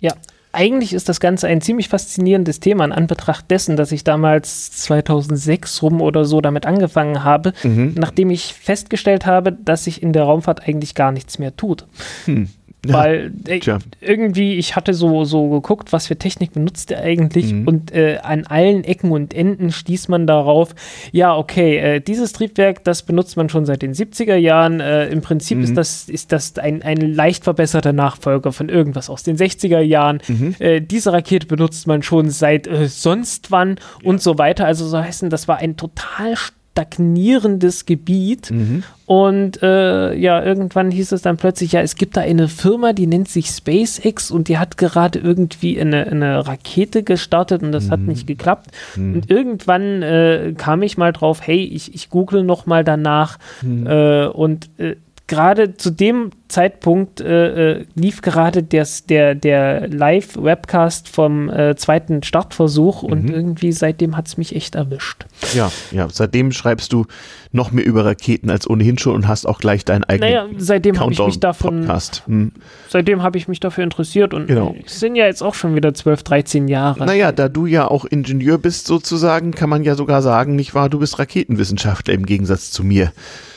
Ja, 0.00 0.12
eigentlich 0.52 0.92
ist 0.92 1.08
das 1.08 1.18
Ganze 1.18 1.48
ein 1.48 1.60
ziemlich 1.60 1.88
faszinierendes 1.88 2.60
Thema 2.60 2.84
in 2.84 2.92
Anbetracht 2.92 3.50
dessen, 3.50 3.76
dass 3.76 3.90
ich 3.90 4.04
damals 4.04 4.70
2006 4.72 5.82
rum 5.82 6.00
oder 6.00 6.24
so 6.24 6.40
damit 6.40 6.66
angefangen 6.66 7.24
habe, 7.24 7.54
mhm. 7.62 7.94
nachdem 7.96 8.30
ich 8.30 8.52
festgestellt 8.52 9.26
habe, 9.26 9.52
dass 9.52 9.84
sich 9.84 10.02
in 10.02 10.12
der 10.12 10.24
Raumfahrt 10.24 10.68
eigentlich 10.68 10.94
gar 10.94 11.10
nichts 11.10 11.38
mehr 11.38 11.56
tut. 11.56 11.86
Hm. 12.26 12.48
Ja, 12.92 12.94
Weil 12.94 13.32
äh, 13.46 13.60
irgendwie, 14.00 14.56
ich 14.56 14.74
hatte 14.74 14.92
so, 14.92 15.24
so 15.24 15.50
geguckt, 15.50 15.92
was 15.92 16.08
für 16.08 16.16
Technik 16.16 16.52
benutzt 16.52 16.90
er 16.90 17.02
eigentlich 17.02 17.52
mhm. 17.52 17.68
und 17.68 17.94
äh, 17.94 18.18
an 18.20 18.44
allen 18.44 18.82
Ecken 18.82 19.12
und 19.12 19.34
Enden 19.34 19.70
stieß 19.70 20.08
man 20.08 20.26
darauf, 20.26 20.74
ja, 21.12 21.36
okay, 21.36 21.76
äh, 21.76 22.00
dieses 22.00 22.32
Triebwerk, 22.32 22.82
das 22.82 23.04
benutzt 23.04 23.36
man 23.36 23.48
schon 23.48 23.66
seit 23.66 23.82
den 23.82 23.94
70er 23.94 24.34
Jahren. 24.34 24.80
Äh, 24.80 25.06
Im 25.06 25.20
Prinzip 25.20 25.58
mhm. 25.58 25.64
ist 25.64 25.76
das, 25.76 26.08
ist 26.08 26.32
das 26.32 26.58
ein, 26.58 26.82
ein 26.82 26.96
leicht 26.96 27.44
verbesserter 27.44 27.92
Nachfolger 27.92 28.50
von 28.50 28.68
irgendwas 28.68 29.08
aus 29.08 29.22
den 29.22 29.36
60er 29.36 29.80
Jahren. 29.80 30.20
Mhm. 30.26 30.56
Äh, 30.58 30.80
diese 30.80 31.12
Rakete 31.12 31.46
benutzt 31.46 31.86
man 31.86 32.02
schon 32.02 32.30
seit 32.30 32.66
äh, 32.66 32.88
sonst 32.88 33.52
wann 33.52 33.76
ja. 33.76 34.08
und 34.08 34.20
so 34.20 34.38
weiter. 34.38 34.66
Also 34.66 34.88
so 34.88 34.98
heißen, 34.98 35.30
das 35.30 35.46
war 35.46 35.58
ein 35.58 35.76
total 35.76 36.34
stagnierendes 36.72 37.84
Gebiet. 37.86 38.50
Mhm. 38.50 38.82
Und 39.04 39.62
äh, 39.62 40.14
ja, 40.14 40.42
irgendwann 40.42 40.90
hieß 40.90 41.12
es 41.12 41.20
dann 41.20 41.36
plötzlich, 41.36 41.72
ja, 41.72 41.82
es 41.82 41.96
gibt 41.96 42.16
da 42.16 42.22
eine 42.22 42.48
Firma, 42.48 42.94
die 42.94 43.06
nennt 43.06 43.28
sich 43.28 43.48
SpaceX 43.48 44.30
und 44.30 44.48
die 44.48 44.56
hat 44.56 44.78
gerade 44.78 45.18
irgendwie 45.18 45.78
eine, 45.78 46.06
eine 46.06 46.46
Rakete 46.46 47.02
gestartet 47.02 47.62
und 47.62 47.72
das 47.72 47.86
mhm. 47.86 47.90
hat 47.90 48.00
nicht 48.00 48.26
geklappt. 48.26 48.70
Mhm. 48.96 49.14
Und 49.14 49.30
irgendwann 49.30 50.02
äh, 50.02 50.54
kam 50.56 50.82
ich 50.82 50.96
mal 50.96 51.12
drauf, 51.12 51.40
hey, 51.42 51.62
ich, 51.62 51.94
ich 51.94 52.08
google 52.08 52.42
noch 52.42 52.64
mal 52.64 52.84
danach 52.84 53.38
mhm. 53.60 53.86
äh, 53.86 54.26
und 54.26 54.70
äh, 54.78 54.96
gerade 55.26 55.76
zu 55.76 55.90
dem 55.90 56.30
Zeitpunkt 56.52 57.20
äh, 57.20 57.72
äh, 57.72 57.86
lief 57.94 58.22
gerade 58.22 58.62
des, 58.62 59.06
der, 59.06 59.34
der 59.34 59.88
Live-Webcast 59.88 61.08
vom 61.08 61.48
äh, 61.48 61.74
zweiten 61.76 62.22
Startversuch 62.22 63.02
und 63.02 63.24
mhm. 63.24 63.34
irgendwie 63.34 63.72
seitdem 63.72 64.16
hat 64.16 64.28
es 64.28 64.36
mich 64.36 64.54
echt 64.54 64.74
erwischt. 64.74 65.24
Ja, 65.54 65.72
ja, 65.90 66.08
seitdem 66.10 66.52
schreibst 66.52 66.92
du 66.92 67.06
noch 67.50 67.72
mehr 67.72 67.84
über 67.84 68.04
Raketen 68.04 68.50
als 68.50 68.68
ohnehin 68.68 68.98
schon 68.98 69.14
und 69.14 69.28
hast 69.28 69.46
auch 69.46 69.58
gleich 69.58 69.84
deinen 69.84 70.04
eigenen 70.04 70.30
naja, 70.30 70.46
seitdem 70.58 70.98
habe 71.00 71.12
ich 71.12 71.18
mich 71.18 71.40
davon 71.40 71.80
Podcast. 71.80 72.22
Hm. 72.26 72.52
Seitdem 72.88 73.22
habe 73.22 73.38
ich 73.38 73.48
mich 73.48 73.60
dafür 73.60 73.84
interessiert 73.84 74.34
und 74.34 74.46
genau. 74.46 74.74
es 74.84 75.00
sind 75.00 75.16
ja 75.16 75.26
jetzt 75.26 75.42
auch 75.42 75.54
schon 75.54 75.74
wieder 75.74 75.94
12, 75.94 76.22
13 76.22 76.68
Jahre. 76.68 77.04
Naja, 77.04 77.32
da 77.32 77.48
du 77.48 77.66
ja 77.66 77.88
auch 77.88 78.04
Ingenieur 78.04 78.58
bist 78.58 78.86
sozusagen, 78.86 79.52
kann 79.52 79.70
man 79.70 79.84
ja 79.84 79.94
sogar 79.94 80.22
sagen, 80.22 80.56
nicht 80.56 80.74
wahr, 80.74 80.88
du 80.88 80.98
bist 80.98 81.18
Raketenwissenschaftler 81.18 82.14
im 82.14 82.26
Gegensatz 82.26 82.70
zu 82.70 82.84
mir. 82.84 83.12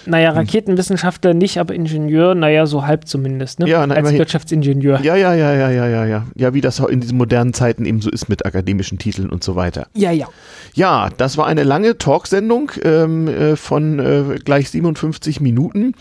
Naja, 0.05 0.29
hm. 0.29 0.37
Raketenwissenschaftler 0.37 1.33
nicht, 1.33 1.57
aber 1.57 1.73
Ingenieur, 1.73 2.35
naja, 2.35 2.65
so 2.65 2.84
halb 2.87 3.07
zumindest, 3.07 3.59
ne? 3.59 3.67
Ja, 3.67 3.85
na, 3.85 3.95
Als 3.95 4.11
Wirtschaftsingenieur. 4.11 5.01
Ja, 5.01 5.15
ja, 5.15 5.33
ja, 5.33 5.53
ja, 5.53 5.69
ja, 5.69 5.87
ja, 5.87 6.05
ja. 6.05 6.25
Ja, 6.35 6.53
wie 6.53 6.61
das 6.61 6.79
in 6.79 7.01
diesen 7.01 7.17
modernen 7.17 7.53
Zeiten 7.53 7.85
eben 7.85 8.01
so 8.01 8.09
ist 8.09 8.29
mit 8.29 8.45
akademischen 8.45 8.97
Titeln 8.97 9.29
und 9.29 9.43
so 9.43 9.55
weiter. 9.55 9.87
Ja, 9.93 10.11
ja. 10.11 10.27
Ja, 10.73 11.09
das 11.17 11.37
war 11.37 11.47
eine 11.47 11.63
lange 11.63 11.97
Talksendung 11.97 12.71
ähm, 12.83 13.27
äh, 13.27 13.55
von 13.55 13.99
äh, 13.99 14.39
gleich 14.43 14.69
57 14.69 15.39
Minuten. 15.41 15.93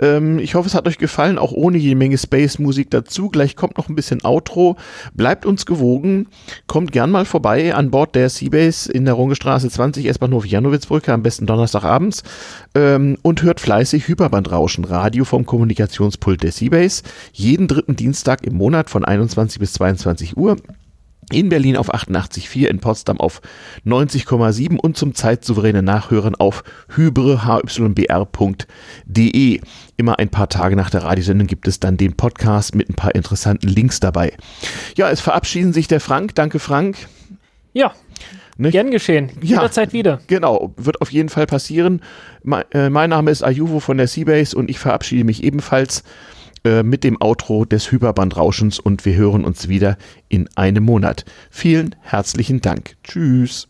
Ähm, 0.00 0.38
ich 0.38 0.54
hoffe, 0.54 0.68
es 0.68 0.74
hat 0.74 0.86
euch 0.86 0.98
gefallen, 0.98 1.38
auch 1.38 1.52
ohne 1.52 1.78
jede 1.78 1.96
Menge 1.96 2.18
Space-Musik 2.18 2.90
dazu. 2.90 3.28
Gleich 3.28 3.56
kommt 3.56 3.76
noch 3.76 3.88
ein 3.88 3.94
bisschen 3.94 4.24
Outro. 4.24 4.76
Bleibt 5.14 5.46
uns 5.46 5.66
gewogen. 5.66 6.28
Kommt 6.66 6.92
gern 6.92 7.10
mal 7.10 7.24
vorbei 7.24 7.74
an 7.74 7.90
Bord 7.90 8.14
der 8.14 8.28
Seabase 8.28 8.90
in 8.90 9.04
der 9.04 9.14
Rungestraße 9.14 9.68
20, 9.68 10.06
S-Bahnhof 10.06 10.46
Janowitzbrücke, 10.46 11.12
am 11.12 11.22
besten 11.22 11.46
Donnerstagabends. 11.46 12.22
Ähm, 12.74 13.18
und 13.22 13.42
hört 13.42 13.60
fleißig 13.60 14.08
Hyperbandrauschen, 14.08 14.84
Radio 14.84 15.24
vom 15.24 15.46
Kommunikationspult 15.46 16.42
der 16.42 16.52
Seabase. 16.52 17.02
Jeden 17.32 17.68
dritten 17.68 17.96
Dienstag 17.96 18.44
im 18.46 18.54
Monat 18.54 18.90
von 18.90 19.04
21 19.04 19.58
bis 19.58 19.72
22 19.74 20.36
Uhr 20.36 20.56
in 21.32 21.48
Berlin 21.48 21.76
auf 21.76 21.94
88,4, 21.94 22.66
in 22.66 22.80
Potsdam 22.80 23.18
auf 23.20 23.40
90,7 23.86 24.76
und 24.76 24.96
zum 24.96 25.14
zeitsouveränen 25.14 25.84
Nachhören 25.84 26.34
auf 26.34 26.64
hybre.hybr.de. 26.94 28.00
Immer 29.96 30.18
ein 30.18 30.28
paar 30.28 30.48
Tage 30.48 30.76
nach 30.76 30.90
der 30.90 31.02
Radiosendung 31.04 31.46
gibt 31.46 31.68
es 31.68 31.80
dann 31.80 31.96
den 31.96 32.16
Podcast 32.16 32.74
mit 32.74 32.88
ein 32.88 32.94
paar 32.94 33.14
interessanten 33.14 33.68
Links 33.68 34.00
dabei. 34.00 34.32
Ja, 34.96 35.10
es 35.10 35.20
verabschieden 35.20 35.72
sich 35.72 35.88
der 35.88 36.00
Frank. 36.00 36.34
Danke, 36.34 36.58
Frank. 36.58 36.96
Ja, 37.72 37.94
nicht? 38.60 38.72
Gern 38.72 38.90
geschehen. 38.90 39.30
Jederzeit 39.40 39.88
ja, 39.88 39.92
wieder. 39.94 40.20
Genau, 40.26 40.74
wird 40.76 41.00
auf 41.00 41.10
jeden 41.10 41.30
Fall 41.30 41.46
passieren. 41.46 42.02
mein, 42.42 42.64
äh, 42.72 42.90
mein 42.90 43.08
Name 43.08 43.30
ist 43.30 43.42
Ayuvo 43.42 43.80
von 43.80 43.96
der 43.96 44.06
Seabase 44.06 44.54
und 44.54 44.68
ich 44.68 44.78
verabschiede 44.78 45.24
mich 45.24 45.42
ebenfalls. 45.42 46.04
Äh, 46.62 46.82
mit 46.82 47.04
dem 47.04 47.16
Outro 47.20 47.64
des 47.64 47.90
Hyperbandrauschens 47.90 48.78
und 48.78 49.06
wir 49.06 49.14
hören 49.14 49.46
uns 49.46 49.68
wieder 49.68 49.96
in 50.28 50.46
einem 50.56 50.84
Monat. 50.84 51.24
Vielen 51.50 51.96
herzlichen 52.02 52.60
Dank. 52.60 52.96
Tschüss. 53.02 53.66